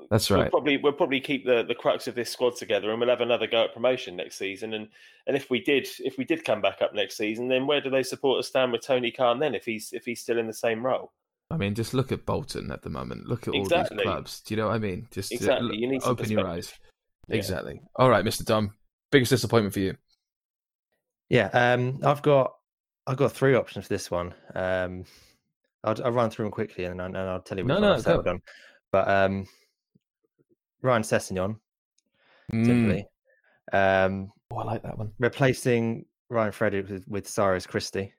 that's 0.10 0.30
right. 0.30 0.42
We'll 0.42 0.50
probably 0.50 0.78
we'll 0.78 0.94
probably 0.94 1.20
keep 1.20 1.46
the, 1.46 1.64
the 1.64 1.76
crux 1.76 2.08
of 2.08 2.16
this 2.16 2.30
squad 2.30 2.56
together, 2.56 2.92
and 2.92 3.00
we'll 3.00 3.10
have 3.10 3.22
another 3.22 3.48
go 3.48 3.64
at 3.64 3.74
promotion 3.74 4.16
next 4.16 4.38
season. 4.38 4.74
And 4.74 4.90
and 5.26 5.36
if 5.36 5.50
we 5.50 5.62
did 5.62 5.88
if 6.00 6.18
we 6.18 6.26
did 6.26 6.44
come 6.44 6.62
back 6.62 6.82
up 6.82 6.94
next 6.94 7.18
season, 7.18 7.48
then 7.48 7.66
where 7.66 7.82
do 7.82 7.90
those 7.90 8.10
supporters 8.10 8.48
stand 8.48 8.72
with 8.72 8.86
Tony 8.86 9.12
Khan 9.12 9.40
then? 9.40 9.56
If 9.56 9.66
he's 9.66 9.92
if 9.94 10.06
he's 10.06 10.22
still 10.22 10.38
in 10.38 10.48
the 10.48 10.54
same 10.54 10.86
role. 10.86 11.12
I 11.50 11.58
mean, 11.58 11.76
just 11.76 11.94
look 11.94 12.12
at 12.12 12.26
Bolton 12.26 12.72
at 12.72 12.82
the 12.82 12.90
moment. 12.90 13.28
Look 13.28 13.48
at 13.48 13.54
all 13.54 13.62
exactly. 13.62 13.98
these 13.98 14.06
clubs. 14.06 14.42
Do 14.42 14.54
you 14.54 14.62
know 14.62 14.68
what 14.68 14.76
I 14.76 14.80
mean? 14.80 15.08
Just 15.12 15.34
exactly. 15.34 15.78
you 15.78 15.88
need 15.88 16.04
open 16.04 16.30
your 16.30 16.48
eyes. 16.48 16.74
Yeah. 17.28 17.36
Exactly. 17.36 17.82
All 17.96 18.10
right, 18.10 18.24
Mr. 18.24 18.46
Dom. 18.46 18.74
Biggest 19.12 19.32
disappointment 19.32 19.74
for 19.74 19.82
you? 19.82 19.98
Yeah, 21.32 21.48
um, 21.54 22.00
I've 22.04 22.22
got 22.22 22.56
I've 23.08 23.16
got 23.16 23.32
three 23.32 23.56
options 23.56 23.88
for 23.88 23.94
this 23.94 24.12
one. 24.12 24.34
Um, 24.54 25.06
I'll, 25.82 25.96
I'll 26.04 26.12
run 26.12 26.30
through 26.30 26.46
them 26.46 26.52
quickly 26.52 26.84
and, 26.84 27.00
and 27.00 27.18
I'll 27.18 27.40
tell 27.40 27.58
you 27.58 27.64
which 27.64 27.70
no, 27.70 27.76
one 27.76 27.84
no, 27.84 27.94
I've 27.94 28.02
settled 28.02 28.28
on. 28.28 28.42
But 28.92 29.08
um, 29.08 29.48
Ryan 30.82 31.04
Sessegnon, 31.04 31.56
mm. 32.54 32.66
simply. 32.66 33.08
Um, 33.72 34.34
oh, 34.52 34.58
I 34.58 34.64
like 34.66 34.84
that 34.84 34.98
one. 34.98 35.14
Replacing 35.20 36.06
Ryan 36.30 36.52
Frederick 36.52 36.90
with, 36.90 37.08
with 37.08 37.28
Cyrus 37.30 37.66
Christie 37.66 38.14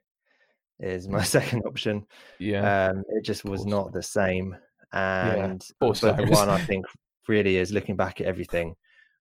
is 0.79 1.07
my 1.07 1.21
second 1.23 1.61
option. 1.67 2.07
Yeah, 2.39 2.87
um, 2.87 3.03
it 3.09 3.23
just 3.23 3.45
was 3.45 3.63
not 3.63 3.93
the 3.93 4.01
same. 4.01 4.57
And 4.91 5.63
yeah, 5.81 5.87
but 5.87 6.17
the 6.17 6.25
one 6.31 6.49
I 6.49 6.59
think 6.61 6.87
really 7.27 7.57
is 7.57 7.71
looking 7.71 7.95
back 7.95 8.21
at 8.21 8.27
everything 8.27 8.75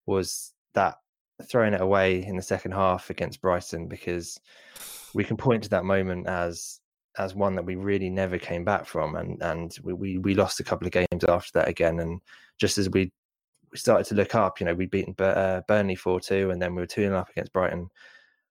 was 0.07 0.53
that 0.75 0.95
throwing 1.49 1.75
it 1.75 1.81
away 1.81 2.25
in 2.25 2.37
the 2.37 2.43
second 2.43 2.73
half 2.73 3.11
against 3.11 3.41
Brighton 3.41 3.89
because 3.89 4.39
we 5.15 5.25
can 5.25 5.37
point 5.37 5.65
to 5.65 5.71
that 5.71 5.85
moment 5.85 6.27
as 6.27 6.81
as 7.19 7.35
one 7.35 7.57
that 7.57 7.65
we 7.65 7.75
really 7.75 8.09
never 8.09 8.39
came 8.39 8.65
back 8.65 8.87
from 8.87 9.17
and 9.17 9.43
and 9.43 9.77
we, 9.83 9.93
we, 9.93 10.19
we 10.19 10.35
lost 10.35 10.61
a 10.61 10.65
couple 10.65 10.87
of 10.87 10.93
games 10.93 11.25
after 11.29 11.51
that 11.55 11.69
again. 11.69 11.99
And 12.01 12.21
just 12.59 12.79
as 12.79 12.89
we 12.91 13.11
we 13.73 13.79
started 13.79 14.07
to 14.07 14.15
look 14.15 14.35
up 14.35 14.61
you 14.61 14.67
know 14.67 14.75
we'd 14.75 14.91
beaten 14.91 15.15
uh, 15.19 15.63
Burnley 15.67 15.97
4-2 15.97 16.53
and 16.53 16.61
then 16.61 16.75
we 16.75 16.83
were 16.83 16.87
2 16.87 17.15
up 17.15 17.31
against 17.31 17.53
Brighton. 17.53 17.89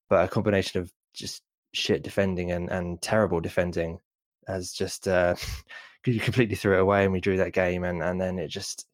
But 0.09 0.25
a 0.25 0.27
combination 0.27 0.81
of 0.81 0.91
just 1.13 1.41
shit 1.73 2.03
defending 2.03 2.51
and 2.51 2.69
and 2.69 3.01
terrible 3.01 3.39
defending 3.39 3.99
as 4.47 4.71
just 4.71 5.07
uh 5.07 5.35
completely 6.03 6.55
threw 6.55 6.75
it 6.75 6.81
away 6.81 7.03
and 7.03 7.13
we 7.13 7.19
drew 7.19 7.37
that 7.37 7.53
game 7.53 7.83
and 7.83 8.01
and 8.01 8.19
then 8.19 8.39
it 8.39 8.47
just 8.47 8.87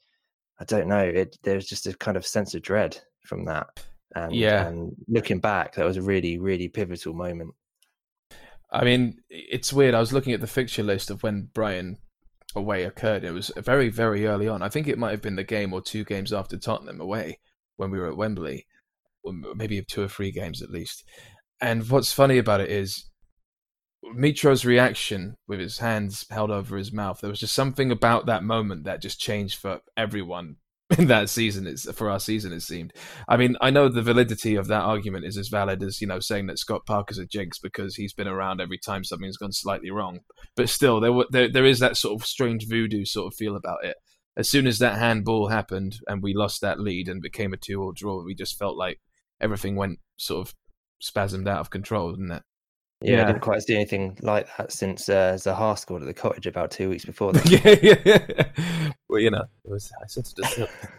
I 0.59 0.65
don't 0.65 0.87
know 0.87 1.03
it 1.03 1.37
there's 1.43 1.65
just 1.65 1.87
a 1.87 1.93
kind 1.93 2.17
of 2.17 2.25
sense 2.25 2.53
of 2.53 2.61
dread 2.61 2.99
from 3.25 3.45
that. 3.45 3.67
And, 4.15 4.33
yeah. 4.33 4.67
And 4.67 4.95
looking 5.07 5.39
back, 5.39 5.75
that 5.75 5.85
was 5.85 5.97
a 5.97 6.01
really, 6.01 6.37
really 6.37 6.67
pivotal 6.67 7.13
moment. 7.13 7.51
I 8.71 8.83
mean, 8.83 9.17
it's 9.29 9.73
weird. 9.73 9.93
I 9.93 9.99
was 9.99 10.13
looking 10.13 10.33
at 10.33 10.41
the 10.41 10.47
fixture 10.47 10.83
list 10.83 11.09
of 11.09 11.23
when 11.23 11.49
Brighton 11.53 11.97
away 12.55 12.83
occurred. 12.83 13.23
It 13.23 13.31
was 13.31 13.51
very, 13.57 13.89
very 13.89 14.25
early 14.25 14.47
on. 14.47 14.61
I 14.61 14.69
think 14.69 14.87
it 14.87 14.97
might 14.97 15.11
have 15.11 15.21
been 15.21 15.35
the 15.35 15.43
game 15.43 15.73
or 15.73 15.81
two 15.81 16.03
games 16.03 16.33
after 16.33 16.57
Tottenham 16.57 16.99
away 16.99 17.39
when 17.77 17.91
we 17.91 17.99
were 17.99 18.07
at 18.07 18.17
Wembley, 18.17 18.65
or 19.23 19.33
maybe 19.55 19.81
two 19.81 20.03
or 20.03 20.07
three 20.07 20.31
games 20.31 20.61
at 20.61 20.71
least. 20.71 21.03
And 21.61 21.87
what's 21.89 22.13
funny 22.13 22.37
about 22.37 22.61
it 22.61 22.69
is 22.69 23.09
Mitro's 24.13 24.65
reaction 24.65 25.35
with 25.47 25.59
his 25.59 25.79
hands 25.79 26.25
held 26.29 26.51
over 26.51 26.77
his 26.77 26.91
mouth. 26.91 27.19
There 27.21 27.29
was 27.29 27.39
just 27.39 27.55
something 27.55 27.91
about 27.91 28.25
that 28.25 28.43
moment 28.43 28.83
that 28.85 29.01
just 29.01 29.19
changed 29.19 29.59
for 29.59 29.79
everyone 29.97 30.57
in 30.99 31.07
that 31.07 31.29
season 31.29 31.65
it's 31.65 31.91
for 31.93 32.11
our 32.11 32.19
season 32.19 32.53
it 32.53 32.61
seemed. 32.61 32.93
I 33.27 33.37
mean 33.37 33.55
i 33.59 33.71
know 33.71 33.89
the 33.89 34.03
validity 34.03 34.55
of 34.55 34.67
that 34.67 34.83
argument 34.83 35.25
is 35.25 35.37
as 35.37 35.47
valid 35.47 35.81
as 35.81 35.99
you 35.99 36.07
know 36.07 36.19
saying 36.19 36.45
that 36.47 36.59
scott 36.59 36.85
parker's 36.85 37.17
a 37.17 37.25
jinx 37.25 37.57
because 37.57 37.95
he's 37.95 38.13
been 38.13 38.27
around 38.27 38.61
every 38.61 38.77
time 38.77 39.03
something's 39.03 39.37
gone 39.37 39.51
slightly 39.51 39.89
wrong. 39.89 40.19
But 40.55 40.69
still 40.69 40.99
there, 40.99 41.11
there 41.31 41.51
there 41.51 41.65
is 41.65 41.79
that 41.79 41.97
sort 41.97 42.21
of 42.21 42.27
strange 42.27 42.67
voodoo 42.67 43.03
sort 43.05 43.33
of 43.33 43.35
feel 43.35 43.55
about 43.55 43.83
it. 43.83 43.97
As 44.37 44.49
soon 44.49 44.67
as 44.67 44.79
that 44.79 44.99
handball 44.99 45.47
happened 45.47 45.97
and 46.07 46.21
we 46.21 46.33
lost 46.33 46.61
that 46.61 46.79
lead 46.79 47.07
and 47.07 47.21
became 47.21 47.53
a 47.53 47.57
two-all 47.57 47.93
draw 47.93 48.23
we 48.23 48.35
just 48.35 48.59
felt 48.59 48.77
like 48.77 48.99
everything 49.41 49.75
went 49.75 49.99
sort 50.17 50.47
of 50.47 50.53
spasmed 51.01 51.47
out 51.47 51.59
of 51.59 51.69
control 51.69 52.11
didn't 52.11 52.31
it 52.31 52.43
yeah, 53.05 53.23
I 53.23 53.25
didn't 53.27 53.41
quite 53.41 53.61
see 53.61 53.75
anything 53.75 54.17
like 54.21 54.47
that 54.57 54.71
since 54.71 55.09
uh, 55.09 55.33
Zaha 55.33 55.77
scored 55.77 56.01
at 56.01 56.05
the 56.05 56.13
cottage 56.13 56.47
about 56.47 56.71
two 56.71 56.89
weeks 56.89 57.05
before 57.05 57.33
that. 57.33 57.49
yeah, 57.49 57.75
yeah, 57.81 58.17
yeah. 58.27 58.91
Well, 59.09 59.21
you 59.21 59.31
know, 59.31 59.43
it 59.63 59.71
was 59.71 59.91
I 60.01 60.07
said 60.07 60.25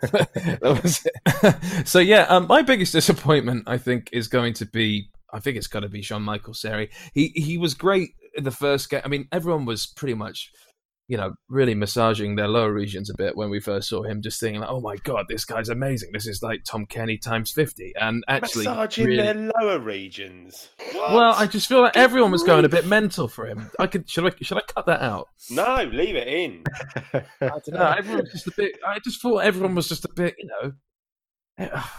that 0.01 0.81
was 0.83 1.07
it. 1.07 1.87
so 1.89 1.99
yeah, 1.99 2.23
um, 2.23 2.47
my 2.47 2.63
biggest 2.63 2.93
disappointment, 2.93 3.65
I 3.67 3.79
think, 3.79 4.11
is 4.13 4.29
going 4.29 4.55
to 4.55 4.67
be. 4.67 5.11
I 5.33 5.41
think 5.41 5.57
it's 5.57 5.67
got 5.67 5.81
to 5.81 5.89
be 5.89 6.01
Jean-Michel 6.01 6.55
Seri. 6.55 6.91
He 7.13 7.29
he 7.35 7.59
was 7.59 7.75
great 7.75 8.15
in 8.37 8.45
the 8.45 8.51
first 8.51 8.89
game. 8.91 9.03
I 9.05 9.09
mean, 9.09 9.29
everyone 9.33 9.65
was 9.65 9.87
pretty 9.87 10.15
much 10.15 10.53
you 11.09 11.17
know, 11.17 11.35
really 11.49 11.75
massaging 11.75 12.35
their 12.35 12.49
lower 12.49 12.73
regions 12.73 13.11
a 13.11 13.15
bit 13.17 13.37
when 13.37 13.49
we 13.49 13.61
first 13.61 13.89
saw 13.89 14.03
him, 14.03 14.23
just 14.23 14.41
thinking 14.41 14.61
like, 14.61 14.71
"Oh 14.71 14.81
my 14.81 14.97
god, 14.97 15.27
this 15.29 15.45
guy's 15.45 15.69
amazing! 15.69 16.11
This 16.13 16.27
is 16.27 16.43
like 16.43 16.65
Tom 16.65 16.85
Cairney 16.87 17.21
times 17.21 17.53
50. 17.53 17.93
And 18.01 18.25
actually, 18.27 18.65
massaging 18.65 19.07
really... 19.07 19.23
their 19.23 19.51
lower 19.61 19.79
regions. 19.79 20.69
What? 20.93 21.13
Well, 21.13 21.35
I 21.35 21.47
just 21.47 21.69
feel 21.69 21.83
like 21.83 21.95
Good 21.95 22.01
everyone 22.01 22.33
was 22.33 22.43
going 22.43 22.65
a 22.65 22.69
bit 22.69 22.87
mental 22.87 23.29
for 23.29 23.47
him. 23.47 23.71
I 23.79 23.87
could 23.87 24.11
should 24.11 24.27
I 24.27 24.33
should 24.43 24.59
I 24.59 24.63
cut 24.63 24.87
that 24.87 25.01
out? 25.01 25.29
No, 25.51 25.89
leave 25.93 26.17
it 26.17 26.27
in. 26.27 26.65
I 27.15 27.23
don't 27.41 27.69
know. 27.69 27.95
Everyone 27.97 28.23
was 28.23 28.33
just 28.33 28.49
a 28.49 28.53
bit. 28.57 28.79
I 28.87 28.99
just 28.99 29.23
thought 29.23 29.39
everyone 29.39 29.77
was 29.77 29.89
just 29.89 30.05
a 30.05 30.11
bit, 30.15 30.35
you 30.39 30.49
know. 31.59 31.81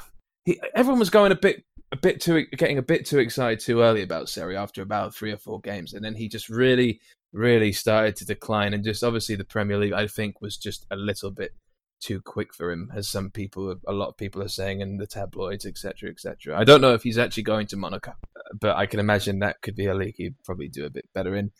He, 0.45 0.57
everyone 0.73 0.99
was 0.99 1.09
going 1.09 1.33
a 1.33 1.35
bit 1.35 1.65
a 1.91 1.97
bit 1.97 2.21
too 2.21 2.45
getting 2.57 2.77
a 2.77 2.81
bit 2.81 3.05
too 3.05 3.19
excited 3.19 3.59
too 3.59 3.81
early 3.81 4.01
about 4.01 4.29
Seri 4.29 4.55
after 4.57 4.81
about 4.81 5.15
three 5.15 5.31
or 5.31 5.37
four 5.37 5.59
games, 5.61 5.93
and 5.93 6.03
then 6.03 6.15
he 6.15 6.27
just 6.27 6.47
really 6.49 6.99
really 7.37 7.71
started 7.71 8.15
to 8.17 8.25
decline. 8.25 8.73
And 8.73 8.83
just 8.83 9.03
obviously 9.03 9.35
the 9.35 9.45
Premier 9.45 9.77
League, 9.77 9.93
I 9.93 10.07
think, 10.07 10.41
was 10.41 10.57
just 10.57 10.85
a 10.91 10.95
little 10.95 11.31
bit 11.31 11.51
too 11.99 12.21
quick 12.21 12.53
for 12.53 12.71
him, 12.71 12.91
as 12.95 13.07
some 13.07 13.31
people, 13.31 13.75
a 13.87 13.93
lot 13.93 14.09
of 14.09 14.17
people 14.17 14.41
are 14.41 14.47
saying 14.47 14.81
in 14.81 14.97
the 14.97 15.07
tabloids, 15.07 15.65
etc., 15.65 16.09
etc. 16.09 16.57
I 16.57 16.63
don't 16.63 16.81
know 16.81 16.93
if 16.93 17.03
he's 17.03 17.17
actually 17.17 17.43
going 17.43 17.67
to 17.67 17.77
Monaco, 17.77 18.13
but 18.59 18.75
I 18.75 18.85
can 18.85 18.99
imagine 18.99 19.39
that 19.39 19.61
could 19.61 19.75
be 19.75 19.87
a 19.87 19.95
league 19.95 20.15
he'd 20.17 20.43
probably 20.43 20.67
do 20.67 20.85
a 20.85 20.91
bit 20.91 21.05
better 21.13 21.35
in. 21.35 21.51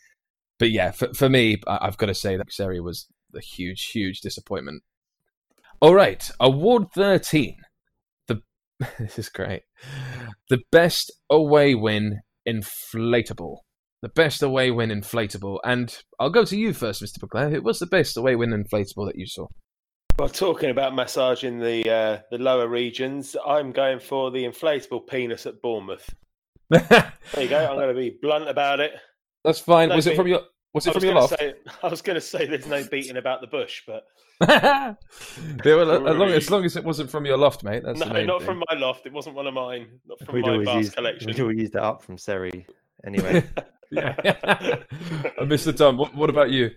But 0.58 0.70
yeah, 0.70 0.90
for, 0.90 1.12
for 1.14 1.28
me, 1.28 1.60
I've 1.66 1.96
got 1.96 2.06
to 2.06 2.14
say 2.14 2.36
that 2.36 2.52
Seri 2.52 2.80
was 2.80 3.06
a 3.34 3.40
huge, 3.40 3.90
huge 3.90 4.20
disappointment. 4.20 4.82
All 5.80 5.94
right, 5.94 6.28
award 6.40 6.88
thirteen. 6.92 7.56
The 8.26 8.42
this 8.98 9.18
is 9.18 9.28
great. 9.28 9.62
The 10.48 10.60
best 10.72 11.12
away 11.30 11.74
win 11.74 12.20
inflatable 12.48 13.58
the 14.02 14.08
best 14.10 14.42
away 14.42 14.70
win 14.70 14.90
inflatable. 14.90 15.58
And 15.64 15.96
I'll 16.18 16.30
go 16.30 16.44
to 16.44 16.56
you 16.56 16.72
first, 16.72 17.02
Mr. 17.02 17.18
Beclair. 17.18 17.50
Who 17.50 17.62
was 17.62 17.78
the 17.78 17.86
best 17.86 18.16
away 18.16 18.36
win 18.36 18.50
inflatable 18.50 19.06
that 19.06 19.16
you 19.16 19.26
saw? 19.26 19.46
Well, 20.18 20.28
talking 20.28 20.70
about 20.70 20.94
massaging 20.94 21.60
the 21.60 21.88
uh, 21.90 22.18
the 22.32 22.38
lower 22.38 22.66
regions, 22.66 23.36
I'm 23.46 23.70
going 23.70 24.00
for 24.00 24.32
the 24.32 24.44
inflatable 24.44 25.06
penis 25.06 25.46
at 25.46 25.62
Bournemouth. 25.62 26.08
there 26.70 27.12
you 27.38 27.48
go. 27.48 27.58
I'm 27.58 27.76
going 27.76 27.88
to 27.88 27.94
be 27.94 28.18
blunt 28.22 28.48
about 28.48 28.80
it. 28.80 28.92
That's 29.44 29.60
fine. 29.60 29.90
No 29.90 29.96
was 29.96 30.08
it 30.08 30.16
from 30.16 30.26
your 30.26 30.42
was 30.74 30.86
it 30.88 30.92
from 30.92 31.04
your 31.04 31.14
loft? 31.14 31.38
Say, 31.38 31.54
I 31.82 31.88
was 31.88 32.02
going 32.02 32.16
to 32.16 32.20
say 32.20 32.46
there's 32.46 32.66
no 32.66 32.84
beating 32.84 33.16
about 33.16 33.40
the 33.40 33.46
bush, 33.46 33.82
but 33.86 34.04
were, 34.40 34.96
as, 35.64 36.16
long, 36.16 36.28
as 36.30 36.50
long 36.50 36.64
as 36.64 36.76
it 36.76 36.84
wasn't 36.84 37.10
from 37.10 37.24
your 37.24 37.38
loft, 37.38 37.62
mate. 37.62 37.84
That's 37.84 38.00
no, 38.00 38.06
not 38.24 38.40
thing. 38.40 38.46
from 38.46 38.62
my 38.68 38.76
loft. 38.76 39.06
It 39.06 39.12
wasn't 39.12 39.36
one 39.36 39.46
of 39.46 39.54
mine. 39.54 40.00
Not 40.04 40.18
from 40.24 40.34
we'd 40.34 40.44
my 40.44 40.64
vast 40.64 40.76
used, 40.76 40.96
collection. 40.96 41.26
We'd 41.28 41.40
always 41.40 41.58
used 41.58 41.72
that 41.74 41.84
up 41.84 42.02
from 42.02 42.18
Seri 42.18 42.66
anyway. 43.06 43.44
yeah. 43.90 44.14
Mr. 45.40 45.76
Tom, 45.76 45.96
what, 45.96 46.14
what 46.14 46.30
about 46.30 46.50
you? 46.50 46.70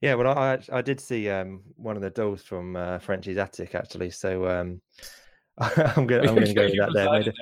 Yeah, 0.00 0.14
well, 0.14 0.38
I 0.38 0.54
I, 0.54 0.78
I 0.78 0.82
did 0.82 1.00
see 1.00 1.28
um, 1.28 1.62
one 1.76 1.96
of 1.96 2.02
the 2.02 2.10
dolls 2.10 2.42
from 2.42 2.76
uh, 2.76 2.98
Frenchie's 2.98 3.36
attic 3.36 3.74
actually. 3.74 4.10
So 4.10 4.48
um, 4.48 4.80
I'm 5.58 6.06
gonna 6.06 6.28
I'm 6.28 6.34
gonna 6.34 6.54
go 6.54 6.64
with 6.64 6.76
that. 6.78 6.92
There 6.94 7.10
made 7.10 7.28
a, 7.28 7.32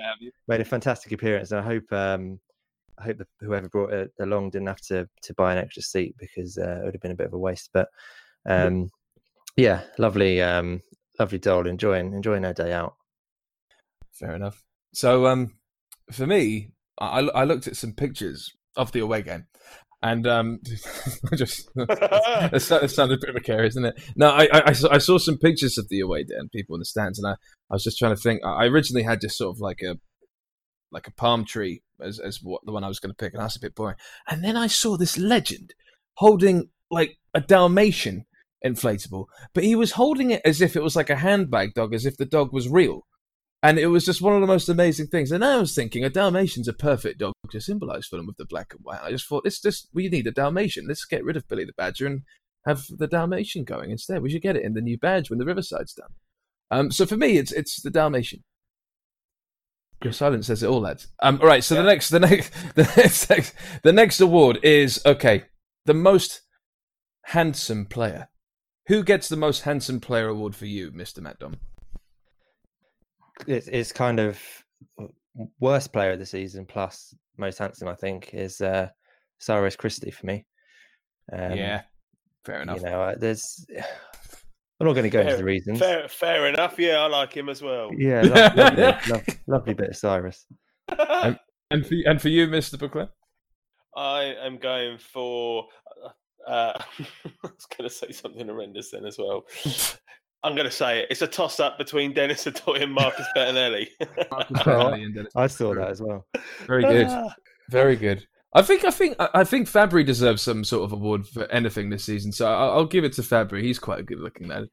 made 0.48 0.61
a 0.61 0.64
fantastic 0.64 1.12
appearance, 1.12 1.52
and 1.52 1.61
I 1.61 1.62
hope 1.62 1.92
um, 1.92 2.40
I 2.98 3.04
hope 3.04 3.18
that 3.18 3.28
whoever 3.40 3.68
brought 3.68 3.92
it 3.92 4.12
along 4.20 4.50
didn't 4.50 4.68
have 4.68 4.80
to 4.82 5.09
to 5.22 5.34
buy 5.34 5.52
an 5.52 5.59
extra 5.59 5.82
seat 5.82 6.16
because 6.18 6.59
uh, 6.59 6.80
it 6.80 6.84
would 6.84 6.94
have 6.94 7.02
been 7.02 7.12
a 7.12 7.16
bit 7.16 7.28
of 7.28 7.34
a 7.34 7.38
waste. 7.38 7.70
But 7.72 7.88
um, 8.46 8.90
yeah, 9.56 9.82
lovely 9.98 10.42
um, 10.42 10.82
lovely 11.18 11.38
doll. 11.38 11.68
Enjoying 11.68 12.12
enjoying 12.12 12.42
her 12.42 12.52
day 12.52 12.72
out. 12.72 12.96
Fair 14.12 14.34
enough. 14.34 14.64
So 14.92 15.26
um, 15.26 15.54
for 16.11 16.26
me, 16.26 16.72
I, 17.01 17.20
I 17.20 17.44
looked 17.44 17.66
at 17.66 17.76
some 17.76 17.92
pictures 17.92 18.53
of 18.76 18.92
the 18.92 19.01
away 19.01 19.22
game. 19.22 19.46
And 20.01 20.26
um, 20.28 20.61
just 21.34 21.70
it 21.76 22.61
sounded 22.61 23.22
a 23.22 23.26
bit 23.26 23.36
of 23.36 23.42
care, 23.42 23.64
isn't 23.64 23.84
it? 23.84 24.01
No, 24.14 24.30
I, 24.30 24.49
I, 24.53 24.74
I 24.92 24.99
saw 24.99 25.18
some 25.18 25.38
pictures 25.38 25.76
of 25.76 25.88
the 25.88 26.01
away 26.01 26.22
day 26.22 26.34
and 26.38 26.51
people 26.53 26.76
in 26.76 26.80
the 26.80 26.84
stands, 26.84 27.18
and 27.18 27.26
I, 27.26 27.32
I 27.32 27.74
was 27.74 27.82
just 27.82 27.99
trying 27.99 28.14
to 28.14 28.20
think. 28.20 28.40
I 28.44 28.66
originally 28.66 29.03
had 29.03 29.20
just 29.20 29.36
sort 29.36 29.57
of 29.57 29.61
like 29.61 29.80
a 29.82 29.96
like 30.92 31.09
a 31.09 31.12
palm 31.12 31.44
tree 31.44 31.82
as 32.01 32.20
as 32.20 32.38
what 32.42 32.64
the 32.64 32.70
one 32.72 32.84
I 32.84 32.88
was 32.88 33.01
going 33.01 33.11
to 33.11 33.16
pick, 33.16 33.34
and 33.34 33.42
that's 33.42 33.57
a 33.57 33.61
bit 33.61 33.74
boring. 33.74 33.96
And 34.28 34.44
then 34.44 34.57
I 34.57 34.68
saw 34.68 34.96
this 34.96 35.18
legend 35.18 35.74
holding 36.14 36.68
like 36.92 37.18
a 37.34 37.40
Dalmatian 37.40 38.24
inflatable, 38.64 39.26
but 39.53 39.64
he 39.64 39.74
was 39.74 39.92
holding 39.92 40.30
it 40.30 40.42
as 40.44 40.61
if 40.61 40.76
it 40.76 40.82
was 40.82 40.94
like 40.94 41.11
a 41.11 41.16
handbag 41.16 41.74
dog, 41.74 41.92
as 41.92 42.07
if 42.07 42.16
the 42.16 42.24
dog 42.24 42.53
was 42.53 42.68
real. 42.68 43.05
And 43.62 43.78
it 43.78 43.88
was 43.88 44.04
just 44.04 44.22
one 44.22 44.34
of 44.34 44.40
the 44.40 44.46
most 44.46 44.68
amazing 44.68 45.09
things. 45.09 45.32
And 45.32 45.44
I 45.44 45.56
was 45.56 45.74
thinking, 45.74 46.04
a 46.04 46.11
Dalmatian's 46.11 46.68
a 46.68 46.72
perfect 46.72 47.18
dog 47.18 47.32
to 47.50 47.61
symbolise 47.61 48.06
for 48.06 48.16
them 48.16 48.26
with 48.26 48.36
the 48.36 48.44
black 48.44 48.72
and 48.72 48.80
white. 48.84 49.00
I 49.02 49.11
just 49.11 49.26
thought, 49.26 49.44
this 49.44 49.61
just 49.61 49.88
we 49.92 50.09
need 50.09 50.28
a 50.28 50.32
Dalmatian. 50.32 50.86
Let's 50.86 51.04
get 51.04 51.24
rid 51.24 51.36
of 51.36 51.48
Billy 51.48 51.64
the 51.64 51.72
Badger 51.76 52.06
and 52.06 52.22
have 52.66 52.84
the 52.88 53.09
Dalmatian 53.09 53.64
going 53.64 53.90
instead. 53.90 54.22
We 54.22 54.30
should 54.30 54.42
get 54.42 54.56
it 54.56 54.64
in 54.64 54.74
the 54.74 54.80
new 54.80 54.96
badge 54.96 55.28
when 55.28 55.40
the 55.40 55.44
Riverside's 55.44 55.94
done. 55.94 56.11
Um, 56.70 56.92
so 56.92 57.06
for 57.06 57.16
me, 57.16 57.38
it's 57.38 57.50
it's 57.50 57.82
the 57.82 57.90
Dalmatian. 57.90 58.44
Your 60.04 60.12
silence 60.12 60.46
says 60.46 60.62
it 60.62 60.68
all, 60.68 60.82
lads. 60.82 61.09
Um, 61.20 61.40
all 61.40 61.48
right. 61.48 61.64
So 61.64 61.74
yeah. 61.74 61.82
the 61.82 61.88
next, 61.88 62.11
the 62.11 62.20
next, 62.20 62.52
the 62.76 62.84
next, 63.28 63.54
the 63.82 63.92
next 63.92 64.20
award 64.20 64.61
is 64.62 65.02
okay. 65.04 65.46
The 65.86 65.94
most 65.94 66.42
handsome 67.24 67.86
player. 67.86 68.28
Who 68.86 69.02
gets 69.02 69.28
the 69.28 69.36
most 69.36 69.62
handsome 69.62 70.00
player 70.00 70.28
award 70.28 70.54
for 70.54 70.66
you, 70.66 70.92
Mister 70.92 71.20
Matt 71.20 71.40
Dom? 71.40 71.56
It's, 73.47 73.68
it's 73.68 73.93
kind 73.93 74.20
of 74.20 74.41
worst 75.61 75.93
player 75.93 76.12
of 76.12 76.18
the 76.18 76.26
season 76.26 76.66
plus 76.66 77.14
most 77.36 77.59
handsome. 77.59 77.89
I 77.89 77.95
think 77.95 78.30
is 78.32 78.61
uh, 78.61 78.89
Cyrus 79.39 79.76
Christie 79.76 80.11
for 80.11 80.26
me. 80.26 80.45
Um, 81.32 81.53
yeah, 81.53 81.82
fair 82.45 82.62
enough. 82.62 82.78
You 82.78 82.84
know, 82.84 83.03
uh, 83.03 83.14
there's. 83.18 83.66
I'm 84.80 84.86
not 84.86 84.93
going 84.93 85.05
to 85.05 85.11
go 85.11 85.22
fair, 85.22 85.30
into 85.30 85.39
the 85.39 85.45
reasons. 85.45 85.80
Fair, 85.80 86.09
fair 86.09 86.47
enough. 86.47 86.78
Yeah, 86.78 86.99
I 86.99 87.09
like 87.09 87.32
him 87.32 87.49
as 87.49 87.61
well. 87.61 87.91
Yeah, 87.93 88.22
lovely, 88.22 88.62
lovely, 88.62 89.12
lovely, 89.12 89.34
lovely 89.49 89.74
bit 89.74 89.89
of 89.91 89.97
Cyrus. 89.97 90.47
and, 90.97 91.36
and 91.72 91.84
for 91.84 91.95
and 92.07 92.22
for 92.22 92.28
you, 92.28 92.47
Mister 92.47 92.78
Buckler. 92.78 93.09
I 93.97 94.34
am 94.41 94.59
going 94.59 94.99
for. 94.99 95.66
Uh, 96.47 96.72
I 96.78 97.07
was 97.43 97.66
going 97.76 97.89
to 97.89 97.91
say 97.91 98.12
something 98.12 98.47
horrendous 98.47 98.93
then 98.93 99.05
as 99.05 99.18
well. 99.18 99.47
I'm 100.45 100.55
going 100.55 100.66
to 100.66 100.70
say 100.70 101.01
it. 101.01 101.09
It's 101.11 101.22
a 101.22 101.26
toss 101.26 101.59
up 101.59 101.78
between 101.78 102.12
Dennis 102.12 102.45
Odoi 102.45 102.82
and 102.82 102.93
Marcus 102.93 103.26
Bettinelli. 103.36 103.89
Marcus 104.30 104.59
Bettinelli 104.59 105.05
and 105.05 105.14
Dennis. 105.14 105.32
I 105.36 105.47
saw 105.47 105.74
that 105.74 105.89
as 105.89 106.01
well. 106.01 106.26
Very 106.66 106.82
good. 106.82 107.09
Very 107.70 107.97
good. 107.97 108.26
I 108.55 108.62
think 108.62 108.84
I 108.84 108.91
think 108.91 109.14
I 109.18 109.45
think 109.45 109.68
Fabri 109.68 110.07
deserves 110.07 110.41
some 110.41 110.64
sort 110.64 110.84
of 110.84 110.93
award 110.93 111.26
for 111.26 111.45
anything 111.53 111.91
this 111.91 112.05
season, 112.05 112.32
so 112.32 112.51
I'll, 112.51 112.70
I'll 112.70 112.86
give 112.86 113.05
it 113.05 113.12
to 113.14 113.22
Fabri. 113.22 113.62
He's 113.62 113.78
quite 113.78 114.01
a 114.01 114.03
good 114.03 114.20
looking 114.20 114.49
man. 114.49 114.68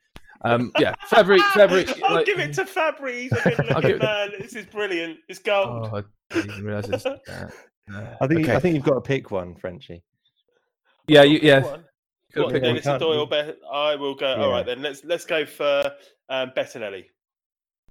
Um, 0.46 0.72
yeah, 0.80 0.96
Fabri. 1.10 1.40
Fabri. 1.40 2.02
I'll 2.04 2.16
like, 2.16 2.26
give 2.26 2.40
it 2.40 2.54
to 2.54 2.64
Fabri. 2.64 3.24
He's 3.24 3.34
a 3.34 3.56
good 3.56 3.76
looking 3.76 3.98
man. 3.98 4.32
This 4.40 4.56
is 4.56 4.66
brilliant. 4.68 5.20
It's 5.28 5.40
gold. 5.40 5.90
Oh, 5.92 5.98
I 5.98 6.42
didn't 6.42 6.64
realize 6.64 6.88
it's, 6.90 7.06
uh, 7.06 7.50
I 8.22 8.28
think 8.28 8.42
okay. 8.42 8.56
I 8.56 8.60
think 8.60 8.76
you've 8.76 8.84
got 8.84 8.96
to 8.96 9.02
pick 9.02 9.30
one, 9.30 9.56
Frenchie. 9.56 10.04
Yeah, 11.08 11.24
you, 11.24 11.40
yeah. 11.42 11.78
What, 12.36 12.54
Dennis 12.54 12.86
Odoi, 12.86 13.30
Bet- 13.30 13.58
I 13.72 13.96
will 13.96 14.16
go. 14.16 14.36
Yeah. 14.36 14.44
All 14.44 14.52
right, 14.52 14.66
then 14.66 14.82
let's 14.82 15.04
let's 15.04 15.26
go 15.26 15.46
for 15.46 15.92
um, 16.30 16.52
Bettinelli. 16.56 17.06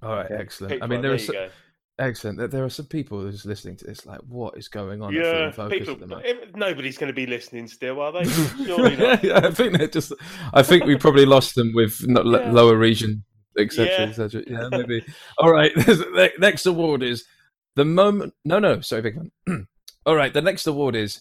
All 0.01 0.15
right, 0.15 0.29
excellent. 0.31 0.73
Pick 0.73 0.83
I 0.83 0.87
mean, 0.87 0.97
one. 0.97 1.01
there, 1.01 1.17
there 1.17 1.43
are 1.45 1.47
some, 1.47 1.51
excellent. 1.99 2.51
There 2.51 2.63
are 2.63 2.69
some 2.69 2.85
people 2.85 3.21
who's 3.21 3.45
listening 3.45 3.77
to 3.77 3.85
this, 3.85 4.05
like, 4.05 4.19
what 4.27 4.57
is 4.57 4.67
going 4.67 5.01
on? 5.01 5.13
Yeah, 5.13 5.51
people. 5.69 5.97
Nobody's 6.55 6.97
going 6.97 7.07
to 7.07 7.13
be 7.13 7.25
listening 7.25 7.67
still, 7.67 8.01
are 8.01 8.11
they? 8.11 8.25
Surely 8.65 8.95
not. 8.97 9.23
yeah, 9.23 9.39
I 9.39 9.51
think 9.51 9.77
they 9.77 9.87
just. 9.87 10.13
I 10.53 10.61
think 10.63 10.85
we 10.85 10.97
probably 10.97 11.25
lost 11.25 11.55
them 11.55 11.71
with 11.73 12.05
not, 12.07 12.25
yeah. 12.25 12.51
lower 12.51 12.77
region, 12.77 13.23
etc. 13.57 13.85
Yeah. 13.87 14.09
etc. 14.09 14.43
Yeah, 14.47 14.69
maybe. 14.69 15.03
All 15.37 15.51
right. 15.51 15.71
next 16.39 16.65
award 16.65 17.03
is 17.03 17.23
the 17.75 17.85
moment. 17.85 18.33
No, 18.43 18.59
no, 18.59 18.81
sorry, 18.81 19.01
big 19.01 19.17
one. 19.17 19.67
All 20.05 20.15
right, 20.15 20.33
the 20.33 20.41
next 20.41 20.67
award 20.67 20.95
is 20.95 21.19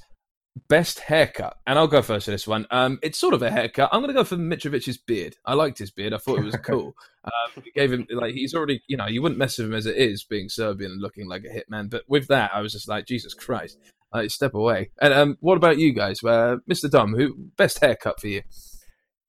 Best 0.68 1.00
haircut, 1.00 1.56
and 1.66 1.78
I'll 1.78 1.88
go 1.88 2.00
first 2.00 2.26
for 2.26 2.30
this 2.30 2.46
one. 2.46 2.66
Um, 2.70 3.00
it's 3.02 3.18
sort 3.18 3.34
of 3.34 3.42
a 3.42 3.50
haircut. 3.50 3.88
I'm 3.92 4.00
going 4.00 4.14
to 4.14 4.20
go 4.20 4.22
for 4.22 4.36
Mitrovic's 4.36 4.96
beard. 4.96 5.34
I 5.44 5.54
liked 5.54 5.78
his 5.78 5.90
beard. 5.90 6.14
I 6.14 6.18
thought 6.18 6.38
it 6.38 6.44
was 6.44 6.56
cool. 6.64 6.94
um, 7.24 7.62
it 7.64 7.74
gave 7.74 7.92
him 7.92 8.06
like 8.10 8.34
he's 8.34 8.54
already, 8.54 8.80
you 8.86 8.96
know, 8.96 9.06
you 9.06 9.20
wouldn't 9.20 9.38
mess 9.38 9.58
with 9.58 9.66
him 9.66 9.74
as 9.74 9.86
it 9.86 9.96
is, 9.96 10.22
being 10.22 10.48
Serbian 10.48 10.92
and 10.92 11.02
looking 11.02 11.28
like 11.28 11.42
a 11.44 11.48
hitman. 11.48 11.90
But 11.90 12.04
with 12.08 12.28
that, 12.28 12.52
I 12.54 12.60
was 12.60 12.72
just 12.72 12.88
like, 12.88 13.04
Jesus 13.04 13.34
Christ, 13.34 13.78
like 14.12 14.30
step 14.30 14.54
away. 14.54 14.90
And 15.02 15.12
um, 15.12 15.36
what 15.40 15.56
about 15.56 15.78
you 15.78 15.92
guys? 15.92 16.22
Uh, 16.22 16.58
Mr. 16.70 16.88
Dom, 16.88 17.14
who 17.14 17.34
best 17.56 17.80
haircut 17.80 18.20
for 18.20 18.28
you? 18.28 18.42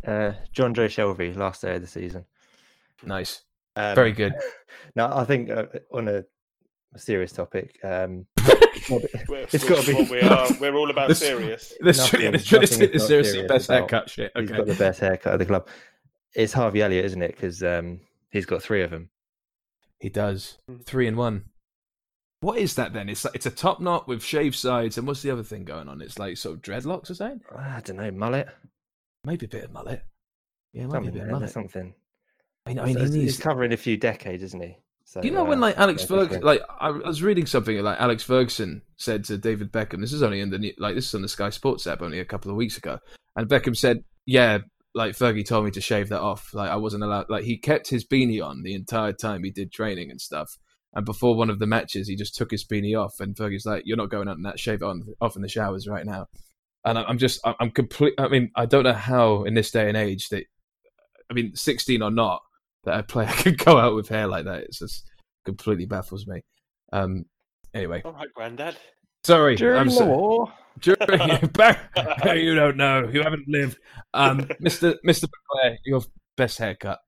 Uh, 0.05 0.34
Jonjo 0.55 0.86
Shelvey, 0.86 1.36
last 1.36 1.63
day 1.63 1.76
of 1.76 1.82
the 1.82 1.88
season. 1.88 2.26
Nice, 3.03 3.41
um, 3.76 3.95
very 3.95 4.11
good. 4.11 4.34
now, 4.95 5.17
I 5.17 5.26
think 5.26 5.49
uh, 5.49 5.65
on 5.91 6.07
a, 6.07 6.23
a 6.93 6.99
serious 6.99 7.32
topic. 7.32 7.80
Um, 7.84 8.28
it's 8.89 9.67
got 9.67 9.83
to 9.83 9.95
be. 9.95 10.03
We 10.11 10.21
are. 10.21 10.47
We're 10.59 10.75
all 10.75 10.89
about 10.89 11.15
serious. 11.17 11.73
This 11.81 11.97
nothing, 11.97 12.31
this 12.31 12.51
is 12.51 13.07
seriously 13.07 13.47
best 13.47 13.69
haircut 13.69 14.09
shit. 14.09 14.31
Okay. 14.36 14.41
He's 14.41 14.51
got 14.51 14.67
the 14.67 14.75
best 14.75 14.99
haircut 14.99 15.33
of 15.33 15.39
the 15.39 15.45
club. 15.45 15.67
It's 16.36 16.53
Harvey 16.53 16.81
Elliott, 16.81 17.05
isn't 17.05 17.21
it? 17.21 17.31
Because 17.31 17.63
um, 17.63 18.01
he's 18.31 18.45
got 18.45 18.61
three 18.61 18.83
of 18.83 18.91
them. 18.91 19.09
He 19.99 20.09
does 20.09 20.57
hmm. 20.67 20.77
three 20.77 21.07
in 21.07 21.15
one. 21.15 21.45
What 22.41 22.57
is 22.57 22.75
that 22.75 22.93
then? 22.93 23.09
It's 23.09 23.25
it's 23.33 23.45
a 23.45 23.51
top 23.51 23.79
knot 23.79 24.07
with 24.07 24.23
shaved 24.23 24.55
sides, 24.55 24.97
and 24.97 25.07
what's 25.07 25.21
the 25.21 25.31
other 25.31 25.43
thing 25.43 25.63
going 25.63 25.88
on? 25.88 26.01
It's 26.01 26.19
like 26.19 26.38
sort 26.38 26.55
of 26.55 26.61
dreadlocks 26.61 27.09
or 27.09 27.15
something. 27.15 27.41
I 27.55 27.81
don't 27.81 27.97
know, 27.97 28.11
mullet. 28.11 28.49
Maybe 29.23 29.45
a 29.45 29.49
bit 29.49 29.63
of 29.63 29.71
mullet. 29.71 30.03
Yeah, 30.73 30.88
maybe 30.88 31.07
a 31.07 31.11
bit 31.11 31.23
of 31.23 31.29
mullet. 31.29 31.49
Something. 31.49 31.95
I 32.65 32.69
mean, 32.69 32.79
I 32.79 32.86
mean 32.86 32.99
he's, 32.99 33.13
he's 33.13 33.38
covering 33.38 33.73
a 33.73 33.77
few 33.77 33.97
decades, 33.97 34.43
isn't 34.43 34.61
he? 34.61 34.77
So, 35.08 35.22
you 35.22 35.30
know 35.30 35.45
uh, 35.45 35.49
when 35.49 35.60
like 35.60 35.78
Alex 35.78 36.03
Ferguson, 36.03 36.41
like 36.41 36.62
I 36.80 36.89
was 36.89 37.22
reading 37.22 37.45
something 37.45 37.78
like 37.84 38.01
Alex 38.01 38.24
Ferguson 38.24 38.82
said 38.97 39.24
to 39.26 39.38
David 39.38 39.72
Beckham. 39.72 40.01
This 40.01 40.12
is 40.12 40.24
only 40.24 40.41
in 40.41 40.49
the 40.49 40.74
like 40.80 40.95
this 40.95 41.08
is 41.08 41.14
on 41.14 41.22
the 41.22 41.28
Sky 41.28 41.51
Sports 41.51 41.86
app 41.86 42.01
only 42.01 42.20
a 42.20 42.26
couple 42.26 42.49
of 42.49 42.58
weeks 42.58 42.76
ago, 42.76 42.97
and 43.36 43.47
Beckham 43.47 43.78
said, 43.78 44.03
"Yeah, 44.26 44.60
like 44.95 45.16
Fergie 45.16 45.45
told 45.45 45.64
me 45.64 45.72
to 45.72 45.82
shave 45.82 46.10
that 46.10 46.22
off. 46.22 46.56
Like 46.56 46.72
I 46.72 46.78
wasn't 46.78 47.03
allowed. 47.03 47.30
Like 47.30 47.43
he 47.43 47.56
kept 47.56 47.88
his 47.88 48.03
beanie 48.03 48.43
on 48.43 48.64
the 48.64 48.74
entire 48.74 49.14
time 49.14 49.43
he 49.43 49.51
did 49.51 49.72
training 49.72 50.10
and 50.10 50.20
stuff. 50.20 50.58
And 50.95 51.06
before 51.06 51.36
one 51.36 51.51
of 51.51 51.60
the 51.60 51.68
matches, 51.68 52.08
he 52.08 52.16
just 52.16 52.36
took 52.36 52.49
his 52.49 52.66
beanie 52.66 52.99
off, 52.99 53.20
and 53.20 53.36
Fergie's 53.36 53.66
like, 53.66 53.84
"You're 53.86 53.97
not 53.97 54.10
going 54.10 54.28
out 54.28 54.38
and 54.38 54.45
that 54.45 54.60
shave 54.60 54.82
it 54.82 54.88
on 54.88 55.03
off 55.22 55.36
in 55.36 55.43
the 55.43 55.47
showers 55.47 55.88
right 55.88 56.06
now." 56.06 56.26
And 56.84 56.97
I'm 56.97 57.18
just, 57.18 57.39
I'm 57.43 57.72
complete. 57.72 58.14
I 58.18 58.28
mean, 58.28 58.51
I 58.56 58.66
don't 58.66 58.84
know 58.84 58.93
how 58.93 59.43
in 59.43 59.56
this 59.56 59.72
day 59.72 59.88
and 59.88 59.97
age 59.97 60.30
that, 60.30 60.45
I 61.32 61.34
mean, 61.34 61.56
16 61.56 62.03
or 62.03 62.12
not, 62.12 62.43
that 62.86 62.99
a 62.99 63.03
player 63.03 63.27
could 63.38 63.57
go 63.57 63.77
out 63.77 63.95
with 63.95 64.09
hair 64.09 64.27
like 64.27 64.45
that. 64.45 64.63
It's 64.63 64.79
just 64.79 65.09
completely 65.45 65.86
baffles 65.86 66.27
me. 66.27 66.41
Um, 66.91 67.25
anyway, 67.73 68.01
all 68.05 68.13
right, 68.13 68.33
Grandad. 68.33 68.77
Sorry, 69.23 69.55
During 69.55 69.79
I'm 69.79 69.89
so, 69.89 70.51
during, 70.81 71.47
back, 71.53 71.79
you 72.36 72.53
don't 72.53 72.77
know. 72.77 73.09
You 73.11 73.23
haven't 73.23 73.47
lived. 73.47 73.79
Um, 74.13 74.47
Mister 74.59 74.95
Mister 75.03 75.27
Clare, 75.49 75.77
your 75.86 76.01
best 76.38 76.59
haircut. 76.59 76.99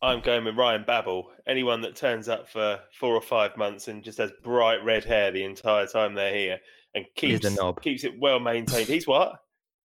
I'm 0.00 0.20
going 0.20 0.44
with 0.44 0.56
Ryan 0.56 0.84
Babel. 0.86 1.30
Anyone 1.46 1.80
that 1.82 1.96
turns 1.96 2.28
up 2.28 2.48
for 2.48 2.78
four 2.98 3.14
or 3.14 3.20
five 3.20 3.56
months 3.56 3.88
and 3.88 4.02
just 4.02 4.18
has 4.18 4.30
bright 4.44 4.84
red 4.84 5.04
hair 5.04 5.32
the 5.32 5.44
entire 5.44 5.86
time 5.86 6.14
they're 6.14 6.34
here 6.34 6.58
and 6.94 7.04
keeps 7.16 7.48
keeps 7.82 8.04
it 8.04 8.18
well 8.18 8.40
maintained. 8.40 8.88
He's 8.88 9.06
what? 9.06 9.40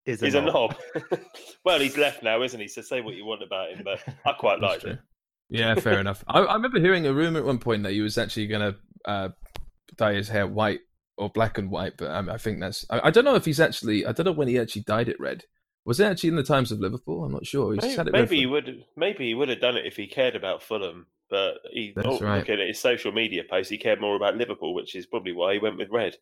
Is 0.05 0.21
a 0.21 0.25
he's 0.25 0.33
knob. 0.33 0.43
a 0.43 0.51
knob. 0.51 0.75
well, 1.65 1.79
he's 1.79 1.97
left 1.97 2.23
now, 2.23 2.41
isn't 2.41 2.59
he? 2.59 2.67
So 2.67 2.81
say 2.81 3.01
what 3.01 3.15
you 3.15 3.25
want 3.25 3.43
about 3.43 3.71
him, 3.71 3.83
but 3.83 3.99
I 4.25 4.33
quite 4.39 4.59
like 4.59 4.83
him. 4.83 4.99
Yeah, 5.49 5.75
fair 5.75 5.99
enough. 5.99 6.23
I, 6.27 6.39
I, 6.39 6.53
remember 6.55 6.79
hearing 6.79 7.05
a 7.05 7.13
rumor 7.13 7.39
at 7.39 7.45
one 7.45 7.59
point 7.59 7.83
that 7.83 7.91
he 7.91 8.01
was 8.01 8.17
actually 8.17 8.47
going 8.47 8.73
to 8.73 9.09
uh, 9.09 9.29
dye 9.97 10.13
his 10.13 10.29
hair 10.29 10.47
white 10.47 10.79
or 11.17 11.29
black 11.29 11.57
and 11.57 11.69
white, 11.69 11.93
but 11.97 12.09
um, 12.09 12.29
I 12.29 12.37
think 12.37 12.61
that's. 12.61 12.85
I, 12.89 13.07
I, 13.07 13.11
don't 13.11 13.25
know 13.25 13.35
if 13.35 13.45
he's 13.45 13.59
actually. 13.59 14.05
I 14.05 14.13
don't 14.13 14.25
know 14.25 14.31
when 14.31 14.47
he 14.47 14.57
actually 14.57 14.83
dyed 14.83 15.09
it 15.09 15.19
red. 15.19 15.43
Was 15.83 15.99
it 15.99 16.05
actually 16.05 16.29
in 16.29 16.35
the 16.35 16.43
times 16.43 16.71
of 16.71 16.79
Liverpool? 16.79 17.23
I'm 17.23 17.33
not 17.33 17.45
sure. 17.45 17.73
He's 17.73 17.97
maybe, 17.97 18.11
maybe 18.11 18.37
he 18.37 18.45
would. 18.45 18.85
Maybe 18.95 19.27
he 19.27 19.33
would 19.33 19.49
have 19.49 19.59
done 19.59 19.77
it 19.77 19.85
if 19.85 19.97
he 19.97 20.07
cared 20.07 20.35
about 20.35 20.63
Fulham. 20.63 21.07
But 21.29 21.59
he, 21.71 21.93
oh, 22.03 22.19
right. 22.19 22.39
looking 22.39 22.59
at 22.59 22.67
his 22.67 22.79
social 22.79 23.11
media 23.11 23.43
post, 23.49 23.69
he 23.69 23.77
cared 23.77 24.01
more 24.01 24.15
about 24.17 24.35
Liverpool, 24.35 24.73
which 24.73 24.95
is 24.95 25.05
probably 25.05 25.31
why 25.31 25.53
he 25.53 25.59
went 25.59 25.77
with 25.77 25.89
red. 25.89 26.15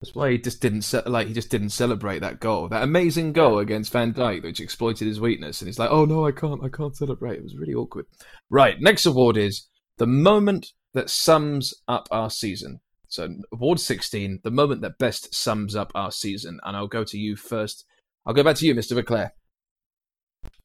That's 0.00 0.14
why 0.14 0.32
he 0.32 0.38
just 0.38 0.60
didn't 0.60 0.82
ce- 0.82 1.06
like 1.06 1.26
he 1.26 1.32
just 1.32 1.50
didn't 1.50 1.70
celebrate 1.70 2.18
that 2.18 2.38
goal, 2.38 2.68
that 2.68 2.82
amazing 2.82 3.32
goal 3.32 3.58
against 3.58 3.92
Van 3.92 4.12
Dijk, 4.12 4.42
which 4.42 4.60
exploited 4.60 5.08
his 5.08 5.20
weakness. 5.20 5.60
And 5.60 5.68
he's 5.68 5.78
like, 5.78 5.90
"Oh 5.90 6.04
no, 6.04 6.26
I 6.26 6.32
can't, 6.32 6.62
I 6.62 6.68
can't 6.68 6.96
celebrate." 6.96 7.38
It 7.38 7.44
was 7.44 7.56
really 7.56 7.74
awkward. 7.74 8.06
Right, 8.50 8.80
next 8.80 9.06
award 9.06 9.38
is 9.38 9.68
the 9.96 10.06
moment 10.06 10.72
that 10.92 11.08
sums 11.08 11.72
up 11.88 12.08
our 12.10 12.28
season. 12.28 12.80
So, 13.08 13.28
award 13.52 13.80
sixteen, 13.80 14.40
the 14.44 14.50
moment 14.50 14.82
that 14.82 14.98
best 14.98 15.34
sums 15.34 15.74
up 15.74 15.92
our 15.94 16.10
season. 16.10 16.60
And 16.64 16.76
I'll 16.76 16.88
go 16.88 17.04
to 17.04 17.18
you 17.18 17.34
first. 17.34 17.86
I'll 18.26 18.34
go 18.34 18.42
back 18.42 18.56
to 18.56 18.66
you, 18.66 18.74
Mister 18.74 18.94
Leclerc. 18.94 19.32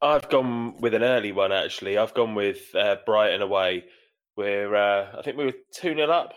I've 0.01 0.29
gone 0.29 0.77
with 0.81 0.93
an 0.93 1.03
early 1.03 1.31
one 1.31 1.51
actually. 1.51 1.97
I've 1.97 2.13
gone 2.13 2.35
with 2.35 2.75
uh, 2.75 2.97
Brighton 3.05 3.41
away, 3.41 3.85
where 4.35 4.75
uh, 4.75 5.17
I 5.17 5.21
think 5.21 5.37
we 5.37 5.45
were 5.45 5.53
two 5.73 5.95
0 5.95 6.09
up. 6.09 6.33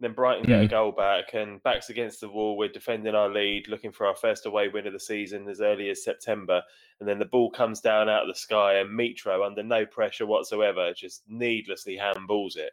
Then 0.00 0.12
Brighton 0.12 0.44
get 0.44 0.60
a 0.60 0.68
goal 0.68 0.92
back, 0.92 1.34
and 1.34 1.62
backs 1.62 1.88
against 1.88 2.20
the 2.20 2.28
wall. 2.28 2.56
We're 2.56 2.68
defending 2.68 3.14
our 3.14 3.28
lead, 3.28 3.68
looking 3.68 3.92
for 3.92 4.06
our 4.06 4.16
first 4.16 4.44
away 4.44 4.68
win 4.68 4.86
of 4.86 4.92
the 4.92 5.00
season 5.00 5.48
as 5.48 5.60
early 5.60 5.88
as 5.88 6.02
September. 6.04 6.62
And 7.00 7.08
then 7.08 7.18
the 7.18 7.24
ball 7.24 7.50
comes 7.50 7.80
down 7.80 8.08
out 8.08 8.22
of 8.22 8.28
the 8.28 8.34
sky, 8.34 8.74
and 8.74 8.90
Mitro, 8.90 9.46
under 9.46 9.62
no 9.62 9.86
pressure 9.86 10.26
whatsoever, 10.26 10.92
just 10.92 11.22
needlessly 11.28 11.96
handballs 11.96 12.56
it. 12.56 12.72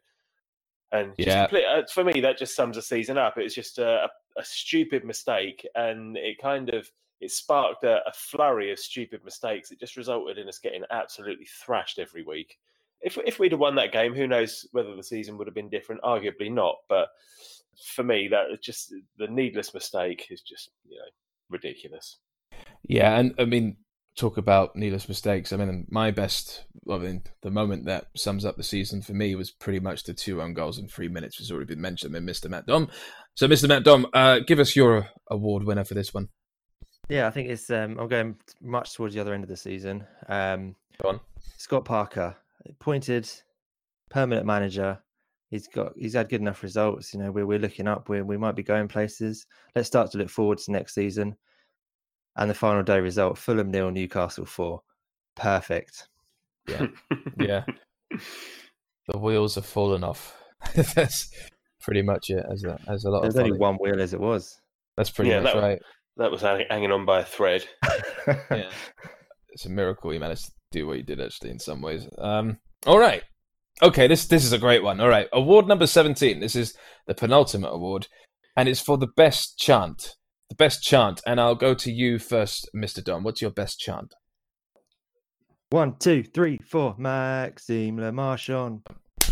And 0.92 1.16
just 1.16 1.28
Yeah. 1.28 1.60
uh, 1.60 1.84
for 1.86 2.04
me, 2.04 2.20
that 2.22 2.38
just 2.38 2.56
sums 2.56 2.76
the 2.76 2.82
season 2.82 3.18
up. 3.18 3.38
It's 3.38 3.56
just 3.56 3.78
a, 3.78 4.10
a 4.36 4.44
stupid 4.44 5.06
mistake, 5.06 5.66
and 5.76 6.18
it 6.18 6.38
kind 6.42 6.74
of 6.74 6.92
it 7.22 7.32
sparked 7.32 7.84
a, 7.84 8.06
a 8.08 8.12
flurry 8.14 8.72
of 8.72 8.80
stupid 8.80 9.24
mistakes. 9.24 9.72
It 9.72 9.80
just 9.80 9.96
resulted 9.96 10.40
in 10.40 10.48
us 10.50 10.58
getting 10.58 10.84
absolutely 10.90 11.46
thrashed 11.46 12.00
every 12.00 12.24
week. 12.24 12.58
If 13.02 13.18
if 13.26 13.40
we'd 13.40 13.52
have 13.52 13.60
won 13.60 13.76
that 13.76 13.92
game, 13.92 14.14
who 14.14 14.28
knows 14.28 14.68
whether 14.72 14.96
the 14.96 15.04
season 15.04 15.38
would 15.38 15.48
have 15.48 15.56
been 15.56 15.70
different? 15.70 16.02
Arguably 16.02 16.52
not. 16.52 16.76
But 16.88 17.10
for 17.96 18.04
me, 18.04 18.28
that 18.30 18.62
just 18.62 18.94
the 19.18 19.28
needless 19.28 19.74
mistake 19.74 20.28
is 20.30 20.42
just 20.42 20.70
you 20.88 20.98
know 20.98 21.06
ridiculous. 21.50 22.18
Yeah, 22.84 23.18
and 23.18 23.34
I 23.40 23.46
mean, 23.46 23.78
talk 24.16 24.38
about 24.38 24.76
needless 24.76 25.08
mistakes. 25.08 25.54
I 25.54 25.58
mean, 25.58 25.88
my 25.90 26.12
best, 26.12 26.66
I 26.90 26.98
mean, 26.98 27.24
the 27.42 27.52
moment 27.52 27.86
that 27.86 28.08
sums 28.16 28.46
up 28.46 28.58
the 28.58 28.64
season 28.64 29.02
for 29.02 29.14
me 29.14 29.36
was 29.36 29.52
pretty 29.52 29.80
much 29.80 30.04
the 30.04 30.14
two 30.14 30.42
own 30.42 30.54
goals 30.54 30.78
in 30.78 30.88
three 30.88 31.08
minutes, 31.08 31.40
which 31.40 31.48
has 31.48 31.52
already 31.52 31.74
been 31.74 31.82
mentioned 31.82 32.14
by 32.14 32.20
Mr. 32.20 32.50
Matt 32.50 32.66
Dom. 32.66 32.90
So, 33.36 33.48
Mr. 33.48 33.68
Matt 33.68 33.84
Dom, 33.84 34.08
uh, 34.14 34.40
give 34.40 34.60
us 34.60 34.76
your 34.76 35.08
award 35.30 35.64
winner 35.64 35.84
for 35.84 35.94
this 35.94 36.14
one. 36.14 36.30
Yeah, 37.10 37.28
I 37.28 37.32
think 37.32 37.50
it's. 37.50 37.70
Um, 37.70 37.98
I'm 38.00 38.08
going 38.08 38.36
much 38.62 38.94
towards 38.94 39.14
the 39.14 39.22
other 39.22 39.34
end 39.34 39.44
of 39.44 39.50
the 39.50 39.58
season. 39.58 40.06
Um, 40.28 40.76
Go 41.02 41.10
on. 41.10 41.20
Scott 41.58 41.86
Parker, 41.86 42.36
appointed 42.70 43.30
permanent 44.10 44.46
manager. 44.46 45.00
He's 45.50 45.68
got. 45.68 45.94
He's 45.98 46.14
had 46.14 46.30
good 46.30 46.42
enough 46.42 46.64
results. 46.64 47.14
You 47.14 47.20
know, 47.20 47.32
we're 47.32 47.46
we're 47.46 47.60
looking 47.60 47.88
up. 47.88 48.08
We 48.10 48.22
we 48.22 48.38
might 48.38 48.56
be 48.56 48.64
going 48.64 48.88
places. 48.88 49.46
Let's 49.76 49.88
start 49.88 50.12
to 50.12 50.18
look 50.18 50.30
forward 50.30 50.58
to 50.60 50.72
next 50.72 50.94
season. 50.96 51.36
And 52.38 52.50
the 52.50 52.54
final 52.56 52.84
day 52.84 53.00
result: 53.02 53.38
Fulham 53.38 53.70
nil, 53.72 53.92
Newcastle 53.92 54.46
four. 54.46 54.82
Perfect. 55.36 56.08
Yeah. 56.68 56.88
Yeah. 57.40 57.64
The 59.08 59.18
wheels 59.18 59.56
have 59.56 59.66
fallen 59.66 60.04
off. 60.04 60.38
That's 60.96 61.30
pretty 61.82 62.02
much 62.02 62.30
it. 62.30 62.46
As 62.52 62.64
a, 62.64 62.80
as 62.88 63.04
a 63.06 63.10
lot 63.10 63.24
There's 63.24 63.36
of 63.36 63.44
only 63.46 63.58
one 63.58 63.76
wheel 63.76 64.00
as 64.02 64.14
it 64.14 64.20
was. 64.20 64.60
That's 64.96 65.10
pretty 65.10 65.32
Yeah, 65.32 65.40
much 65.42 65.54
that- 65.54 65.62
right. 65.62 65.80
That 66.18 66.30
was 66.32 66.42
hang- 66.42 66.66
hanging 66.70 66.92
on 66.92 67.06
by 67.06 67.22
a 67.22 67.26
thread. 67.26 67.66
Yeah. 68.28 68.70
It's 69.50 69.66
a 69.66 69.70
miracle 69.70 70.14
you 70.14 70.20
managed 70.20 70.46
to 70.46 70.52
do 70.72 70.88
what 70.88 70.98
you 70.98 71.04
did, 71.04 71.22
actually, 71.22 71.52
in 71.52 71.60
some 71.60 71.82
ways. 71.82 72.08
Um, 72.18 72.58
all 72.86 73.00
right. 73.00 73.24
Okay, 73.82 74.08
this 74.08 74.26
this 74.28 74.44
is 74.44 74.54
a 74.54 74.58
great 74.58 74.84
one. 74.84 75.00
All 75.00 75.10
right, 75.10 75.28
award 75.34 75.68
number 75.68 75.88
seventeen. 75.88 76.40
This 76.40 76.56
is 76.56 76.76
the 77.08 77.14
penultimate 77.14 77.74
award, 77.74 78.08
and 78.56 78.68
it's 78.70 78.82
for 78.82 78.98
the 78.98 79.08
best 79.16 79.58
chant. 79.58 80.16
The 80.50 80.56
best 80.56 80.84
chant, 80.84 81.22
and 81.26 81.40
I'll 81.40 81.56
go 81.56 81.74
to 81.74 81.92
you 81.92 82.20
first, 82.20 82.70
Mister 82.74 83.02
Don. 83.02 83.24
What's 83.24 83.42
your 83.42 83.52
best 83.52 83.80
chant? 83.80 84.14
One, 85.70 85.96
two, 86.00 86.24
three, 86.24 86.60
four. 86.70 86.96
Maxime 86.98 87.98
Le 87.98 88.12
Marchand. 88.12 88.82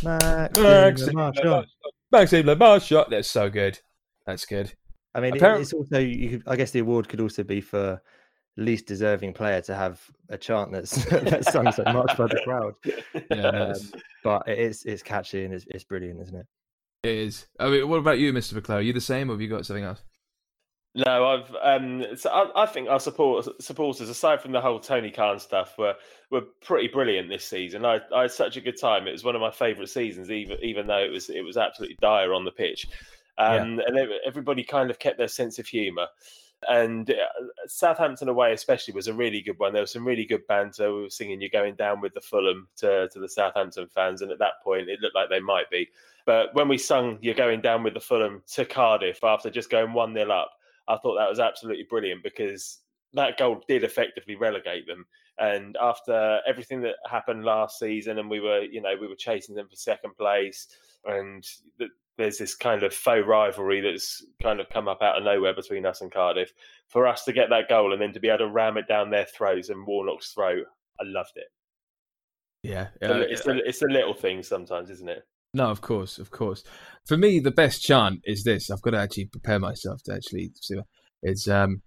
Maxime, 0.01 0.63
Maxime 0.63 1.07
Le 1.07 1.13
Marchand. 1.13 1.65
Maxime 2.11 2.45
Le 2.45 2.55
Marchand. 2.55 3.05
That's 3.09 3.29
so 3.29 3.49
good. 3.49 3.77
That's 4.25 4.45
good. 4.45 4.73
I 5.13 5.19
mean, 5.19 5.33
it- 5.33 5.37
Apparent- 5.37 5.61
it's 5.61 5.73
also. 5.73 5.99
You 5.99 6.29
could, 6.29 6.43
I 6.47 6.55
guess 6.55 6.71
the 6.71 6.79
award 6.79 7.09
could 7.09 7.19
also 7.19 7.43
be 7.43 7.59
for 7.61 8.01
least 8.59 8.85
deserving 8.85 9.33
player 9.33 9.61
to 9.61 9.75
have 9.75 10.01
a 10.29 10.37
chant 10.37 10.71
that's 10.71 11.05
that's 11.09 11.51
sung 11.51 11.71
so 11.71 11.83
much 11.83 12.17
by 12.17 12.27
the 12.27 12.41
crowd. 12.43 12.73
Yeah, 13.31 13.51
no, 13.51 13.63
it's- 13.71 13.91
Um, 13.93 14.01
but 14.23 14.47
it 14.47 14.59
is 14.59 14.83
it's 14.85 15.01
catchy 15.03 15.45
and 15.45 15.53
it's, 15.53 15.65
it's 15.69 15.83
brilliant, 15.83 16.21
isn't 16.21 16.35
it? 16.35 16.45
it 17.03 17.15
is. 17.17 17.47
I 17.59 17.69
mean, 17.69 17.87
what 17.87 17.97
about 17.99 18.19
you, 18.19 18.33
Mister 18.33 18.55
McClure? 18.55 18.79
Are 18.79 18.81
you 18.81 18.91
the 18.93 18.99
same, 19.01 19.29
or 19.29 19.33
have 19.33 19.41
you 19.41 19.47
got 19.47 19.65
something 19.65 19.85
else? 19.85 20.03
No, 20.95 21.27
I've 21.27 21.55
um, 21.61 22.03
so 22.17 22.29
I, 22.31 22.63
I 22.63 22.65
think 22.65 22.89
our 22.89 22.99
support 22.99 23.47
supporters, 23.61 24.09
aside 24.09 24.41
from 24.41 24.51
the 24.51 24.59
whole 24.59 24.79
Tony 24.79 25.11
Khan 25.11 25.39
stuff, 25.39 25.77
were 25.77 25.93
were 26.31 26.41
pretty 26.61 26.87
brilliant 26.87 27.29
this 27.29 27.45
season. 27.45 27.85
I, 27.85 27.99
I 28.13 28.23
had 28.23 28.31
such 28.31 28.57
a 28.57 28.61
good 28.61 28.77
time. 28.79 29.07
It 29.07 29.11
was 29.11 29.23
one 29.23 29.35
of 29.35 29.41
my 29.41 29.51
favourite 29.51 29.89
seasons, 29.89 30.29
even 30.31 30.57
even 30.61 30.87
though 30.87 30.97
it 30.97 31.11
was 31.11 31.29
it 31.29 31.41
was 31.45 31.57
absolutely 31.57 31.97
dire 32.01 32.33
on 32.33 32.43
the 32.43 32.51
pitch. 32.51 32.87
Um, 33.37 33.79
And 33.87 33.97
everybody 34.25 34.63
kind 34.65 34.89
of 34.89 34.99
kept 34.99 35.17
their 35.17 35.29
sense 35.29 35.59
of 35.59 35.67
humour. 35.67 36.07
And 36.67 37.09
uh, 37.09 37.13
Southampton 37.67 38.27
away, 38.27 38.51
especially, 38.51 38.93
was 38.93 39.07
a 39.07 39.13
really 39.13 39.41
good 39.41 39.57
one. 39.59 39.71
There 39.71 39.81
was 39.81 39.93
some 39.93 40.05
really 40.05 40.25
good 40.25 40.45
banter. 40.47 40.93
We 40.93 41.03
were 41.03 41.09
singing 41.09 41.39
"You're 41.39 41.49
Going 41.49 41.75
Down 41.75 42.01
with 42.01 42.13
the 42.13 42.21
Fulham" 42.21 42.67
to 42.77 43.07
to 43.09 43.19
the 43.19 43.29
Southampton 43.29 43.87
fans, 43.87 44.21
and 44.21 44.31
at 44.31 44.39
that 44.39 44.61
point, 44.61 44.89
it 44.89 44.99
looked 44.99 45.15
like 45.15 45.29
they 45.29 45.39
might 45.39 45.69
be. 45.69 45.87
But 46.25 46.53
when 46.53 46.67
we 46.67 46.77
sung 46.77 47.17
"You're 47.21 47.33
Going 47.33 47.61
Down 47.61 47.81
with 47.81 47.93
the 47.93 48.01
Fulham" 48.01 48.43
to 48.53 48.65
Cardiff 48.65 49.23
after 49.23 49.49
just 49.49 49.69
going 49.69 49.93
one 49.93 50.13
0 50.13 50.29
up, 50.31 50.51
I 50.89 50.97
thought 50.97 51.15
that 51.17 51.29
was 51.29 51.39
absolutely 51.39 51.85
brilliant 51.89 52.23
because 52.23 52.79
that 53.13 53.37
goal 53.37 53.63
did 53.67 53.83
effectively 53.83 54.35
relegate 54.35 54.85
them. 54.85 55.05
And 55.37 55.77
after 55.81 56.41
everything 56.45 56.81
that 56.81 56.95
happened 57.09 57.45
last 57.45 57.79
season, 57.79 58.19
and 58.19 58.29
we 58.29 58.41
were, 58.41 58.63
you 58.63 58.81
know, 58.81 58.93
we 58.99 59.07
were 59.07 59.15
chasing 59.15 59.55
them 59.55 59.69
for 59.69 59.75
second 59.77 60.17
place, 60.17 60.67
and 61.05 61.47
th- 61.77 61.91
there's 62.19 62.37
this 62.37 62.53
kind 62.53 62.83
of 62.83 62.93
faux 62.93 63.25
rivalry 63.25 63.81
that's 63.81 64.23
kind 64.43 64.59
of 64.59 64.69
come 64.69 64.87
up 64.87 65.01
out 65.01 65.17
of 65.17 65.23
nowhere 65.23 65.55
between 65.55 65.85
us 65.87 66.01
and 66.01 66.11
Cardiff. 66.11 66.51
For 66.87 67.07
us 67.07 67.23
to 67.23 67.33
get 67.33 67.49
that 67.49 67.67
goal 67.69 67.93
and 67.93 67.99
then 68.01 68.13
to 68.13 68.19
be 68.19 68.27
able 68.27 68.39
to 68.39 68.47
ram 68.49 68.77
it 68.77 68.87
down 68.87 69.09
their 69.09 69.25
throats 69.25 69.69
and 69.69 69.87
Warnock's 69.87 70.31
throat, 70.33 70.65
I 70.99 71.03
loved 71.05 71.31
it. 71.37 71.47
Yeah, 72.61 72.89
It's 73.01 73.07
the- 73.09 73.31
it's, 73.31 73.43
the, 73.43 73.61
it's 73.65 73.79
the 73.79 73.87
little 73.87 74.13
things 74.13 74.47
sometimes, 74.47 74.89
isn't 74.91 75.09
it? 75.09 75.23
No, 75.53 75.71
of 75.71 75.81
course, 75.81 76.19
of 76.19 76.29
course. 76.29 76.63
For 77.07 77.17
me, 77.17 77.39
the 77.39 77.49
best 77.51 77.81
chant 77.81 78.19
is 78.25 78.43
this. 78.43 78.69
I've 78.69 78.81
got 78.83 78.91
to 78.91 78.99
actually 78.99 79.25
prepare 79.25 79.57
myself 79.57 80.03
to 80.03 80.13
actually 80.13 80.51
see. 80.61 80.79
It's 81.23 81.47
um, 81.47 81.81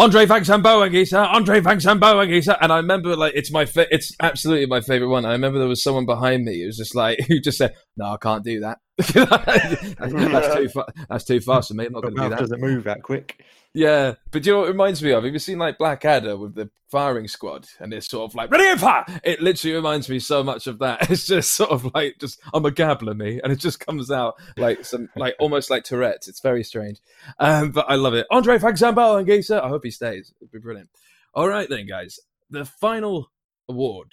André-Frank 0.00 0.44
Zambo 0.44 0.82
Anguissa, 0.88 1.32
André-Frank 1.32 1.80
Zambo 1.80 2.14
Anguissa, 2.16 2.58
and 2.60 2.72
I 2.72 2.78
remember 2.78 3.14
like 3.14 3.34
it's 3.36 3.52
my 3.52 3.64
fa- 3.64 3.86
it's 3.94 4.12
absolutely 4.20 4.66
my 4.66 4.80
favorite 4.80 5.08
one. 5.08 5.24
I 5.24 5.32
remember 5.32 5.60
there 5.60 5.68
was 5.68 5.84
someone 5.84 6.04
behind 6.04 6.44
me 6.44 6.60
who 6.60 6.66
was 6.66 6.76
just 6.76 6.96
like 6.96 7.20
who 7.28 7.38
just 7.38 7.58
said, 7.58 7.74
"No, 7.96 8.06
I 8.06 8.16
can't 8.16 8.44
do 8.44 8.60
that. 8.60 8.78
that's 8.98 10.54
too 10.54 10.68
fa- 10.68 10.92
that's 11.08 11.24
too 11.24 11.40
fast 11.40 11.68
for 11.68 11.74
me. 11.74 11.86
I'm 11.86 11.92
not 11.92 12.02
going 12.02 12.16
to 12.16 12.22
do 12.22 12.28
that." 12.28 12.40
doesn't 12.40 12.60
move 12.60 12.84
that 12.84 13.02
quick. 13.02 13.40
Yeah, 13.76 14.14
but 14.30 14.44
do 14.44 14.48
you 14.48 14.54
know 14.54 14.60
what 14.60 14.68
it 14.68 14.72
reminds 14.72 15.02
me 15.02 15.10
of? 15.10 15.24
Have 15.24 15.32
you 15.32 15.38
seen 15.40 15.58
like 15.58 15.78
Blackadder 15.78 16.36
with 16.36 16.54
the 16.54 16.70
firing 16.88 17.26
squad 17.26 17.66
and 17.80 17.92
it's 17.92 18.08
sort 18.08 18.30
of 18.30 18.36
like 18.36 18.52
ready 18.52 18.68
and 18.68 18.78
fire? 18.78 19.04
It 19.24 19.42
literally 19.42 19.74
reminds 19.74 20.08
me 20.08 20.20
so 20.20 20.44
much 20.44 20.68
of 20.68 20.78
that. 20.78 21.10
It's 21.14 21.26
just 21.26 21.54
sort 21.54 21.70
of 21.70 21.92
like 21.92 22.18
just 22.20 22.40
I'm 22.54 22.64
a 22.64 22.70
gabbler 22.70 23.16
me, 23.16 23.40
and 23.42 23.52
it 23.52 23.58
just 23.58 23.84
comes 23.84 24.12
out 24.12 24.36
like 24.56 24.84
some 24.84 25.08
like 25.16 25.34
almost 25.40 25.70
like 25.70 25.82
Tourette's. 25.82 26.28
It's 26.28 26.40
very 26.40 26.62
strange, 26.62 27.00
um, 27.40 27.72
but 27.72 27.86
I 27.88 27.96
love 27.96 28.14
it. 28.14 28.28
André-Frank 28.30 28.76
Zambo 28.76 29.24
Anguissa. 29.24 29.60
I 29.60 29.68
hope 29.68 29.84
he 29.84 29.90
stays. 29.90 30.32
It'd 30.40 30.52
be 30.52 30.60
brilliant. 30.60 30.88
All 31.34 31.48
right 31.48 31.68
then, 31.68 31.86
guys. 31.86 32.20
The 32.50 32.64
final 32.64 33.32
award. 33.68 34.12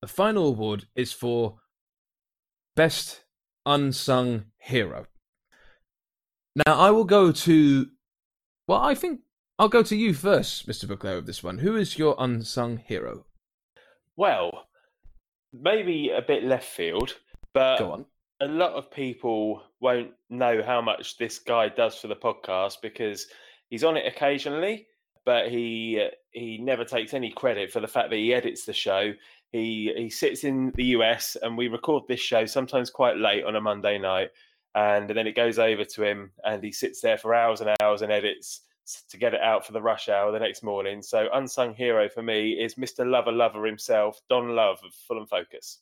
The 0.00 0.06
final 0.06 0.46
award 0.46 0.86
is 0.94 1.12
for 1.12 1.56
best 2.76 3.24
unsung 3.66 4.44
hero. 4.58 5.06
Now 6.54 6.78
I 6.78 6.92
will 6.92 7.04
go 7.04 7.32
to 7.32 7.86
well, 8.68 8.80
I 8.80 8.94
think 8.94 9.20
I'll 9.58 9.68
go 9.68 9.82
to 9.82 9.96
you 9.96 10.14
first, 10.14 10.68
Mr. 10.68 10.86
Booker, 10.86 11.16
with 11.16 11.26
this 11.26 11.42
one. 11.42 11.58
Who 11.58 11.74
is 11.76 11.98
your 11.98 12.14
unsung 12.18 12.76
hero? 12.76 13.24
Well, 14.16 14.66
maybe 15.52 16.10
a 16.10 16.22
bit 16.22 16.44
left 16.44 16.68
field, 16.68 17.16
but 17.54 17.78
Go 17.78 17.92
on. 17.92 18.04
a 18.40 18.46
lot 18.46 18.72
of 18.74 18.90
people 18.90 19.62
won't 19.80 20.10
know 20.30 20.62
how 20.62 20.80
much 20.80 21.16
this 21.18 21.38
guy 21.38 21.68
does 21.68 21.96
for 21.96 22.08
the 22.08 22.16
podcast 22.16 22.76
because 22.82 23.26
he's 23.70 23.84
on 23.84 23.96
it 23.96 24.06
occasionally, 24.06 24.86
but 25.24 25.48
he 25.50 26.08
he 26.32 26.58
never 26.58 26.84
takes 26.84 27.14
any 27.14 27.30
credit 27.30 27.72
for 27.72 27.80
the 27.80 27.88
fact 27.88 28.10
that 28.10 28.16
he 28.16 28.34
edits 28.34 28.64
the 28.64 28.72
show. 28.72 29.12
He 29.52 29.92
he 29.96 30.10
sits 30.10 30.44
in 30.44 30.72
the 30.74 30.84
US 30.96 31.36
and 31.40 31.56
we 31.56 31.68
record 31.68 32.04
this 32.06 32.20
show 32.20 32.44
sometimes 32.44 32.90
quite 32.90 33.16
late 33.16 33.44
on 33.44 33.56
a 33.56 33.60
Monday 33.60 33.98
night, 33.98 34.30
and 34.74 35.08
then 35.10 35.26
it 35.26 35.36
goes 35.36 35.58
over 35.58 35.84
to 35.84 36.02
him 36.02 36.30
and 36.44 36.62
he 36.62 36.72
sits 36.72 37.00
there 37.00 37.18
for 37.18 37.34
hours 37.34 37.60
and 37.60 37.70
hours 37.80 38.02
and 38.02 38.12
edits 38.12 38.62
to 39.10 39.16
get 39.18 39.34
it 39.34 39.40
out 39.40 39.66
for 39.66 39.72
the 39.72 39.82
rush 39.82 40.08
hour 40.08 40.32
the 40.32 40.38
next 40.38 40.62
morning. 40.62 41.02
So 41.02 41.28
unsung 41.32 41.74
hero 41.74 42.08
for 42.08 42.22
me 42.22 42.52
is 42.52 42.76
Mr. 42.76 43.08
Lover 43.08 43.32
Lover 43.32 43.66
himself, 43.66 44.20
Don 44.30 44.54
Love 44.54 44.78
of 44.84 44.92
Fulham 45.06 45.26
Focus. 45.26 45.80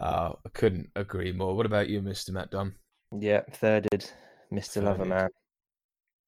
Oh, 0.00 0.38
I 0.46 0.48
couldn't 0.52 0.90
agree 0.96 1.32
more. 1.32 1.56
What 1.56 1.66
about 1.66 1.88
you, 1.88 2.00
Mr. 2.00 2.30
Matt 2.30 2.50
Dunn? 2.50 2.74
Yeah, 3.18 3.42
thirded, 3.50 4.10
Mr. 4.52 4.80
Thirded. 4.82 4.98
Loverman. 4.98 5.28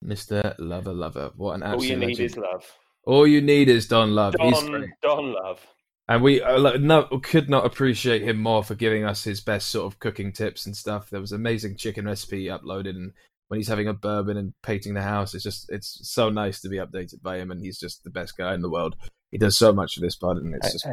Mr. 0.05 0.55
Lover 0.59 0.93
Lover. 0.93 1.31
What 1.37 1.55
an 1.55 1.63
All 1.63 1.75
absolute 1.75 1.91
you 1.91 1.97
need 1.97 2.07
legend. 2.19 2.27
is 2.31 2.37
love. 2.37 2.73
All 3.05 3.27
you 3.27 3.41
need 3.41 3.69
is 3.69 3.87
Don 3.87 4.15
Love. 4.15 4.35
Don. 4.35 4.93
Don 5.01 5.33
Love. 5.33 5.65
And 6.09 6.23
we 6.23 6.43
uh, 6.43 6.77
no, 6.79 7.05
could 7.23 7.49
not 7.49 7.65
appreciate 7.65 8.23
him 8.23 8.39
more 8.39 8.65
for 8.65 8.75
giving 8.75 9.05
us 9.05 9.25
his 9.25 9.41
best 9.41 9.69
sort 9.69 9.93
of 9.93 9.99
cooking 10.01 10.33
tips 10.33 10.67
and 10.67 10.77
stuff. 10.77 11.11
There 11.11 11.21
was 11.21 11.33
amazing 11.33 11.77
chicken 11.77 12.07
recipe 12.07 12.47
uploaded, 12.47 12.91
and 12.91 13.13
when 13.49 13.61
he's 13.61 13.69
having 13.69 13.89
a 13.89 13.95
bourbon 13.95 14.37
and 14.37 14.53
painting 14.63 14.95
the 14.95 15.03
house, 15.03 15.35
it's 15.35 15.45
just 15.45 15.71
it's 15.71 16.01
so 16.03 16.29
nice 16.29 16.61
to 16.63 16.69
be 16.69 16.79
updated 16.79 17.23
by 17.23 17.39
him, 17.39 17.51
and 17.51 17.61
he's 17.61 17.79
just 17.79 18.03
the 18.03 18.11
best 18.11 18.37
guy 18.37 18.55
in 18.55 18.63
the 18.63 18.71
world. 18.71 18.97
He 19.31 19.39
does 19.39 19.57
so 19.57 19.73
much 19.73 19.95
for 19.95 20.01
this 20.01 20.17
pod, 20.17 20.39
and 20.39 20.55
it's 20.55 20.73
just 20.73 20.87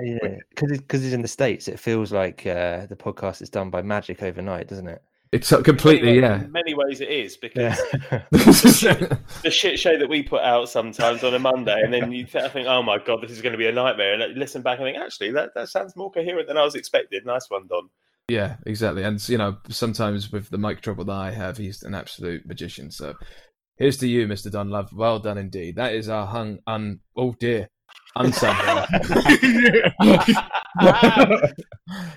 Because 0.49 0.77
because 0.77 1.01
he's 1.01 1.13
in 1.13 1.21
the 1.23 1.27
states, 1.27 1.67
it 1.67 1.79
feels 1.79 2.11
like 2.11 2.45
uh, 2.45 2.85
the 2.85 2.95
podcast 2.95 3.41
is 3.41 3.49
done 3.49 3.69
by 3.69 3.81
magic 3.81 4.21
overnight, 4.21 4.67
doesn't 4.67 4.87
it? 4.87 5.01
It's 5.31 5.49
completely 5.63 6.17
In 6.17 6.23
yeah. 6.23 6.29
many 6.29 6.39
ways- 6.39 6.45
In 6.45 6.51
many 6.51 6.73
ways, 6.73 7.01
it 7.01 7.09
is 7.09 7.37
because 7.37 7.79
Yeah. 7.93 8.15
the 9.43 9.51
shit 9.51 9.79
show 9.79 9.95
that 9.97 10.09
we 10.09 10.23
put 10.23 10.41
out 10.41 10.69
sometimes 10.69 11.23
on 11.23 11.35
a 11.35 11.39
Monday, 11.39 11.79
and 11.83 11.93
then 11.93 12.11
you 12.11 12.25
th- 12.25 12.51
think, 12.51 12.67
"Oh 12.67 12.81
my 12.81 12.97
god, 12.97 13.21
this 13.21 13.29
is 13.31 13.41
going 13.41 13.51
to 13.51 13.57
be 13.57 13.67
a 13.67 13.71
nightmare," 13.71 14.13
and 14.13 14.23
I 14.23 14.27
listen 14.27 14.63
back 14.63 14.79
and 14.79 14.87
think, 14.87 14.97
"Actually, 14.97 15.31
that, 15.33 15.53
that 15.53 15.69
sounds 15.69 15.95
more 15.95 16.11
coherent 16.11 16.47
than 16.47 16.57
I 16.57 16.63
was 16.63 16.73
expected." 16.73 17.25
Nice 17.27 17.45
one, 17.49 17.67
Don. 17.67 17.89
Yeah, 18.27 18.55
exactly. 18.65 19.03
And 19.03 19.27
you 19.29 19.37
know, 19.37 19.57
sometimes 19.69 20.31
with 20.31 20.49
the 20.49 20.57
mic 20.57 20.81
trouble 20.81 21.05
that 21.05 21.13
I 21.13 21.31
have, 21.31 21.57
he's 21.57 21.83
an 21.83 21.93
absolute 21.93 22.45
magician. 22.47 22.89
So 22.89 23.13
here's 23.77 23.97
to 23.97 24.07
you, 24.07 24.25
Mr. 24.27 24.51
Don 24.51 24.69
Love. 24.71 24.89
Well 24.93 25.19
done 25.19 25.37
indeed. 25.37 25.75
That 25.75 25.93
is 25.93 26.09
our 26.09 26.25
hung 26.25 26.57
un 26.65 27.01
oh 27.15 27.35
dear. 27.39 27.67
Unsung. 28.15 28.55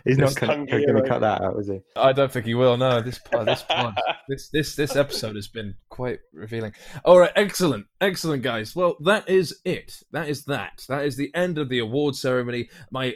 He's 0.05 0.19
not 0.19 0.35
going 0.37 0.67
to 0.67 1.05
cut 1.07 1.21
that 1.21 1.41
out, 1.43 1.59
is 1.59 1.69
he? 1.69 1.81
I 1.97 2.13
don't 2.13 2.31
think 2.31 2.47
he 2.47 2.55
will. 2.55 2.77
No, 2.77 3.01
this 3.01 3.19
pod, 3.19 3.47
this 3.47 3.63
pod, 3.69 3.95
this 4.29 4.51
this 4.51 4.77
this 4.77 4.95
episode 4.95 5.37
has 5.37 5.49
been 5.49 5.75
quite 5.89 6.19
revealing. 6.33 6.73
All 7.05 7.19
right, 7.19 7.33
excellent, 7.35 7.87
excellent, 8.01 8.43
guys. 8.43 8.77
Well, 8.77 8.97
that 9.05 9.29
is 9.29 9.61
it. 9.65 10.03
That 10.13 10.29
is 10.29 10.45
that. 10.45 10.85
That 10.89 11.05
is 11.05 11.17
the 11.17 11.35
end 11.35 11.59
of 11.59 11.69
the 11.69 11.79
award 11.79 12.15
ceremony. 12.15 12.69
My 12.91 13.15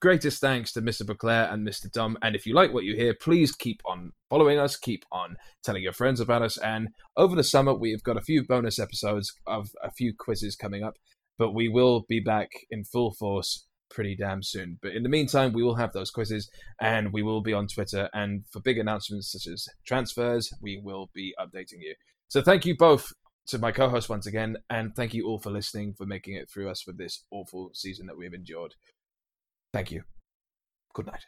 greatest 0.00 0.40
thanks 0.40 0.72
to 0.72 0.82
Mr. 0.82 1.02
Beclair 1.02 1.52
and 1.52 1.66
Mr. 1.66 1.90
Dumb. 1.90 2.16
And 2.22 2.36
if 2.36 2.46
you 2.46 2.54
like 2.54 2.72
what 2.72 2.84
you 2.84 2.94
hear, 2.94 3.14
please 3.14 3.52
keep 3.52 3.80
on 3.84 4.12
following 4.30 4.58
us, 4.58 4.76
keep 4.76 5.04
on 5.10 5.36
telling 5.64 5.82
your 5.82 5.92
friends 5.92 6.20
about 6.20 6.42
us. 6.42 6.58
And 6.58 6.88
over 7.16 7.34
the 7.34 7.42
summer, 7.42 7.74
we've 7.74 8.02
got 8.02 8.16
a 8.16 8.22
few 8.22 8.44
bonus 8.46 8.78
episodes 8.78 9.32
of 9.46 9.70
a 9.82 9.90
few 9.90 10.12
quizzes 10.16 10.54
coming 10.54 10.84
up, 10.84 10.94
but 11.38 11.52
we 11.52 11.68
will 11.68 12.04
be 12.08 12.20
back 12.20 12.50
in 12.70 12.84
full 12.84 13.14
force 13.14 13.66
pretty 13.90 14.16
damn 14.16 14.42
soon. 14.42 14.78
But 14.82 14.92
in 14.92 15.02
the 15.02 15.08
meantime, 15.08 15.52
we 15.52 15.62
will 15.62 15.76
have 15.76 15.92
those 15.92 16.10
quizzes 16.10 16.50
and 16.80 17.12
we 17.12 17.22
will 17.22 17.40
be 17.40 17.52
on 17.52 17.66
Twitter. 17.68 18.08
And 18.12 18.44
for 18.50 18.60
big 18.60 18.78
announcements 18.78 19.32
such 19.32 19.46
as 19.46 19.68
transfers, 19.84 20.52
we 20.60 20.80
will 20.82 21.10
be 21.14 21.34
updating 21.38 21.80
you. 21.80 21.94
So 22.28 22.42
thank 22.42 22.66
you 22.66 22.76
both 22.76 23.12
to 23.48 23.58
my 23.58 23.72
co 23.72 23.88
host 23.88 24.08
once 24.08 24.26
again. 24.26 24.56
And 24.68 24.94
thank 24.94 25.14
you 25.14 25.26
all 25.26 25.38
for 25.38 25.50
listening, 25.50 25.94
for 25.94 26.06
making 26.06 26.34
it 26.34 26.50
through 26.50 26.70
us 26.70 26.86
with 26.86 26.98
this 26.98 27.24
awful 27.30 27.70
season 27.74 28.06
that 28.06 28.16
we've 28.16 28.34
endured. 28.34 28.74
Thank 29.72 29.90
you. 29.92 30.02
Good 30.94 31.06
night. 31.06 31.26